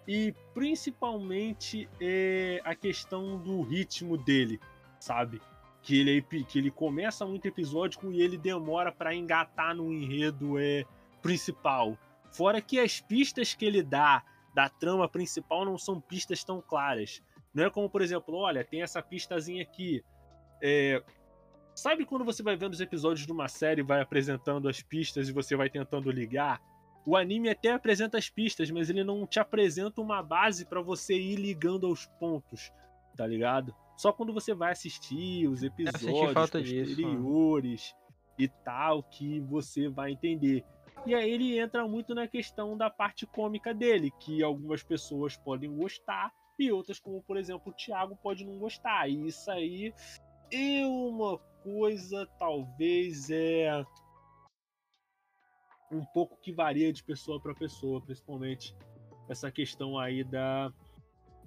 e 0.06 0.32
principalmente 0.54 1.88
é, 2.00 2.60
a 2.64 2.74
questão 2.74 3.38
do 3.38 3.62
ritmo 3.62 4.16
dele, 4.16 4.60
sabe? 5.00 5.40
Que 5.82 6.00
ele, 6.00 6.22
que 6.22 6.58
ele 6.58 6.70
começa 6.70 7.26
muito 7.26 7.46
episódico 7.46 8.12
e 8.12 8.22
ele 8.22 8.38
demora 8.38 8.92
para 8.92 9.14
engatar 9.14 9.74
no 9.74 9.92
enredo 9.92 10.58
é, 10.58 10.84
principal. 11.20 11.98
Fora 12.30 12.60
que 12.60 12.78
as 12.78 13.00
pistas 13.00 13.54
que 13.54 13.64
ele 13.64 13.82
dá 13.82 14.22
da 14.54 14.68
trama 14.68 15.08
principal 15.08 15.64
não 15.64 15.76
são 15.76 16.00
pistas 16.00 16.44
tão 16.44 16.60
claras. 16.60 17.20
Não 17.52 17.64
é 17.64 17.70
como, 17.70 17.90
por 17.90 18.02
exemplo, 18.02 18.34
olha, 18.36 18.64
tem 18.64 18.82
essa 18.82 19.02
pistazinha 19.02 19.62
aqui. 19.62 20.04
É, 20.62 21.02
Sabe 21.76 22.06
quando 22.06 22.24
você 22.24 22.42
vai 22.42 22.56
vendo 22.56 22.72
os 22.72 22.80
episódios 22.80 23.26
de 23.26 23.32
uma 23.32 23.48
série, 23.48 23.82
vai 23.82 24.00
apresentando 24.00 24.66
as 24.66 24.80
pistas 24.80 25.28
e 25.28 25.32
você 25.32 25.54
vai 25.54 25.68
tentando 25.68 26.10
ligar? 26.10 26.58
O 27.04 27.14
anime 27.14 27.50
até 27.50 27.70
apresenta 27.70 28.16
as 28.16 28.30
pistas, 28.30 28.70
mas 28.70 28.88
ele 28.88 29.04
não 29.04 29.26
te 29.26 29.38
apresenta 29.38 30.00
uma 30.00 30.22
base 30.22 30.64
para 30.64 30.80
você 30.80 31.14
ir 31.14 31.36
ligando 31.36 31.86
aos 31.86 32.06
pontos, 32.18 32.72
tá 33.14 33.26
ligado? 33.26 33.74
Só 33.94 34.10
quando 34.10 34.32
você 34.32 34.54
vai 34.54 34.72
assistir 34.72 35.46
os 35.48 35.62
episódios 35.62 36.32
posteriores 36.32 37.82
disso, 37.82 37.94
e 38.38 38.48
tal 38.48 39.02
que 39.02 39.38
você 39.40 39.86
vai 39.86 40.12
entender. 40.12 40.64
E 41.04 41.14
aí 41.14 41.30
ele 41.30 41.58
entra 41.58 41.86
muito 41.86 42.14
na 42.14 42.26
questão 42.26 42.74
da 42.74 42.88
parte 42.88 43.26
cômica 43.26 43.74
dele, 43.74 44.10
que 44.18 44.42
algumas 44.42 44.82
pessoas 44.82 45.36
podem 45.36 45.76
gostar 45.76 46.32
e 46.58 46.72
outras, 46.72 46.98
como 46.98 47.22
por 47.22 47.36
exemplo 47.36 47.70
o 47.70 47.74
Thiago, 47.74 48.16
pode 48.16 48.46
não 48.46 48.58
gostar. 48.58 49.10
E 49.10 49.26
isso 49.26 49.50
aí 49.50 49.92
é 50.50 50.86
uma 50.86 51.38
coisa 51.62 52.26
talvez 52.38 53.30
é 53.30 53.84
um 55.90 56.04
pouco 56.04 56.36
que 56.40 56.52
varia 56.52 56.92
de 56.92 57.02
pessoa 57.02 57.40
para 57.40 57.54
pessoa, 57.54 58.00
principalmente 58.00 58.74
essa 59.28 59.50
questão 59.50 59.98
aí 59.98 60.24
da, 60.24 60.72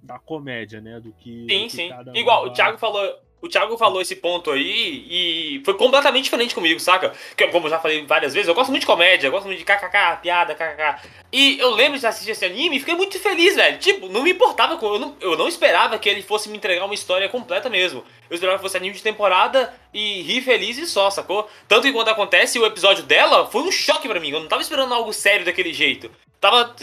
da 0.02 0.18
comédia, 0.18 0.80
né? 0.80 1.00
Do 1.00 1.12
que. 1.12 1.46
Sim, 1.48 1.64
do 1.64 1.64
que 1.64 1.70
sim. 1.70 1.90
Igual, 2.14 2.46
o 2.46 2.52
Thiago 2.52 2.78
falou 2.78 3.20
o 3.42 3.48
Thiago 3.48 3.76
falou 3.78 4.02
esse 4.02 4.16
ponto 4.16 4.50
aí 4.50 5.06
e 5.08 5.62
foi 5.64 5.74
completamente 5.74 6.24
diferente 6.24 6.54
comigo, 6.54 6.78
saca? 6.78 7.12
Que, 7.34 7.46
como 7.48 7.66
eu 7.66 7.70
já 7.70 7.78
falei 7.78 8.04
várias 8.04 8.34
vezes, 8.34 8.48
eu 8.48 8.54
gosto 8.54 8.70
muito 8.70 8.82
de 8.82 8.86
comédia, 8.86 9.28
eu 9.28 9.30
gosto 9.30 9.46
muito 9.46 9.58
de 9.58 9.64
kkk, 9.64 10.20
piada, 10.20 10.54
kkk. 10.54 11.08
E 11.32 11.58
eu 11.58 11.70
lembro 11.70 11.98
de 11.98 12.06
assistir 12.06 12.32
esse 12.32 12.44
anime 12.44 12.76
e 12.76 12.80
fiquei 12.80 12.94
muito 12.94 13.18
feliz, 13.18 13.56
velho. 13.56 13.78
Tipo, 13.78 14.08
não 14.08 14.22
me 14.22 14.32
importava, 14.32 14.78
eu 14.80 14.98
não, 14.98 15.16
eu 15.20 15.36
não 15.38 15.48
esperava 15.48 15.98
que 15.98 16.08
ele 16.08 16.22
fosse 16.22 16.50
me 16.50 16.56
entregar 16.56 16.84
uma 16.84 16.94
história 16.94 17.28
completa 17.28 17.70
mesmo. 17.70 18.04
Eu 18.28 18.34
esperava 18.34 18.58
que 18.58 18.62
fosse 18.62 18.76
anime 18.76 18.94
de 18.94 19.02
temporada 19.02 19.72
e 19.94 20.22
rir 20.22 20.42
feliz 20.42 20.76
e 20.76 20.86
só, 20.86 21.10
sacou? 21.10 21.48
Tanto 21.66 21.82
que 21.82 21.92
quando 21.92 22.08
acontece 22.08 22.58
o 22.58 22.66
episódio 22.66 23.04
dela, 23.04 23.46
foi 23.46 23.62
um 23.62 23.72
choque 23.72 24.06
para 24.06 24.20
mim. 24.20 24.30
Eu 24.30 24.40
não 24.40 24.48
tava 24.48 24.62
esperando 24.62 24.92
algo 24.92 25.12
sério 25.12 25.46
daquele 25.46 25.72
jeito. 25.72 26.10
Tava. 26.38 26.74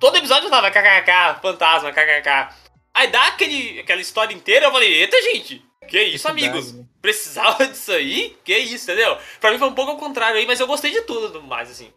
Todo 0.00 0.16
episódio 0.16 0.50
tava 0.50 0.70
kkk, 0.70 1.40
fantasma, 1.40 1.92
kkk. 1.92 2.54
Aí 2.94 3.08
dá 3.08 3.28
aquele, 3.28 3.80
aquela 3.80 4.00
história 4.00 4.34
inteira, 4.34 4.66
eu 4.66 4.72
falei, 4.72 4.92
eita 4.92 5.16
gente, 5.22 5.64
que 5.92 6.02
isso, 6.04 6.26
amigos? 6.26 6.72
Né? 6.72 6.86
Precisava 7.02 7.66
disso 7.68 7.92
aí? 7.92 8.34
Que 8.42 8.56
isso, 8.56 8.90
entendeu? 8.90 9.18
Pra 9.38 9.52
mim 9.52 9.58
foi 9.58 9.68
um 9.68 9.74
pouco 9.74 9.90
ao 9.90 9.98
contrário 9.98 10.38
aí, 10.38 10.46
mas 10.46 10.58
eu 10.58 10.66
gostei 10.66 10.90
de 10.90 11.02
tudo 11.02 11.42
mais, 11.42 11.70
assim. 11.70 11.92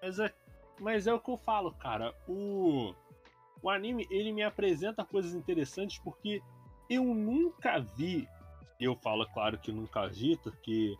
Mas 0.00 0.18
é, 0.18 0.32
mas 0.80 1.06
é 1.06 1.12
o 1.12 1.20
que 1.20 1.30
eu 1.30 1.36
falo, 1.36 1.70
cara. 1.72 2.14
O, 2.26 2.94
o 3.60 3.68
anime, 3.68 4.06
ele 4.10 4.32
me 4.32 4.42
apresenta 4.42 5.04
coisas 5.04 5.34
interessantes 5.34 5.98
porque 5.98 6.40
eu 6.88 7.04
nunca 7.04 7.78
vi, 7.78 8.26
eu 8.80 8.96
falo, 8.96 9.26
claro 9.34 9.58
que 9.58 9.70
nunca 9.70 10.08
vi, 10.08 10.38
porque 10.38 10.96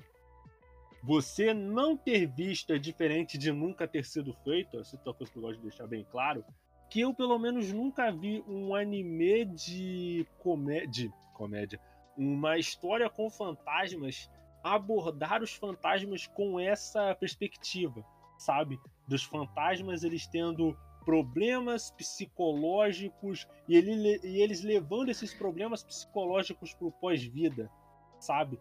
você 1.02 1.54
não 1.54 1.96
ter 1.96 2.26
visto 2.26 2.70
é 2.70 2.78
diferente 2.78 3.38
de 3.38 3.50
nunca 3.50 3.88
ter 3.88 4.04
sido 4.04 4.34
feito, 4.44 4.78
essa 4.78 4.96
é 4.96 5.00
uma 5.08 5.14
coisa 5.14 5.32
que 5.32 5.38
eu 5.38 5.42
gosto 5.42 5.56
de 5.56 5.68
deixar 5.68 5.86
bem 5.86 6.04
claro, 6.10 6.44
que 6.88 7.00
eu 7.00 7.12
pelo 7.14 7.38
menos 7.38 7.72
nunca 7.72 8.10
vi 8.10 8.44
um 8.46 8.74
anime 8.74 9.44
de 9.44 10.26
comédia, 10.38 11.12
comédia, 11.34 11.80
uma 12.16 12.58
história 12.58 13.10
com 13.10 13.28
fantasmas 13.28 14.30
abordar 14.62 15.42
os 15.42 15.54
fantasmas 15.54 16.26
com 16.26 16.58
essa 16.58 17.14
perspectiva, 17.14 18.04
sabe? 18.36 18.78
Dos 19.06 19.22
fantasmas 19.22 20.02
eles 20.02 20.26
tendo 20.26 20.76
problemas 21.04 21.92
psicológicos 21.92 23.46
e, 23.68 23.76
ele, 23.76 24.20
e 24.24 24.42
eles 24.42 24.62
levando 24.62 25.08
esses 25.08 25.32
problemas 25.32 25.84
psicológicos 25.84 26.74
pro 26.74 26.90
pós-vida, 26.90 27.70
sabe? 28.18 28.58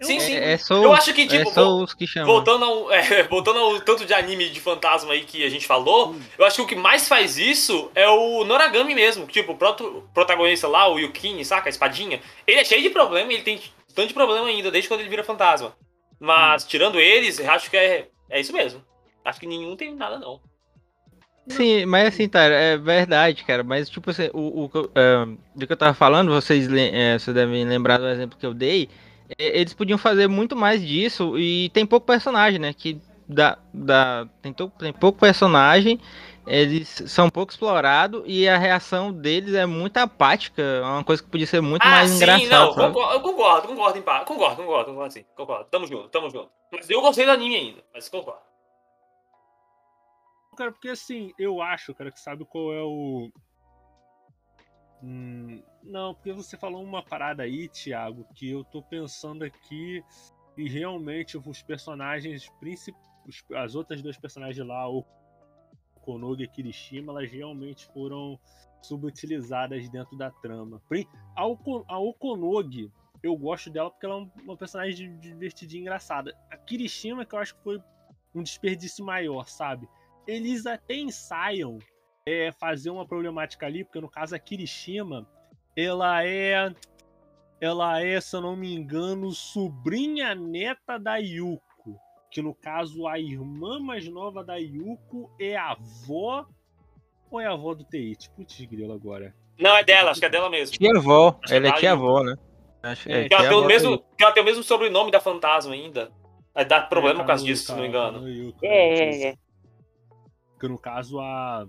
Sim, 0.00 0.20
sim. 0.20 0.34
É, 0.34 0.52
é 0.52 0.56
só, 0.58 0.74
eu 0.82 0.92
acho 0.92 1.12
que, 1.12 1.26
tipo, 1.26 1.48
é 1.48 1.52
só 1.52 1.74
os 1.76 1.92
que 1.92 2.06
chamam. 2.06 2.32
voltando 2.32 2.64
ao, 2.64 2.90
é, 2.92 3.22
voltando 3.24 3.58
ao 3.58 3.80
tanto 3.80 4.04
de 4.06 4.14
anime 4.14 4.48
de 4.48 4.60
fantasma 4.60 5.12
aí 5.12 5.24
que 5.24 5.44
a 5.44 5.48
gente 5.48 5.66
falou, 5.66 6.10
Hum. 6.12 6.20
eu 6.38 6.44
acho 6.46 6.56
que 6.56 6.62
o 6.62 6.66
que 6.66 6.76
mais 6.76 7.08
faz 7.08 7.36
isso 7.36 7.90
é 7.94 8.08
o 8.08 8.44
Noragami 8.44 8.94
mesmo. 8.94 9.26
Tipo, 9.26 9.52
o 9.52 9.56
proto- 9.56 10.08
protagonista 10.14 10.68
lá, 10.68 10.88
o 10.88 10.98
Yukini, 10.98 11.44
saca? 11.44 11.68
A 11.68 11.70
espadinha. 11.70 12.20
Ele 12.46 12.60
é 12.60 12.64
cheio 12.64 12.82
de 12.82 12.90
problema 12.90 13.32
e 13.32 13.36
ele 13.36 13.42
tem 13.44 13.60
tanto 13.94 14.08
de 14.08 14.14
problema 14.14 14.46
ainda, 14.46 14.70
desde 14.70 14.88
quando 14.88 15.00
ele 15.00 15.08
vira 15.08 15.24
fantasma. 15.24 15.74
Mas, 16.20 16.64
tirando 16.64 16.98
eles, 17.00 17.38
eu 17.38 17.50
acho 17.50 17.68
que 17.70 17.76
é, 17.76 18.06
é 18.30 18.40
isso 18.40 18.52
mesmo. 18.52 18.82
Acho 19.24 19.40
que 19.40 19.46
nenhum 19.46 19.76
tem 19.76 19.94
nada, 19.94 20.18
não. 20.18 20.40
Sim, 21.48 21.86
mas 21.86 22.08
assim, 22.08 22.28
tá, 22.28 22.44
é 22.44 22.76
verdade, 22.76 23.42
cara. 23.42 23.62
Mas, 23.64 23.88
tipo 23.88 24.10
assim, 24.10 24.28
o, 24.34 24.64
o, 24.64 24.68
que 24.68 24.76
eu- 24.78 24.90
é, 24.94 25.26
do 25.56 25.66
que 25.66 25.72
eu 25.72 25.76
tava 25.76 25.94
falando, 25.94 26.30
vocês, 26.30 26.68
é, 26.70 27.18
vocês 27.18 27.34
devem 27.34 27.64
lembrar 27.64 27.98
do 27.98 28.06
exemplo 28.08 28.38
que 28.38 28.44
eu 28.44 28.52
dei. 28.52 28.88
É, 29.38 29.60
Eles 29.60 29.74
podiam 29.74 29.98
fazer 29.98 30.28
muito 30.28 30.54
mais 30.54 30.80
disso 30.86 31.38
e 31.38 31.68
tem 31.70 31.84
pouco 31.84 32.06
personagem, 32.06 32.58
né? 32.58 32.72
Que 32.72 33.00
dá, 33.28 33.58
dá, 33.74 34.26
tem, 34.40 34.52
to- 34.52 34.72
tem 34.78 34.92
pouco 34.92 35.18
personagem, 35.18 36.00
eles 36.46 37.02
são 37.06 37.28
pouco 37.28 37.52
explorados 37.52 38.22
e 38.26 38.48
a 38.48 38.56
reação 38.56 39.12
deles 39.12 39.54
é 39.54 39.66
muito 39.66 39.96
apática. 39.98 40.62
É 40.62 40.82
uma 40.82 41.04
coisa 41.04 41.22
que 41.22 41.28
podia 41.28 41.46
ser 41.46 41.60
muito 41.60 41.82
ah, 41.86 41.90
mais 41.90 42.10
sim, 42.10 42.16
engraçada. 42.16 42.66
não, 42.66 42.74
concordo, 42.74 43.14
eu 43.14 43.20
concordo, 43.20 43.68
concordo, 43.68 43.98
em 43.98 44.02
pá. 44.02 44.24
Concordo, 44.24 44.56
concordo, 44.56 44.90
concordo, 44.90 45.12
sim. 45.12 45.24
Concordo. 45.36 45.64
Tamo 45.70 45.86
junto, 45.86 46.08
tamo 46.08 46.30
junto. 46.30 46.50
Mas 46.72 46.88
eu 46.88 47.00
gostei 47.02 47.24
do 47.26 47.32
anime 47.32 47.56
ainda, 47.56 47.84
mas 47.92 48.08
concordo. 48.08 48.40
Cara, 50.56 50.72
porque 50.72 50.88
assim, 50.88 51.32
eu 51.38 51.62
acho, 51.62 51.94
cara, 51.94 52.10
que 52.10 52.18
sabe 52.18 52.44
qual 52.44 52.72
é 52.72 52.82
o. 52.82 53.30
Hum, 55.02 55.62
não, 55.82 56.14
porque 56.14 56.32
você 56.32 56.56
falou 56.56 56.82
uma 56.82 57.02
parada 57.02 57.42
aí, 57.42 57.68
Thiago, 57.68 58.26
que 58.34 58.50
eu 58.50 58.64
tô 58.64 58.82
pensando 58.82 59.44
aqui 59.44 60.02
e 60.56 60.68
realmente 60.68 61.38
os 61.38 61.62
personagens 61.62 62.48
principais. 62.60 63.04
As 63.54 63.74
outras 63.74 64.02
duas 64.02 64.16
personagens 64.16 64.66
lá, 64.66 64.88
o 64.88 65.04
Konoge 66.02 66.42
e 66.44 66.48
Kirishima, 66.48 67.12
elas 67.12 67.30
realmente 67.30 67.86
foram 67.92 68.38
subutilizadas 68.82 69.88
dentro 69.88 70.16
da 70.16 70.30
trama. 70.30 70.80
A, 71.34 71.46
Oko, 71.46 71.84
a 71.88 71.98
Okonogi, 71.98 72.90
eu 73.22 73.36
gosto 73.36 73.70
dela 73.70 73.90
porque 73.90 74.06
ela 74.06 74.14
é 74.14 74.18
um- 74.18 74.30
uma 74.44 74.56
personagem 74.56 75.16
di- 75.18 75.30
divertidinha 75.30 75.80
e 75.80 75.82
engraçada. 75.82 76.36
A 76.50 76.56
Kirishima, 76.56 77.24
que 77.24 77.34
eu 77.34 77.38
acho 77.38 77.54
que 77.56 77.62
foi 77.62 77.82
um 78.34 78.42
desperdício 78.42 79.04
maior, 79.04 79.48
sabe? 79.48 79.88
eles 80.26 80.66
até 80.66 80.94
ensaiam 80.94 81.78
é, 82.26 82.52
fazer 82.52 82.90
uma 82.90 83.06
problemática 83.06 83.64
ali, 83.64 83.82
porque 83.82 83.98
no 83.98 84.10
caso 84.10 84.34
a 84.36 84.38
Kirishima, 84.38 85.26
ela 85.78 86.24
é. 86.24 86.72
Ela 87.60 88.02
é, 88.02 88.20
se 88.20 88.36
eu 88.36 88.40
não 88.40 88.56
me 88.56 88.74
engano, 88.74 89.30
sobrinha 89.32 90.34
neta 90.34 90.98
da 90.98 91.16
Yuko. 91.16 91.98
Que 92.30 92.42
no 92.42 92.54
caso 92.54 93.06
a 93.06 93.18
irmã 93.18 93.80
mais 93.80 94.08
nova 94.08 94.44
da 94.44 94.56
Yuko 94.56 95.30
é 95.40 95.56
a 95.56 95.70
avó. 95.72 96.46
Ou 97.30 97.40
é 97.40 97.46
a 97.46 97.52
avó 97.52 97.74
do 97.74 97.84
Teichi? 97.84 98.30
Putz, 98.30 98.60
grilo 98.64 98.92
agora. 98.92 99.34
Não, 99.58 99.76
é 99.76 99.84
dela, 99.84 100.10
acho 100.10 100.20
que 100.20 100.26
é 100.26 100.30
dela 100.30 100.48
mesmo. 100.48 100.76
Tia-avó, 100.76 101.38
Acho 101.42 101.54
ela 101.54 101.68
é 101.68 101.72
que 101.72 101.80
tia-avó, 101.80 102.22
né? 102.22 102.36
Acho, 102.82 103.10
É, 103.10 103.24
é, 103.24 103.28
Que 103.28 103.34
ela, 103.34 103.42
tem 103.42 103.50
o 103.50 103.52
tia-avó 103.52 103.66
mesmo, 103.66 103.98
que 104.16 104.24
ela 104.24 104.32
tem 104.32 104.42
o 104.42 104.46
mesmo 104.46 104.62
sobrenome 104.62 105.10
da 105.10 105.20
fantasma 105.20 105.74
ainda. 105.74 106.12
Vai 106.54 106.64
dar 106.64 106.88
problema 106.88 107.20
É, 107.20 107.22
por 107.22 107.26
causa 107.26 107.44
disso, 107.44 107.66
se 107.66 107.72
não 107.72 107.80
me 107.80 107.88
engano. 107.88 108.28
Yuko, 108.28 108.64
É, 108.64 108.98
é, 108.98 109.28
é. 109.30 109.34
Que 110.60 110.68
no 110.68 110.78
caso 110.78 111.20
a, 111.20 111.66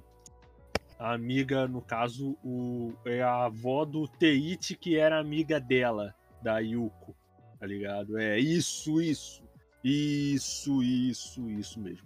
a 0.99 1.13
amiga, 1.13 1.65
no 1.67 1.81
caso, 1.81 2.37
o, 2.43 2.93
é 3.05 3.21
a 3.21 3.45
avó 3.45 3.85
do 3.85 4.05
Teichi 4.05 4.75
que 4.75 4.97
era 4.97 5.17
amiga 5.17 5.59
dela, 5.59 6.13
da 6.41 6.59
Yuko, 6.59 7.15
tá 7.57 7.65
ligado? 7.65 8.19
É 8.19 8.37
isso, 8.37 9.01
isso. 9.01 9.41
Isso, 9.81 10.83
isso, 10.83 11.49
isso 11.49 11.79
mesmo. 11.79 12.05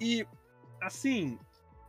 E, 0.00 0.24
assim, 0.80 1.36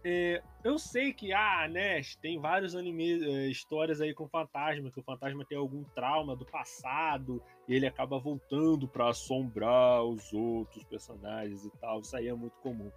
é, 0.04 0.42
eu 0.64 0.80
sei 0.80 1.14
que, 1.14 1.32
ah, 1.32 1.68
né, 1.68 2.02
tem 2.20 2.40
vários 2.40 2.76
anime, 2.76 3.24
é, 3.24 3.48
histórias 3.48 4.02
aí 4.02 4.14
com 4.14 4.28
fantasma, 4.28 4.92
que 4.92 5.00
o 5.00 5.04
fantasma 5.04 5.46
tem 5.46 5.58
algum 5.58 5.84
trauma 5.84 6.36
do 6.36 6.46
passado, 6.46 7.42
ele 7.68 7.86
acaba 7.86 8.18
voltando 8.18 8.88
pra 8.88 9.10
assombrar 9.10 10.04
os 10.04 10.34
outros 10.34 10.84
personagens 10.86 11.64
e 11.64 11.70
tal. 11.78 12.02
Isso 12.02 12.16
aí 12.18 12.28
é 12.28 12.34
muito 12.34 12.58
comum. 12.58 12.92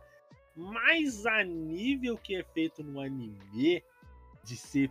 Mas 0.56 1.26
a 1.26 1.42
nível 1.42 2.16
que 2.16 2.36
é 2.36 2.44
feito 2.44 2.82
no 2.82 3.00
anime, 3.00 3.82
de 4.44 4.56
ser. 4.56 4.90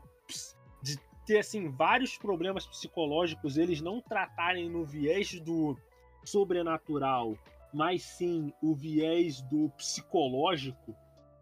de 0.81 0.97
ter 1.25 1.39
assim, 1.39 1.69
vários 1.69 2.17
problemas 2.17 2.67
psicológicos, 2.67 3.57
eles 3.57 3.81
não 3.81 4.01
tratarem 4.01 4.69
no 4.69 4.85
viés 4.85 5.39
do 5.39 5.77
sobrenatural, 6.25 7.37
mas 7.73 8.03
sim 8.03 8.51
o 8.61 8.75
viés 8.75 9.41
do 9.43 9.69
psicológico, 9.77 10.95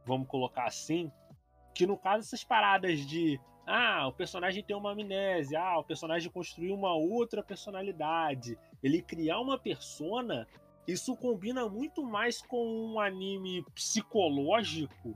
vamos 0.05 0.27
colocar 0.27 0.65
assim, 0.65 1.11
que 1.73 1.85
no 1.85 1.97
caso 1.97 2.25
essas 2.25 2.43
paradas 2.43 2.99
de 2.99 3.39
ah, 3.65 4.07
o 4.07 4.13
personagem 4.13 4.63
tem 4.63 4.75
uma 4.75 4.91
amnésia, 4.91 5.61
ah, 5.61 5.79
o 5.79 5.83
personagem 5.83 6.31
construiu 6.31 6.75
uma 6.75 6.93
outra 6.93 7.43
personalidade, 7.43 8.57
ele 8.83 9.01
criar 9.01 9.39
uma 9.39 9.57
persona, 9.57 10.47
isso 10.91 11.15
combina 11.15 11.67
muito 11.67 12.03
mais 12.03 12.41
com 12.41 12.93
um 12.93 12.99
anime 12.99 13.63
psicológico 13.73 15.15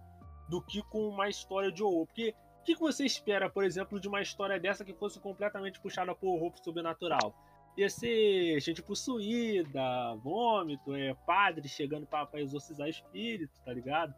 do 0.49 0.61
que 0.61 0.81
com 0.83 1.09
uma 1.09 1.27
história 1.27 1.71
de 1.71 1.83
horror. 1.83 2.05
Porque 2.05 2.35
o 2.61 2.63
que 2.63 2.75
que 2.75 2.79
você 2.79 3.05
espera, 3.05 3.49
por 3.49 3.63
exemplo, 3.63 3.99
de 3.99 4.07
uma 4.07 4.21
história 4.21 4.59
dessa 4.59 4.85
que 4.85 4.93
fosse 4.93 5.19
completamente 5.19 5.79
puxada 5.79 6.13
por 6.15 6.29
horror 6.29 6.53
sobrenatural? 6.63 7.33
Ia 7.77 7.89
ser 7.89 8.59
gente 8.61 8.81
possuída, 8.81 10.15
vômito, 10.23 10.95
é, 10.95 11.13
padre 11.25 11.67
chegando 11.67 12.05
pra, 12.05 12.25
pra 12.25 12.39
exorcizar 12.39 12.87
espírito, 12.87 13.53
tá 13.65 13.73
ligado? 13.73 14.13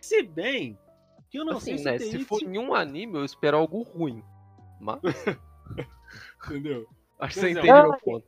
Se 0.00 0.22
bem 0.22 0.78
que 1.28 1.38
eu 1.38 1.44
não 1.44 1.56
assim, 1.56 1.76
sei 1.76 1.92
né? 1.92 1.98
se, 1.98 2.04
Se 2.06 2.10
tem 2.12 2.24
for 2.24 2.42
em 2.42 2.58
um 2.58 2.74
anime, 2.74 3.16
eu 3.16 3.24
espero 3.24 3.56
algo 3.56 3.82
ruim. 3.82 4.22
Mas 4.80 5.00
entendeu? 6.46 6.86
acho 7.18 7.34
que 7.34 7.40
você 7.40 7.46
é. 7.48 7.50
entende 7.50 7.72
meu 7.72 7.98
ponto. 7.98 8.26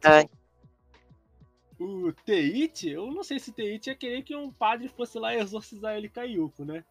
O 1.78 2.12
Teichi, 2.24 2.90
eu 2.90 3.10
não 3.10 3.24
sei 3.24 3.38
se 3.38 3.52
Teichi 3.52 3.90
ia 3.90 3.96
querer 3.96 4.22
que 4.22 4.36
um 4.36 4.50
padre 4.50 4.88
fosse 4.88 5.18
lá 5.18 5.34
exorcizar 5.34 5.96
ele 5.96 6.08
Caiuco, 6.08 6.64
né? 6.64 6.84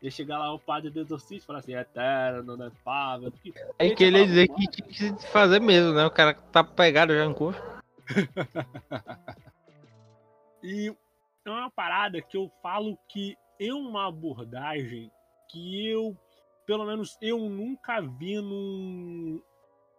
Ia 0.00 0.10
chegar 0.10 0.38
lá 0.38 0.52
o 0.52 0.58
padre 0.58 0.90
do 0.90 1.00
exorcista 1.00 1.44
e 1.44 1.46
falar 1.46 1.58
assim, 1.60 1.74
eterno, 1.74 2.56
não 2.56 2.66
é 2.66 2.70
pava. 2.82 3.30
Porque... 3.30 3.52
É 3.78 3.90
que 3.90 4.02
ele 4.02 4.18
ia 4.18 4.26
dizer 4.26 4.48
que 4.48 4.66
tinha 4.68 5.14
que 5.14 5.26
fazer 5.28 5.60
mesmo, 5.60 5.92
né? 5.92 6.04
O 6.04 6.10
cara 6.10 6.34
tá 6.34 6.64
pegado 6.64 7.14
já 7.14 7.24
no 7.28 7.34
corpo. 7.34 7.60
E 10.62 10.94
é 11.44 11.50
uma 11.50 11.70
parada 11.70 12.22
que 12.22 12.36
eu 12.36 12.48
falo 12.62 12.96
que 13.08 13.36
é 13.58 13.72
uma 13.74 14.06
abordagem 14.06 15.10
que 15.48 15.88
eu, 15.88 16.16
pelo 16.64 16.86
menos, 16.86 17.18
eu 17.20 17.38
nunca 17.38 18.00
vi 18.00 18.40
num, 18.40 19.42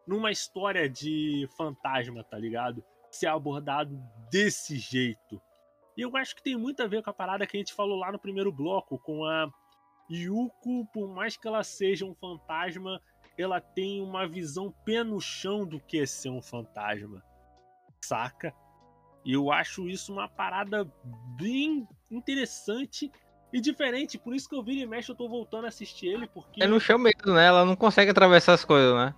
numa 0.08 0.32
história 0.32 0.90
de 0.90 1.48
fantasma, 1.58 2.24
tá 2.24 2.38
ligado? 2.38 2.84
Ser 3.14 3.28
abordado 3.28 3.96
desse 4.32 4.78
jeito. 4.78 5.42
E 5.96 6.02
eu 6.02 6.16
acho 6.18 6.36
que 6.36 6.42
tem 6.42 6.58
muito 6.58 6.82
a 6.82 6.88
ver 6.88 7.04
com 7.04 7.10
a 7.12 7.14
parada 7.14 7.46
que 7.46 7.56
a 7.56 7.60
gente 7.60 7.74
falou 7.74 8.00
lá 8.00 8.12
no 8.12 8.18
primeiro 8.18 8.52
bloco, 8.52 8.98
com 8.98 9.24
a 9.26 9.48
Yuko, 10.10 10.86
por 10.92 11.08
mais 11.14 11.38
que 11.38 11.48
ela 11.48 11.64
seja 11.64 12.06
um 12.06 12.16
fantasma, 12.16 13.00
ela 13.38 13.62
tem 13.62 14.02
uma 14.02 14.28
visão 14.28 14.74
pé 14.84 15.04
no 15.04 15.22
chão 15.22 15.66
do 15.66 15.80
que 15.80 16.00
é 16.00 16.06
ser 16.06 16.30
um 16.30 16.42
fantasma. 16.42 17.22
Saca? 18.02 18.54
E 19.24 19.34
eu 19.34 19.52
acho 19.52 19.88
isso 19.88 20.12
uma 20.12 20.28
parada 20.28 20.92
bem 21.38 21.88
interessante 22.12 23.12
e 23.54 23.62
diferente. 23.62 24.18
Por 24.18 24.36
isso 24.36 24.50
que 24.50 24.56
eu 24.56 24.64
viro 24.64 24.82
e 24.82 24.86
mexe, 24.88 25.12
eu 25.12 25.16
tô 25.16 25.30
voltando 25.30 25.66
a 25.66 25.68
assistir 25.68 26.08
ele, 26.08 26.28
porque. 26.28 26.64
É 26.64 26.68
no 26.68 26.80
chão 26.80 26.98
mesmo, 26.98 27.32
né? 27.34 27.46
Ela 27.46 27.64
não 27.64 27.76
consegue 27.76 28.10
atravessar 28.12 28.54
as 28.54 28.66
coisas, 28.66 28.94
né? 28.96 29.14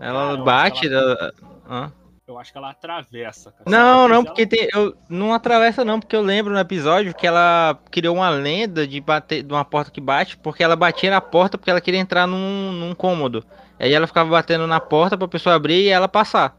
Ela 0.00 0.32
eu 0.32 0.44
bate. 0.44 0.80
que 0.80 0.92
ela- 0.92 1.32
Hã? 1.66 1.92
Eu 2.28 2.38
acho 2.38 2.52
que 2.52 2.58
ela 2.58 2.70
atravessa, 2.70 3.50
cara. 3.52 3.64
Não, 3.66 4.06
não, 4.06 4.16
ela- 4.16 4.24
porque 4.26 4.46
tem, 4.46 4.68
eu 4.74 4.94
não 5.08 5.32
atravessa 5.32 5.82
não, 5.82 5.98
porque 5.98 6.14
eu 6.14 6.20
lembro 6.20 6.52
no 6.52 6.58
episódio 6.60 7.14
que 7.14 7.26
ela 7.26 7.80
criou 7.90 8.16
uma 8.16 8.28
lenda 8.28 8.86
de 8.86 9.00
bater 9.00 9.42
de 9.42 9.50
uma 9.50 9.64
porta 9.64 9.90
que 9.90 9.98
bate, 10.00 10.36
porque 10.36 10.62
ela 10.62 10.76
batia 10.76 11.10
na 11.10 11.22
porta 11.22 11.56
porque 11.56 11.70
ela 11.70 11.80
queria 11.80 11.98
entrar 11.98 12.26
num, 12.26 12.70
num 12.72 12.94
cômodo. 12.94 13.42
Aí 13.80 13.94
ela 13.94 14.06
ficava 14.06 14.28
batendo 14.28 14.66
na 14.66 14.78
porta 14.78 15.16
pra 15.16 15.26
pessoa 15.26 15.54
abrir 15.54 15.84
e 15.84 15.88
ela 15.88 16.06
passar. 16.06 16.54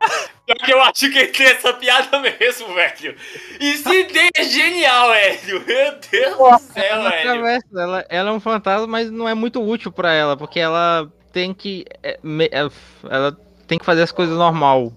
Porque 0.46 0.72
eu 0.72 0.80
acho 0.82 1.10
que 1.10 1.16
ele 1.18 1.28
tem 1.28 1.46
essa 1.46 1.72
piada 1.74 2.18
mesmo, 2.18 2.74
velho. 2.74 3.14
Ideia 3.60 4.30
é 4.34 4.42
genial, 4.42 5.10
velho. 5.10 5.64
Meu 5.64 5.98
Deus 6.10 6.36
do 6.36 6.58
céu, 6.72 6.82
ela, 6.82 7.10
velho. 7.10 7.30
atravessa, 7.30 7.66
ela, 7.76 8.06
ela 8.08 8.30
é 8.30 8.32
um 8.32 8.40
fantasma, 8.40 8.86
mas 8.88 9.10
não 9.12 9.28
é 9.28 9.34
muito 9.34 9.62
útil 9.62 9.92
pra 9.92 10.12
ela, 10.12 10.36
porque 10.36 10.58
ela 10.58 11.08
tem 11.32 11.54
que. 11.54 11.84
é, 12.02 12.18
é, 12.50 12.68
ela 13.08 13.36
tem 13.70 13.78
que 13.78 13.84
fazer 13.84 14.02
as 14.02 14.10
coisas 14.10 14.36
normal. 14.36 14.92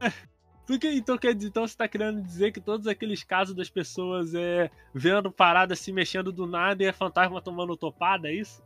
Então, 0.94 1.18
quer 1.18 1.34
dizer, 1.34 1.48
então 1.48 1.66
você 1.66 1.76
tá 1.76 1.86
querendo 1.86 2.22
dizer 2.22 2.50
que 2.50 2.60
todos 2.60 2.86
aqueles 2.86 3.22
casos 3.22 3.54
das 3.54 3.68
pessoas 3.68 4.34
é 4.34 4.70
vendo 4.94 5.30
parada 5.30 5.76
se 5.76 5.92
mexendo 5.92 6.32
do 6.32 6.46
nada 6.46 6.82
e 6.82 6.86
é 6.86 6.92
fantasma 6.92 7.42
tomando 7.42 7.76
topada, 7.76 8.28
é 8.28 8.32
isso? 8.32 8.64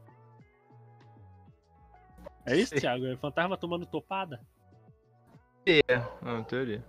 É 2.44 2.54
isso. 2.54 2.76
Thiago? 2.76 3.06
É 3.06 3.16
fantasma 3.16 3.56
tomando 3.56 3.86
topada? 3.86 4.40
Não, 6.22 6.44
teoria. 6.44 6.84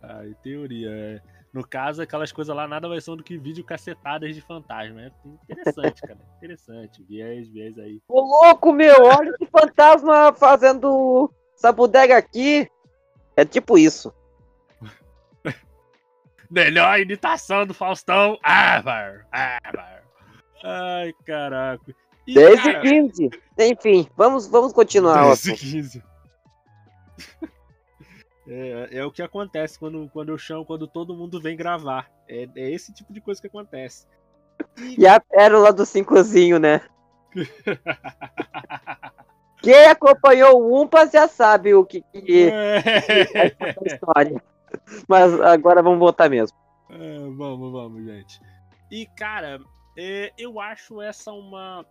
Ah, 0.00 0.26
em 0.26 0.32
teoria. 0.34 0.88
é. 0.90 1.22
No 1.52 1.66
caso, 1.66 2.00
aquelas 2.00 2.32
coisas 2.32 2.56
lá 2.56 2.66
nada 2.66 2.88
mais 2.88 3.04
são 3.04 3.14
do 3.14 3.22
que 3.22 3.36
vídeo 3.36 3.62
cacetadas 3.62 4.34
de 4.34 4.40
fantasma. 4.40 5.02
É 5.02 5.12
interessante, 5.50 6.00
cara. 6.00 6.18
Interessante. 6.38 7.02
Viés, 7.04 7.48
viés 7.48 7.78
aí. 7.78 8.00
Ô 8.08 8.20
louco, 8.20 8.72
meu, 8.72 9.02
olha 9.02 9.34
que 9.36 9.44
fantasma 9.46 10.32
fazendo 10.32 11.30
essa 11.54 11.70
bodega 11.70 12.16
aqui. 12.16 12.70
É 13.36 13.44
tipo 13.44 13.76
isso. 13.76 14.14
Melhor 16.50 16.98
imitação 16.98 17.66
do 17.66 17.74
Faustão. 17.74 18.38
Avar, 18.42 19.26
Avar. 19.30 20.02
Ai, 20.64 21.12
caraca. 21.26 21.94
E, 22.26 22.34
10 22.34 22.60
e 22.60 22.62
cara, 22.62 22.80
15. 22.80 23.30
Enfim, 23.58 24.08
vamos, 24.16 24.46
vamos 24.46 24.72
continuar. 24.72 25.24
10 25.24 25.44
e 25.44 25.50
Otto. 25.50 25.60
15. 25.60 26.04
É, 28.52 28.98
é 28.98 29.04
o 29.04 29.10
que 29.10 29.22
acontece 29.22 29.78
quando, 29.78 30.10
quando 30.12 30.28
eu 30.28 30.36
chamo, 30.36 30.66
quando 30.66 30.86
todo 30.86 31.16
mundo 31.16 31.40
vem 31.40 31.56
gravar. 31.56 32.10
É, 32.28 32.46
é 32.54 32.70
esse 32.70 32.92
tipo 32.92 33.10
de 33.12 33.20
coisa 33.20 33.40
que 33.40 33.46
acontece. 33.46 34.06
E 34.98 35.06
a 35.06 35.18
pérola 35.18 35.72
do 35.72 35.86
cincozinho, 35.86 36.58
né? 36.58 36.82
Quem 39.62 39.86
acompanhou 39.86 40.60
o 40.60 40.82
Umpas 40.82 41.12
já 41.12 41.26
sabe 41.28 41.72
o 41.72 41.84
que, 41.84 42.02
que 42.02 42.50
é 42.50 42.76
essa 43.60 43.94
história. 43.94 44.42
Mas 45.08 45.40
agora 45.40 45.82
vamos 45.82 45.98
voltar 45.98 46.28
mesmo. 46.28 46.58
É, 46.90 47.18
vamos, 47.36 47.72
vamos, 47.72 48.04
gente. 48.04 48.38
E, 48.90 49.06
cara, 49.16 49.60
é, 49.96 50.32
eu 50.36 50.60
acho 50.60 51.00
essa 51.00 51.32
uma 51.32 51.86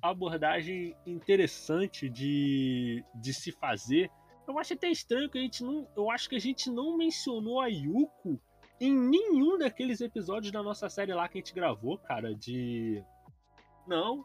abordagem 0.00 0.94
interessante 1.06 2.08
de, 2.08 3.02
de 3.14 3.34
se 3.34 3.50
fazer. 3.50 4.10
Eu 4.46 4.58
acho 4.58 4.74
até 4.74 4.88
estranho 4.88 5.28
que 5.28 5.38
a 5.38 5.40
gente 5.40 5.62
não. 5.64 5.88
Eu 5.96 6.10
acho 6.10 6.28
que 6.28 6.36
a 6.36 6.40
gente 6.40 6.70
não 6.70 6.96
mencionou 6.96 7.60
a 7.60 7.66
Yuko 7.66 8.40
em 8.80 8.92
nenhum 8.92 9.58
daqueles 9.58 10.00
episódios 10.00 10.52
da 10.52 10.62
nossa 10.62 10.88
série 10.88 11.12
lá 11.12 11.28
que 11.28 11.38
a 11.38 11.40
gente 11.40 11.54
gravou, 11.54 11.98
cara, 11.98 12.34
de. 12.34 13.02
Não. 13.86 14.24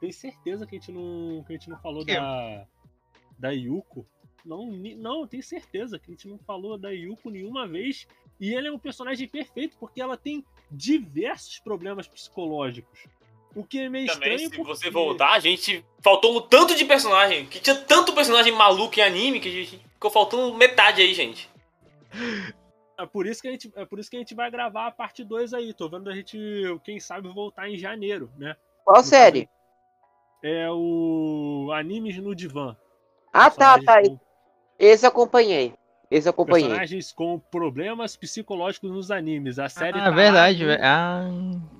Tenho 0.00 0.12
certeza 0.12 0.66
que 0.66 0.76
a 0.76 0.78
gente 0.78 0.92
não. 0.92 1.44
Que 1.44 1.52
a 1.52 1.56
gente 1.56 1.70
não 1.70 1.78
falou 1.78 2.04
Que? 2.04 2.14
da. 2.14 2.66
Da 3.38 3.50
Yuko. 3.50 4.06
Não, 4.44 4.66
não, 4.66 5.26
tenho 5.26 5.42
certeza 5.42 5.98
que 5.98 6.10
a 6.10 6.14
gente 6.14 6.26
não 6.26 6.38
falou 6.38 6.78
da 6.78 6.90
Yuko 6.90 7.30
nenhuma 7.30 7.68
vez. 7.68 8.06
E 8.38 8.54
ela 8.54 8.68
é 8.68 8.72
um 8.72 8.78
personagem 8.78 9.28
perfeito 9.28 9.76
porque 9.78 10.00
ela 10.00 10.16
tem 10.16 10.44
diversos 10.70 11.58
problemas 11.58 12.08
psicológicos. 12.08 13.06
O 13.54 13.64
que 13.64 13.80
é 13.80 13.88
meio 13.88 14.06
Também, 14.06 14.34
estranho 14.34 14.50
se 14.50 14.56
porque... 14.56 14.62
você 14.64 14.90
voltar, 14.90 15.32
a 15.32 15.40
gente 15.40 15.84
faltou 16.00 16.36
um 16.36 16.40
tanto 16.40 16.74
de 16.74 16.84
personagem. 16.84 17.46
Que 17.46 17.58
tinha 17.58 17.76
tanto 17.76 18.12
personagem 18.12 18.52
maluco 18.52 18.98
em 18.98 19.02
anime 19.02 19.40
que 19.40 19.48
a 19.48 19.52
gente 19.52 19.78
ficou 19.94 20.10
faltando 20.10 20.54
metade 20.54 21.02
aí, 21.02 21.12
gente. 21.12 21.50
É 22.96 23.06
por 23.06 23.26
isso 23.26 23.40
que 23.40 23.48
a 23.48 23.50
gente, 23.50 23.72
é 23.74 23.84
por 23.84 23.98
isso 23.98 24.10
que 24.10 24.16
a 24.16 24.18
gente 24.20 24.34
vai 24.34 24.50
gravar 24.50 24.86
a 24.86 24.90
parte 24.90 25.24
2 25.24 25.54
aí. 25.54 25.72
Tô 25.72 25.88
vendo 25.88 26.08
a 26.10 26.14
gente, 26.14 26.38
quem 26.84 27.00
sabe, 27.00 27.28
voltar 27.28 27.68
em 27.68 27.78
janeiro, 27.78 28.30
né? 28.36 28.54
Qual 28.84 29.02
série? 29.02 29.48
É 30.42 30.68
o 30.70 31.70
Animes 31.74 32.16
no 32.18 32.34
Divã. 32.34 32.76
Ah, 33.32 33.50
tá, 33.50 33.82
tá. 33.82 34.02
Com- 34.02 34.18
Esse 34.78 35.06
eu 35.06 35.10
acompanhei. 35.10 35.74
Esse 36.10 36.26
eu 36.28 36.30
acompanhei. 36.30 36.66
Personagens 36.66 37.12
com 37.12 37.38
problemas 37.38 38.16
psicológicos 38.16 38.90
nos 38.90 39.10
animes. 39.10 39.58
A 39.60 39.68
série 39.68 39.98
Ah, 40.00 40.04
tá 40.04 40.10
verdade, 40.10 40.64
velho. 40.64 40.80
no, 40.80 40.84
Ah, 40.86 41.28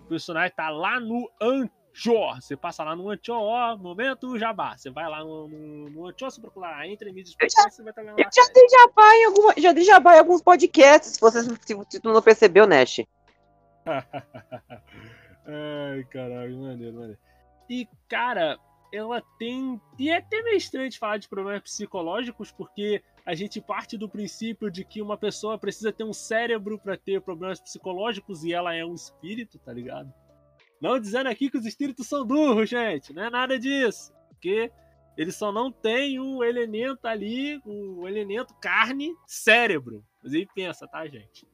O 0.05 0.09
personagem 0.09 0.53
tá 0.55 0.68
lá 0.70 1.01
no 1.01 1.28
Anchor. 1.43 2.41
Você 2.41 2.57
passa 2.57 2.85
lá 2.85 2.95
no 2.95 3.11
Anchor, 3.11 3.35
ó, 3.37 3.76
momento 3.76 4.39
jabá. 4.39 4.76
Você 4.76 4.89
vai 4.91 5.09
lá 5.09 5.24
no, 5.24 5.49
no, 5.49 5.91
no 5.91 6.07
Anchor, 6.07 6.31
você 6.31 6.41
procura 6.41 6.70
lá, 6.70 6.87
entre 6.87 7.12
mídias 7.12 7.35
Eu 7.41 7.49
já- 7.51 7.68
você 7.68 7.83
vai 7.83 7.91
estar 7.91 8.03
vendo 8.03 8.18
Eu 8.20 8.24
já 8.33 8.43
série. 8.45 8.55
dei 8.55 8.68
jabá 8.68 9.14
em 9.16 9.24
alguma, 9.24 9.55
já 9.59 9.72
dei 9.72 9.85
jabá 9.85 10.14
em 10.14 10.18
alguns 10.20 10.43
podcasts, 10.43 11.14
se 11.14 11.20
você 11.20 11.43
se, 11.43 11.57
se 11.91 12.01
tu 12.01 12.12
não 12.12 12.22
percebeu, 12.22 12.68
Nash. 12.68 13.01
Ai, 15.47 16.05
caralho, 16.11 16.57
maneiro, 16.61 16.95
maneiro. 16.95 17.18
E, 17.68 17.89
cara, 18.09 18.59
ela 18.93 19.22
tem. 19.38 19.80
E 19.99 20.11
é 20.11 20.16
até 20.16 20.43
meio 20.43 20.57
estranho 20.57 20.88
de 20.91 20.99
falar 20.99 21.18
de 21.18 21.28
problemas 21.28 21.62
psicológicos, 21.62 22.51
porque 22.53 23.03
a 23.24 23.34
gente 23.34 23.61
parte 23.61 23.97
do 23.97 24.09
princípio 24.09 24.70
de 24.70 24.84
que 24.84 25.01
uma 25.03 25.16
pessoa 25.16 25.59
precisa 25.59 25.93
ter 25.93 26.05
um 26.05 26.12
cérebro 26.12 26.78
pra 26.78 26.97
ter 26.97 27.20
problemas 27.20 27.61
psicológicos 27.61 28.45
e 28.45 28.53
ela 28.53 28.74
é 28.74 28.84
um 28.84 28.95
espírito, 28.95 29.59
tá 29.59 29.72
ligado? 29.72 30.12
Não 30.80 30.99
dizendo 30.99 31.28
aqui 31.28 31.51
que 31.51 31.59
os 31.59 31.66
espíritos 31.66 32.07
são 32.07 32.24
burros, 32.24 32.68
gente, 32.70 33.12
não 33.12 33.24
é 33.24 33.30
nada 33.30 33.59
disso. 33.59 34.12
Porque 34.30 34.70
eles 35.16 35.36
só 35.36 35.53
não 35.53 35.70
têm 35.70 36.18
o 36.18 36.43
elemento 36.43 37.07
ali, 37.07 37.61
o 37.66 38.09
elemento 38.09 38.55
carne, 38.61 39.12
cérebro. 39.26 40.03
Inclusive 40.18 40.49
pensa, 40.55 40.88
tá, 40.88 41.07
gente? 41.07 41.47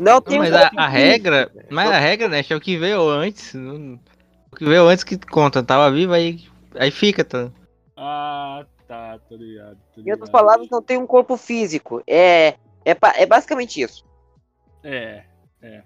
Não 0.00 0.20
tem 0.20 0.40
mas 0.40 0.52
um 0.52 0.56
a, 0.56 0.70
a 0.76 0.88
regra. 0.88 1.52
Mas 1.70 1.88
a 1.88 1.98
regra, 2.00 2.28
né? 2.28 2.42
É 2.48 2.56
o 2.56 2.60
que 2.60 2.76
veio 2.76 3.08
antes. 3.08 3.54
não- 3.54 4.00
O 4.50 4.56
que 4.56 4.64
veio 4.64 4.88
antes 4.88 5.04
que 5.04 5.16
conta. 5.16 5.62
Tava 5.62 5.88
vivo, 5.92 6.12
aí, 6.12 6.40
aí 6.78 6.90
fica, 6.90 7.24
tá? 7.24 7.52
Ah, 7.96 8.64
tá, 8.86 9.18
tô 9.28 9.36
ligado. 9.36 9.78
Tô 9.94 10.00
Em 10.00 10.04
ligado. 10.04 10.20
outras 10.20 10.30
palavras, 10.30 10.68
não 10.70 10.82
tem 10.82 10.96
um 10.96 11.06
corpo 11.06 11.36
físico. 11.36 12.02
É, 12.06 12.48
é, 12.84 12.96
é 13.16 13.26
basicamente 13.26 13.80
isso. 13.80 14.04
É, 14.82 15.24
é. 15.60 15.82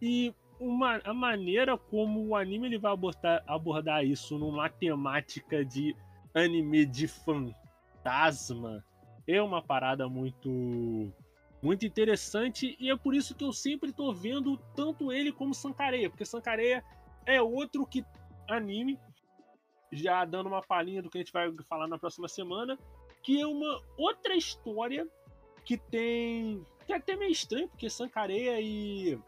E 0.00 0.34
uma, 0.58 1.00
a 1.04 1.12
maneira 1.12 1.76
como 1.76 2.28
o 2.28 2.36
anime 2.36 2.66
ele 2.66 2.78
vai 2.78 2.92
abordar, 2.92 3.42
abordar 3.46 4.04
isso 4.04 4.38
numa 4.38 4.68
temática 4.68 5.64
de 5.64 5.94
anime 6.34 6.84
de 6.86 7.06
fantasma 7.06 8.84
é 9.26 9.40
uma 9.40 9.60
parada 9.62 10.08
muito 10.08 11.12
muito 11.62 11.84
interessante 11.84 12.76
e 12.78 12.90
é 12.90 12.96
por 12.96 13.14
isso 13.14 13.34
que 13.34 13.42
eu 13.42 13.52
sempre 13.52 13.92
tô 13.92 14.12
vendo 14.12 14.56
tanto 14.74 15.10
ele 15.10 15.32
como 15.32 15.54
Sankareya, 15.54 16.08
porque 16.08 16.24
Sankareya 16.24 16.84
é 17.24 17.42
outro 17.42 17.84
que 17.86 18.04
anime 18.48 18.98
já 19.96 20.24
dando 20.24 20.46
uma 20.46 20.62
palhinha 20.62 21.02
do 21.02 21.10
que 21.10 21.18
a 21.18 21.20
gente 21.20 21.32
vai 21.32 21.52
falar 21.68 21.88
na 21.88 21.98
próxima 21.98 22.28
semana, 22.28 22.78
que 23.22 23.40
é 23.40 23.46
uma 23.46 23.80
outra 23.96 24.34
história 24.36 25.08
que 25.64 25.76
tem. 25.76 26.64
que 26.86 26.92
é 26.92 26.96
até 26.96 27.16
meio 27.16 27.32
estranho, 27.32 27.68
porque 27.68 27.90
Sankareya 27.90 28.60
e. 28.60 29.18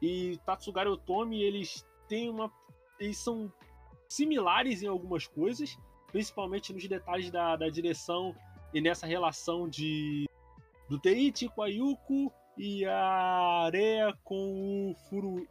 e 0.00 0.38
Tatsugari 0.46 0.88
Otomi, 0.88 1.42
eles 1.42 1.86
têm 2.08 2.30
uma. 2.30 2.50
eles 2.98 3.18
são 3.18 3.52
similares 4.08 4.82
em 4.82 4.86
algumas 4.86 5.26
coisas, 5.26 5.76
principalmente 6.10 6.72
nos 6.72 6.86
detalhes 6.86 7.30
da, 7.30 7.56
da 7.56 7.68
direção 7.68 8.34
e 8.72 8.80
nessa 8.80 9.06
relação 9.06 9.68
de. 9.68 10.26
do 10.88 10.98
Teichi 10.98 11.48
com 11.48 11.62
a 11.62 11.66
Yuko 11.66 12.32
e 12.56 12.84
a 12.86 13.64
Areia 13.66 14.16
com 14.24 14.90
o 14.90 14.94
Furu. 15.08 15.46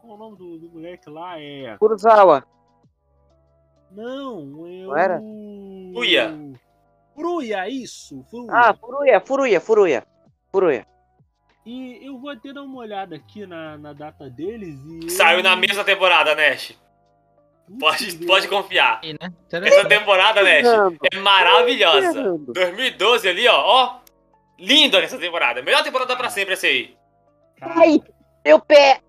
Qual 0.00 0.12
é 0.12 0.16
o 0.16 0.18
nome 0.18 0.36
do, 0.38 0.58
do 0.58 0.68
moleque 0.70 1.10
lá? 1.10 1.38
É. 1.38 1.76
Kurosawa. 1.76 2.46
Não, 3.92 4.66
é 4.66 4.82
Não 4.86 4.96
era? 4.96 5.18
o. 5.20 5.90
Furuya. 5.94 6.34
Furuya, 7.14 7.68
isso. 7.68 8.24
Furuya. 8.30 8.50
Ah, 8.52 8.74
Furuya, 8.74 9.20
Furuya, 9.20 9.60
Furuya. 9.60 10.06
Furuya. 10.52 10.86
E 11.66 12.06
eu 12.06 12.18
vou 12.18 12.30
até 12.30 12.52
dar 12.52 12.62
uma 12.62 12.78
olhada 12.78 13.16
aqui 13.16 13.46
na, 13.46 13.76
na 13.76 13.92
data 13.92 14.30
deles 14.30 14.78
e. 15.04 15.10
Saiu 15.10 15.42
na 15.42 15.52
eu- 15.52 15.56
mesma 15.56 15.84
temporada, 15.84 16.34
Nash. 16.34 16.78
Pode, 17.78 18.26
pode 18.26 18.48
confiar. 18.48 19.00
E, 19.04 19.12
né? 19.12 19.32
Essa 19.52 19.86
temporada, 19.86 20.42
Nash, 20.42 20.98
é 21.12 21.18
maravilhosa. 21.18 22.12
Fernando. 22.12 22.52
2012 22.52 23.28
ali, 23.28 23.46
ó, 23.46 23.62
ó. 23.64 24.00
Lindo 24.58 24.96
essa 24.98 25.18
temporada. 25.18 25.62
Melhor 25.62 25.82
temporada 25.82 26.16
pra 26.16 26.30
sempre 26.30 26.54
essa 26.54 26.66
aí. 26.66 26.94
Ai, 27.60 28.00
meu 28.44 28.58
pé! 28.60 29.00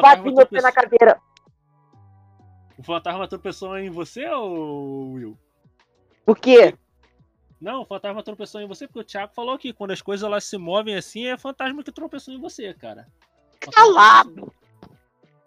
Bati 0.00 0.22
meu 0.22 0.46
pé 0.46 0.60
na 0.62 0.72
cadeira. 0.72 1.18
O 2.84 2.86
fantasma 2.86 3.26
tropeçou 3.26 3.78
em 3.78 3.88
você, 3.88 4.28
ou 4.28 5.12
Will? 5.12 5.38
Por 6.26 6.38
quê? 6.38 6.76
Não, 7.58 7.80
o 7.80 7.86
fantasma 7.86 8.22
tropeçou 8.22 8.60
em 8.60 8.66
você, 8.66 8.86
porque 8.86 9.00
o 9.00 9.04
Thiago 9.04 9.32
falou 9.32 9.56
que 9.56 9.72
quando 9.72 9.92
as 9.92 10.02
coisas 10.02 10.22
elas 10.22 10.44
se 10.44 10.58
movem 10.58 10.94
assim, 10.94 11.24
é 11.24 11.38
fantasma 11.38 11.82
que 11.82 11.90
tropeçou 11.90 12.34
em 12.34 12.38
você, 12.38 12.74
cara. 12.74 13.08
Calado! 13.58 14.52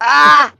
Ah! 0.00 0.52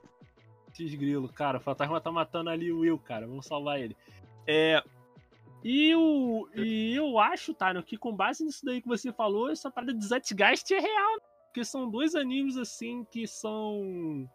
Desgrilo, 0.76 1.30
cara, 1.30 1.56
o 1.56 1.62
fantasma 1.62 1.98
tá 1.98 2.12
matando 2.12 2.50
ali 2.50 2.70
o 2.70 2.80
Will, 2.80 2.98
cara. 2.98 3.26
Vamos 3.26 3.46
salvar 3.46 3.80
ele. 3.80 3.96
É. 4.46 4.82
E, 5.64 5.94
o, 5.94 6.46
e 6.54 6.94
eu 6.94 7.18
acho, 7.18 7.54
tá, 7.54 7.82
que 7.82 7.96
com 7.96 8.14
base 8.14 8.44
nisso 8.44 8.66
daí 8.66 8.82
que 8.82 8.88
você 8.88 9.10
falou, 9.14 9.50
essa 9.50 9.70
parada 9.70 9.94
de 9.94 10.04
Zeitgeist 10.04 10.70
é 10.74 10.78
real. 10.78 11.16
Né? 11.16 11.22
Porque 11.46 11.64
são 11.64 11.88
dois 11.88 12.14
animes, 12.14 12.58
assim, 12.58 13.02
que 13.10 13.26
são 13.26 14.28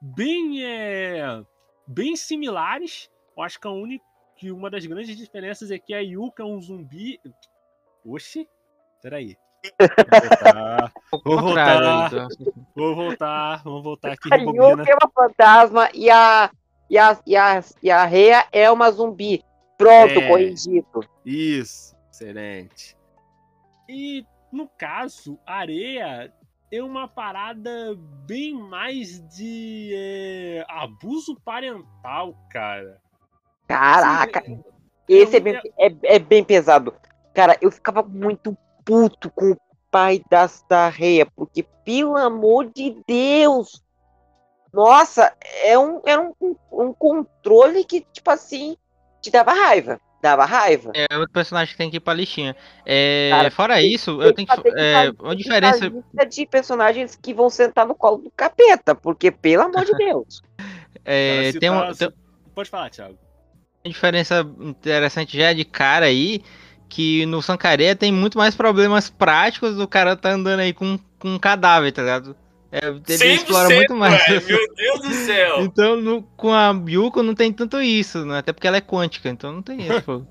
bem, 0.00 0.64
é, 0.64 1.42
bem 1.86 2.16
similares. 2.16 3.10
Eu 3.36 3.42
acho 3.42 3.60
que 3.60 3.66
a 3.66 3.70
única 3.70 4.04
que 4.40 4.50
uma 4.50 4.70
das 4.70 4.86
grandes 4.86 5.14
diferenças 5.18 5.70
é 5.70 5.78
que 5.78 5.92
a 5.92 6.00
Yuka 6.00 6.42
é 6.42 6.46
um 6.46 6.58
zumbi. 6.58 7.20
Oxi, 8.02 8.48
peraí. 9.02 9.36
Vou 11.22 11.38
voltar. 11.42 12.10
Vou 12.74 12.94
voltar. 12.94 13.62
Vou 13.62 13.82
voltar 13.82 14.12
aqui. 14.12 14.32
A 14.32 14.36
Yuka 14.36 14.90
é 14.90 14.94
uma 14.94 15.12
fantasma 15.14 15.90
e 15.92 16.08
a, 16.08 16.50
e 16.88 16.96
a, 16.96 17.20
e 17.26 17.36
a, 17.36 17.64
e 17.82 17.90
a 17.90 18.04
Rhea 18.06 18.46
é 18.50 18.70
uma 18.70 18.90
zumbi. 18.90 19.44
Pronto, 19.76 20.18
é, 20.18 20.28
corrigido. 20.28 21.00
Isso, 21.24 21.94
excelente. 22.10 22.96
E 23.86 24.24
no 24.50 24.68
caso, 24.68 25.38
areia 25.46 26.32
é 26.72 26.82
uma 26.82 27.08
parada 27.08 27.96
bem 28.26 28.54
mais 28.54 29.20
de 29.28 29.92
é, 29.94 30.64
abuso 30.68 31.34
parental, 31.44 32.36
cara. 32.50 33.00
Caraca, 33.66 34.42
Sim, 34.44 34.62
esse 35.08 35.36
é 35.36 35.40
bem, 35.40 35.60
é, 35.78 36.14
é 36.14 36.18
bem 36.18 36.44
pesado. 36.44 36.94
Cara, 37.34 37.56
eu 37.60 37.70
ficava 37.70 38.02
muito 38.02 38.56
puto 38.84 39.30
com 39.30 39.52
o 39.52 39.56
pai 39.90 40.22
da 40.30 40.88
Reia, 40.88 41.26
porque, 41.34 41.64
pelo 41.84 42.16
amor 42.16 42.70
de 42.72 42.96
Deus, 43.06 43.82
nossa, 44.72 45.34
é 45.64 45.76
um, 45.76 46.00
era 46.04 46.22
um, 46.22 46.56
um 46.70 46.92
controle 46.92 47.84
que, 47.84 48.02
tipo 48.12 48.30
assim, 48.30 48.76
te 49.20 49.30
dava 49.30 49.52
raiva. 49.52 50.00
Dava 50.22 50.44
raiva. 50.44 50.92
É 50.94 51.16
outro 51.16 51.32
personagem 51.32 51.72
que 51.72 51.78
tem 51.78 51.90
que 51.90 51.96
ir 51.96 52.00
pra 52.00 52.12
listinha. 52.12 52.54
É, 52.84 53.30
Cara, 53.30 53.50
fora 53.50 53.74
tem, 53.76 53.92
isso, 53.92 54.18
tem 54.18 54.26
eu 54.26 54.34
tenho 54.34 54.48
que. 54.48 54.68
É, 54.76 55.10
uma 55.18 55.34
diferença. 55.34 55.90
de 56.28 56.46
personagens 56.46 57.18
que 57.20 57.32
vão 57.32 57.48
sentar 57.48 57.86
no 57.86 57.94
colo 57.94 58.18
do 58.18 58.30
capeta, 58.30 58.94
porque, 58.94 59.30
pelo 59.30 59.62
amor 59.62 59.84
de 59.84 59.92
Deus. 59.96 60.42
é, 61.04 61.52
Cara, 61.52 61.60
tem, 61.60 61.70
tá, 61.70 61.88
um, 61.88 61.94
tem... 61.94 62.12
Pode 62.54 62.68
falar, 62.68 62.90
Thiago. 62.90 63.18
A 63.82 63.88
diferença 63.88 64.46
interessante 64.60 65.38
já 65.38 65.50
é 65.50 65.54
de 65.54 65.64
cara 65.64 66.04
aí, 66.04 66.42
que 66.86 67.24
no 67.24 67.40
Sancareia 67.40 67.96
tem 67.96 68.12
muito 68.12 68.36
mais 68.36 68.54
problemas 68.54 69.08
práticos 69.08 69.76
do 69.76 69.88
cara 69.88 70.16
tá 70.16 70.32
andando 70.32 70.60
aí 70.60 70.74
com, 70.74 70.98
com 71.18 71.28
um 71.28 71.38
cadáver, 71.38 71.92
tá 71.92 72.02
ligado? 72.02 72.36
É, 72.72 72.86
ele 72.86 73.34
explora 73.34 73.68
muito 73.74 73.94
mais. 73.96 74.14
Ué, 74.28 74.40
meu 74.40 74.74
Deus 74.74 75.00
do 75.00 75.12
céu! 75.12 75.60
então, 75.62 75.96
no, 75.96 76.22
com 76.22 76.52
a 76.52 76.70
Yuko 76.88 77.22
não 77.22 77.34
tem 77.34 77.52
tanto 77.52 77.80
isso, 77.80 78.24
né? 78.24 78.38
Até 78.38 78.52
porque 78.52 78.66
ela 78.66 78.76
é 78.76 78.80
quântica, 78.80 79.28
então 79.28 79.52
não 79.52 79.62
tem 79.62 79.80
isso, 79.80 80.02
pô. 80.02 80.24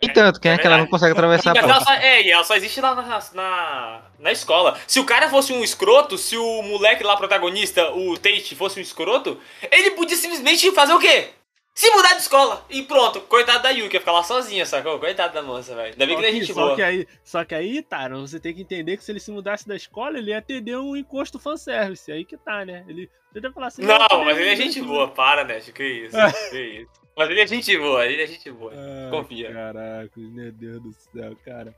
E 0.00 0.08
tanto, 0.10 0.38
quem 0.38 0.50
é, 0.50 0.54
é 0.54 0.58
que 0.58 0.66
ela 0.66 0.76
não 0.78 0.86
consegue 0.86 1.12
atravessar 1.12 1.56
a 1.56 1.58
ela 1.58 1.80
só, 1.80 1.92
É, 1.94 2.22
e 2.22 2.30
ela 2.30 2.44
só 2.44 2.54
existe 2.54 2.80
lá 2.80 2.94
na, 2.94 3.20
na, 3.34 4.02
na 4.18 4.32
escola. 4.32 4.78
Se 4.86 5.00
o 5.00 5.04
cara 5.04 5.30
fosse 5.30 5.52
um 5.52 5.64
escroto, 5.64 6.18
se 6.18 6.36
o 6.36 6.62
moleque 6.62 7.02
lá 7.02 7.16
protagonista, 7.16 7.90
o 7.92 8.16
Tate, 8.16 8.54
fosse 8.54 8.78
um 8.78 8.82
escroto, 8.82 9.40
ele 9.72 9.92
podia 9.92 10.16
simplesmente 10.16 10.70
fazer 10.72 10.92
o 10.92 10.98
quê? 10.98 11.30
Se 11.76 11.90
mudar 11.90 12.14
de 12.14 12.22
escola. 12.22 12.64
E 12.70 12.82
pronto, 12.84 13.20
coitado 13.20 13.62
da 13.62 13.68
Yuki, 13.68 13.94
ia 13.96 14.00
ficar 14.00 14.12
lá 14.12 14.22
sozinha, 14.22 14.64
sacou? 14.64 14.98
Coitado 14.98 15.34
da 15.34 15.42
moça, 15.42 15.74
velho. 15.74 15.92
Ainda 15.92 16.06
bem 16.06 16.16
que, 16.16 16.22
que 16.22 16.26
ele 16.26 16.36
é 16.38 16.40
gente 16.40 16.54
só 16.54 16.64
boa. 16.64 16.74
Que 16.74 16.82
aí, 16.82 17.06
só 17.22 17.44
que 17.44 17.54
aí, 17.54 17.82
Taro, 17.82 18.26
você 18.26 18.40
tem 18.40 18.54
que 18.54 18.62
entender 18.62 18.96
que 18.96 19.04
se 19.04 19.12
ele 19.12 19.20
se 19.20 19.30
mudasse 19.30 19.68
da 19.68 19.76
escola, 19.76 20.16
ele 20.16 20.30
ia 20.30 20.38
atender 20.38 20.74
um 20.78 20.96
encosto 20.96 21.38
fanservice. 21.38 22.10
Aí 22.10 22.24
que 22.24 22.38
tá, 22.38 22.64
né? 22.64 22.82
Ele 22.88 23.10
tenta 23.30 23.52
falar 23.52 23.66
assim. 23.66 23.82
Não, 23.82 23.98
não 23.98 24.24
mas 24.24 24.38
ele 24.38 24.48
é 24.48 24.56
gente 24.56 24.80
boa, 24.80 25.08
para, 25.08 25.44
né? 25.44 25.60
Que 25.60 25.84
isso, 25.84 26.16
que 26.50 26.62
isso. 26.80 26.90
Mas 27.14 27.28
ele 27.28 27.40
é 27.42 27.46
gente 27.46 27.78
boa, 27.78 28.06
ele 28.06 28.22
é 28.22 28.26
gente 28.26 28.50
boa. 28.50 28.72
Ah, 28.74 29.10
confia. 29.10 29.52
Caraca, 29.52 30.12
meu 30.16 30.52
Deus 30.52 30.82
do 30.82 30.92
céu, 30.92 31.36
cara. 31.44 31.76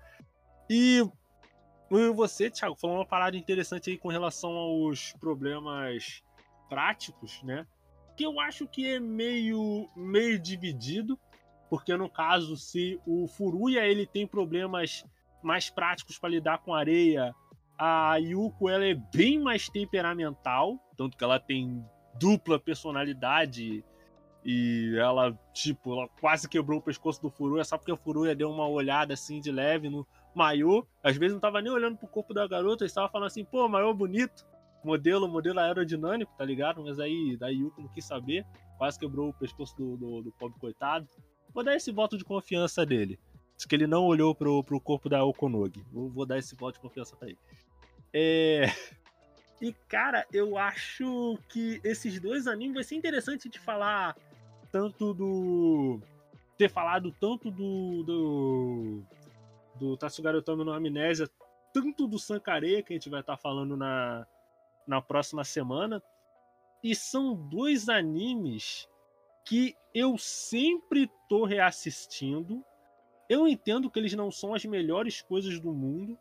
E 0.70 1.02
você, 2.14 2.48
Thiago, 2.50 2.76
falou 2.76 2.98
uma 2.98 3.06
parada 3.06 3.36
interessante 3.36 3.90
aí 3.90 3.98
com 3.98 4.08
relação 4.08 4.50
aos 4.52 5.12
problemas 5.18 6.22
práticos, 6.68 7.42
né? 7.42 7.66
Que 8.18 8.24
eu 8.24 8.40
acho 8.40 8.66
que 8.66 8.84
é 8.94 8.98
meio, 8.98 9.88
meio 9.94 10.40
dividido, 10.40 11.16
porque 11.70 11.96
no 11.96 12.10
caso, 12.10 12.56
se 12.56 13.00
o 13.06 13.28
Furuya 13.28 13.86
ele 13.86 14.04
tem 14.04 14.26
problemas 14.26 15.06
mais 15.40 15.70
práticos 15.70 16.18
para 16.18 16.30
lidar 16.30 16.58
com 16.58 16.74
areia, 16.74 17.32
a 17.78 18.16
Yuko 18.16 18.68
ela 18.68 18.84
é 18.84 18.94
bem 18.94 19.38
mais 19.38 19.68
temperamental, 19.68 20.80
tanto 20.96 21.16
que 21.16 21.22
ela 21.22 21.38
tem 21.38 21.80
dupla 22.18 22.58
personalidade 22.58 23.84
e 24.44 24.96
ela, 24.98 25.32
tipo, 25.52 25.92
ela 25.92 26.08
quase 26.20 26.48
quebrou 26.48 26.80
o 26.80 26.82
pescoço 26.82 27.22
do 27.22 27.30
Furuya 27.30 27.62
só 27.62 27.78
porque 27.78 27.92
o 27.92 27.96
Furuya 27.96 28.34
deu 28.34 28.50
uma 28.50 28.66
olhada 28.66 29.14
assim 29.14 29.40
de 29.40 29.52
leve 29.52 29.88
no 29.88 30.04
maiô. 30.34 30.84
Às 31.04 31.16
vezes 31.16 31.34
não 31.34 31.40
tava 31.40 31.62
nem 31.62 31.70
olhando 31.70 31.96
pro 31.96 32.08
corpo 32.08 32.34
da 32.34 32.48
garota, 32.48 32.84
estava 32.84 33.08
falando 33.08 33.28
assim, 33.28 33.44
pô, 33.44 33.68
maiô 33.68 33.94
bonito 33.94 34.44
modelo, 34.84 35.28
modelo 35.28 35.60
aerodinâmico, 35.60 36.32
tá 36.36 36.44
ligado? 36.44 36.82
Mas 36.82 36.98
aí, 36.98 37.36
daí 37.36 37.56
Yuko 37.56 37.82
não 37.82 37.88
quis 37.88 38.04
saber, 38.04 38.46
quase 38.76 38.98
quebrou 38.98 39.28
o 39.28 39.34
pescoço 39.34 39.76
do, 39.76 39.96
do, 39.96 40.22
do, 40.22 40.32
pobre 40.32 40.58
coitado. 40.58 41.08
Vou 41.52 41.64
dar 41.64 41.74
esse 41.74 41.90
voto 41.90 42.16
de 42.16 42.24
confiança 42.24 42.84
dele. 42.84 43.18
Diz 43.56 43.64
que 43.64 43.74
ele 43.74 43.86
não 43.86 44.04
olhou 44.04 44.34
pro, 44.34 44.62
pro 44.62 44.80
corpo 44.80 45.08
da 45.08 45.24
Okonogi. 45.24 45.84
Vou, 45.92 46.08
vou 46.10 46.26
dar 46.26 46.38
esse 46.38 46.54
voto 46.54 46.74
de 46.74 46.80
confiança 46.80 47.16
pra 47.16 47.28
ele. 47.28 47.38
É... 48.12 48.66
E, 49.60 49.72
cara, 49.88 50.24
eu 50.32 50.56
acho 50.56 51.36
que 51.48 51.80
esses 51.82 52.20
dois 52.20 52.46
animes 52.46 52.74
vai 52.74 52.84
ser 52.84 52.94
interessante 52.94 53.48
de 53.48 53.58
falar 53.58 54.14
tanto 54.70 55.12
do. 55.14 56.00
ter 56.56 56.70
falado 56.70 57.12
tanto 57.20 57.50
do. 57.50 58.02
do. 58.04 59.02
do 59.74 59.96
Tatsugaru 59.96 60.42
no 60.56 60.72
Amnésia, 60.72 61.28
tanto 61.72 62.06
do 62.06 62.18
Sankare, 62.18 62.82
que 62.82 62.92
a 62.92 62.96
gente 62.96 63.10
vai 63.10 63.20
estar 63.20 63.36
tá 63.36 63.42
falando 63.42 63.76
na, 63.76 64.26
na 64.88 65.00
próxima 65.00 65.44
semana. 65.44 66.02
E 66.82 66.94
são 66.94 67.34
dois 67.34 67.88
animes 67.88 68.88
que 69.44 69.76
eu 69.94 70.16
sempre 70.16 71.10
tô 71.28 71.44
reassistindo. 71.44 72.64
Eu 73.28 73.46
entendo 73.46 73.90
que 73.90 73.98
eles 73.98 74.14
não 74.14 74.30
são 74.30 74.54
as 74.54 74.64
melhores 74.64 75.20
coisas 75.20 75.60
do 75.60 75.72
mundo, 75.72 76.18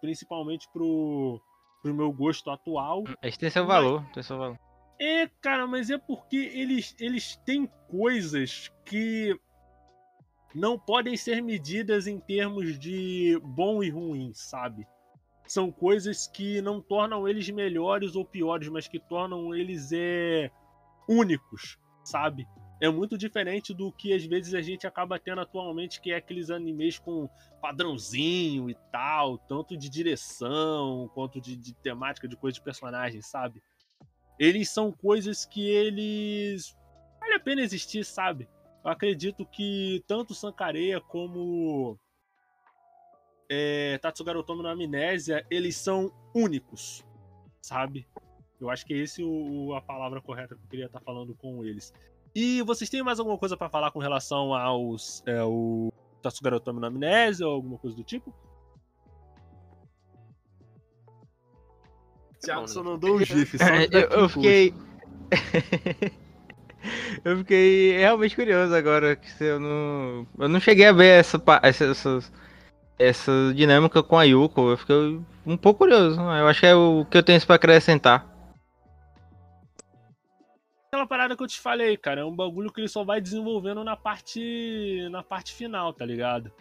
principalmente 0.00 0.68
pro, 0.72 1.40
pro 1.82 1.94
meu 1.94 2.10
gosto 2.12 2.50
atual. 2.50 3.04
Eles 3.22 3.36
têm 3.36 3.50
seu 3.50 3.66
valor, 3.66 4.04
tem 4.12 4.22
seu 4.22 4.38
valor. 4.38 4.58
É, 4.98 5.26
cara, 5.40 5.66
mas 5.66 5.90
é 5.90 5.98
porque 5.98 6.36
eles, 6.36 6.94
eles 6.98 7.36
têm 7.36 7.66
coisas 7.88 8.70
que 8.84 9.38
não 10.54 10.78
podem 10.78 11.16
ser 11.16 11.42
medidas 11.42 12.06
em 12.06 12.18
termos 12.18 12.78
de 12.78 13.40
bom 13.42 13.82
e 13.82 13.88
ruim, 13.88 14.32
sabe? 14.34 14.86
São 15.50 15.72
coisas 15.72 16.28
que 16.28 16.62
não 16.62 16.80
tornam 16.80 17.26
eles 17.26 17.50
melhores 17.50 18.14
ou 18.14 18.24
piores, 18.24 18.68
mas 18.68 18.86
que 18.86 19.00
tornam 19.00 19.52
eles 19.52 19.90
é, 19.90 20.48
únicos, 21.08 21.76
sabe? 22.04 22.46
É 22.80 22.88
muito 22.88 23.18
diferente 23.18 23.74
do 23.74 23.90
que 23.90 24.12
às 24.12 24.24
vezes 24.24 24.54
a 24.54 24.62
gente 24.62 24.86
acaba 24.86 25.18
tendo 25.18 25.40
atualmente, 25.40 26.00
que 26.00 26.12
é 26.12 26.16
aqueles 26.18 26.50
animes 26.50 27.00
com 27.00 27.28
padrãozinho 27.60 28.70
e 28.70 28.76
tal, 28.92 29.38
tanto 29.38 29.76
de 29.76 29.88
direção 29.88 31.10
quanto 31.14 31.40
de, 31.40 31.56
de 31.56 31.74
temática, 31.74 32.28
de 32.28 32.36
coisa 32.36 32.54
de 32.54 32.62
personagem, 32.62 33.20
sabe? 33.20 33.60
Eles 34.38 34.70
são 34.70 34.92
coisas 34.92 35.44
que 35.44 35.68
eles. 35.68 36.76
Vale 37.18 37.34
a 37.34 37.40
pena 37.40 37.60
existir, 37.60 38.04
sabe? 38.04 38.48
Eu 38.84 38.90
acredito 38.92 39.44
que 39.44 40.00
tanto 40.06 40.32
Sankareia 40.32 41.00
como 41.00 41.98
é, 43.50 43.98
Tatsugaru 43.98 44.44
Tomo 44.44 44.62
na 44.62 44.70
Amnésia, 44.70 45.44
eles 45.50 45.76
são 45.76 46.12
únicos, 46.32 47.04
sabe? 47.60 48.06
Eu 48.60 48.70
acho 48.70 48.86
que 48.86 48.94
é 48.94 48.98
esse 48.98 49.24
o, 49.24 49.74
a 49.74 49.80
palavra 49.80 50.20
correta 50.20 50.54
que 50.54 50.62
eu 50.62 50.68
queria 50.68 50.86
estar 50.86 51.00
falando 51.00 51.34
com 51.34 51.64
eles. 51.64 51.92
E 52.32 52.62
vocês 52.62 52.88
têm 52.88 53.02
mais 53.02 53.18
alguma 53.18 53.36
coisa 53.36 53.56
para 53.56 53.68
falar 53.68 53.90
com 53.90 53.98
relação 53.98 54.54
aos 54.54 55.24
é, 55.26 55.42
o 55.42 55.92
Tatsugaru 56.22 56.60
Tomo 56.60 56.78
na 56.78 56.86
Amnésia 56.86 57.44
ou 57.44 57.54
alguma 57.54 57.76
coisa 57.76 57.96
do 57.96 58.04
tipo? 58.04 58.32
Thiago 62.40 62.68
só 62.68 62.84
não 62.84 62.96
deu 62.96 63.16
um 63.16 63.24
gif. 63.24 63.58
Só 63.58 63.64
eu, 63.90 64.08
eu 64.10 64.28
fiquei... 64.28 64.72
eu 67.24 67.36
fiquei 67.38 67.98
realmente 67.98 68.36
curioso 68.36 68.72
agora. 68.74 69.16
Que 69.16 69.42
eu 69.42 69.58
não, 69.58 70.26
eu 70.38 70.48
não 70.48 70.60
cheguei 70.60 70.86
a 70.86 70.92
ver 70.92 71.18
essa, 71.18 71.42
essas 71.62 72.30
essa 73.00 73.32
dinâmica 73.54 74.02
com 74.02 74.18
a 74.18 74.24
Yuko, 74.24 74.70
eu 74.70 74.76
fiquei 74.76 75.20
um 75.46 75.56
pouco 75.56 75.78
curioso. 75.78 76.20
Eu 76.20 76.46
acho 76.46 76.60
que 76.60 76.66
é 76.66 76.74
o 76.74 77.06
que 77.06 77.16
eu 77.16 77.22
tenho 77.22 77.44
para 77.46 77.56
acrescentar. 77.56 78.28
Aquela 80.88 81.06
parada 81.06 81.34
que 81.34 81.42
eu 81.42 81.46
te 81.46 81.58
falei, 81.58 81.96
cara, 81.96 82.20
é 82.20 82.24
um 82.24 82.34
bagulho 82.34 82.70
que 82.70 82.80
ele 82.80 82.88
só 82.88 83.02
vai 83.02 83.20
desenvolvendo 83.20 83.82
na 83.82 83.96
parte 83.96 85.08
na 85.10 85.22
parte 85.22 85.54
final, 85.54 85.94
tá 85.94 86.04
ligado? 86.04 86.52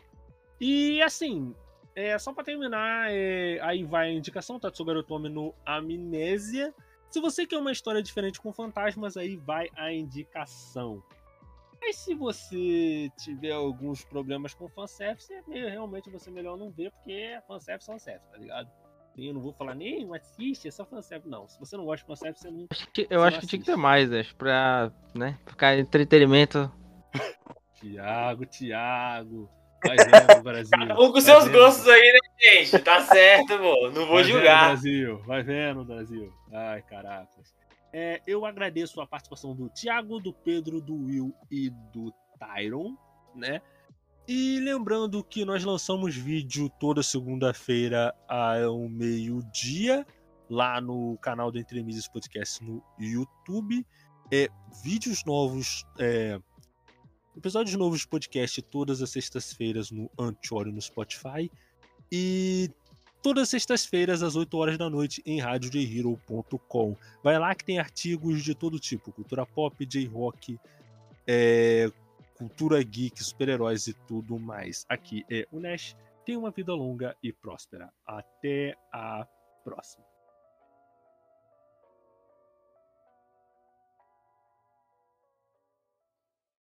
E 0.61 1.01
assim, 1.01 1.53
é 1.93 2.17
só 2.17 2.31
para 2.31 2.45
terminar, 2.45 3.07
é, 3.11 3.59
aí 3.61 3.83
vai 3.83 4.09
a 4.09 4.13
indicação 4.13 4.59
Tatsugaru 4.59 5.03
Tome 5.03 5.29
no 5.29 5.53
Amnésia 5.65 6.73
Se 7.09 7.19
você 7.19 7.45
quer 7.45 7.57
uma 7.57 7.71
história 7.71 8.01
diferente 8.01 8.39
com 8.39 8.53
fantasmas, 8.53 9.17
aí 9.17 9.35
vai 9.35 9.67
a 9.75 9.91
indicação. 9.91 11.03
Mas 11.81 11.95
se 11.97 12.13
você 12.13 13.09
tiver 13.17 13.51
alguns 13.51 14.03
problemas 14.03 14.53
com 14.53 14.67
fanservice, 14.69 15.33
é 15.33 15.41
meio, 15.47 15.69
realmente 15.69 16.09
você 16.09 16.29
melhor 16.29 16.57
não 16.57 16.69
ver, 16.71 16.91
porque 16.91 17.11
é 17.11 17.41
fanservice, 17.47 17.89
é 17.89 17.93
fanservice, 17.93 18.29
tá 18.29 18.37
ligado? 18.37 18.69
Eu 19.17 19.33
não 19.33 19.41
vou 19.41 19.53
falar 19.53 19.75
nem 19.75 20.07
assiste, 20.15 20.67
é 20.67 20.71
só 20.71 20.85
fanservice. 20.85 21.29
Não, 21.29 21.47
se 21.47 21.59
você 21.59 21.75
não 21.75 21.85
gosta 21.85 22.03
de 22.03 22.07
fanservice, 22.07 22.41
você 22.41 22.51
não. 22.51 22.67
Acho 22.69 22.87
que, 22.91 23.07
eu 23.09 23.23
acho 23.23 23.39
que 23.39 23.47
tinha 23.47 23.59
que 23.59 23.65
ter 23.65 23.75
mais, 23.75 24.11
acho, 24.11 24.35
pra 24.35 24.91
né, 25.13 25.37
ficar 25.45 25.77
entretenimento. 25.77 26.71
Tiago, 27.75 28.45
Tiago. 28.45 29.49
Vai 29.85 29.95
vendo, 29.97 30.43
Brasil. 30.43 30.69
Cada 30.71 30.93
um 30.99 31.11
com 31.11 31.21
seus 31.21 31.45
vendo. 31.45 31.57
gostos 31.57 31.87
aí, 31.87 32.13
né, 32.13 32.19
gente? 32.39 32.79
Tá 32.79 33.01
certo, 33.01 33.57
pô. 33.57 33.89
Não 33.89 34.05
vou 34.05 34.15
vai 34.15 34.23
julgar. 34.25 34.59
Vendo, 34.59 34.81
Brasil. 34.81 35.17
Vai 35.25 35.43
vendo, 35.43 35.85
Brasil. 35.85 36.33
Ai, 36.51 36.81
caracas. 36.81 37.53
É, 37.91 38.21
eu 38.27 38.45
agradeço 38.45 39.01
a 39.01 39.07
participação 39.07 39.55
do 39.55 39.69
Tiago, 39.69 40.19
do 40.19 40.31
Pedro, 40.31 40.79
do 40.79 40.95
Will 40.95 41.33
e 41.49 41.69
do 41.91 42.13
Tyron, 42.37 42.95
né? 43.35 43.61
E 44.27 44.59
lembrando 44.59 45.23
que 45.23 45.43
nós 45.43 45.63
lançamos 45.63 46.15
vídeo 46.15 46.69
toda 46.79 47.01
segunda-feira 47.01 48.13
ao 48.27 48.87
meio-dia 48.87 50.05
lá 50.47 50.79
no 50.79 51.17
canal 51.17 51.51
do 51.51 51.57
Entre 51.57 51.81
Mises 51.81 52.07
Podcast 52.07 52.63
no 52.63 52.83
YouTube. 52.99 53.83
É, 54.31 54.47
vídeos 54.83 55.25
novos, 55.25 55.83
é, 55.97 56.39
episódios 57.35 57.75
novos 57.75 58.01
de 58.01 58.07
podcast 58.07 58.61
todas 58.61 59.01
as 59.01 59.09
sextas-feiras 59.09 59.89
no 59.89 60.11
Anchor 60.19 60.67
no 60.67 60.79
Spotify. 60.79 61.49
E 62.11 62.69
todas 63.21 63.43
as 63.43 63.49
sextas-feiras, 63.49 64.23
às 64.23 64.35
8 64.35 64.57
horas 64.57 64.77
da 64.77 64.89
noite, 64.89 65.21
em 65.25 65.39
radiojhero.com. 65.39 66.95
Vai 67.23 67.37
lá 67.37 67.53
que 67.55 67.63
tem 67.63 67.79
artigos 67.79 68.43
de 68.43 68.55
todo 68.55 68.79
tipo: 68.79 69.11
cultura 69.11 69.45
pop, 69.45 69.85
J-rock, 69.85 70.59
é, 71.27 71.91
cultura 72.37 72.81
geek, 72.81 73.23
super-heróis 73.23 73.87
e 73.87 73.93
tudo 73.93 74.39
mais. 74.39 74.85
Aqui 74.89 75.25
é 75.29 75.47
o 75.51 75.59
Nash. 75.59 75.95
Tenha 76.25 76.39
uma 76.39 76.51
vida 76.51 76.73
longa 76.73 77.15
e 77.21 77.33
próspera. 77.33 77.91
Até 78.05 78.75
a 78.91 79.27
próxima. 79.63 80.08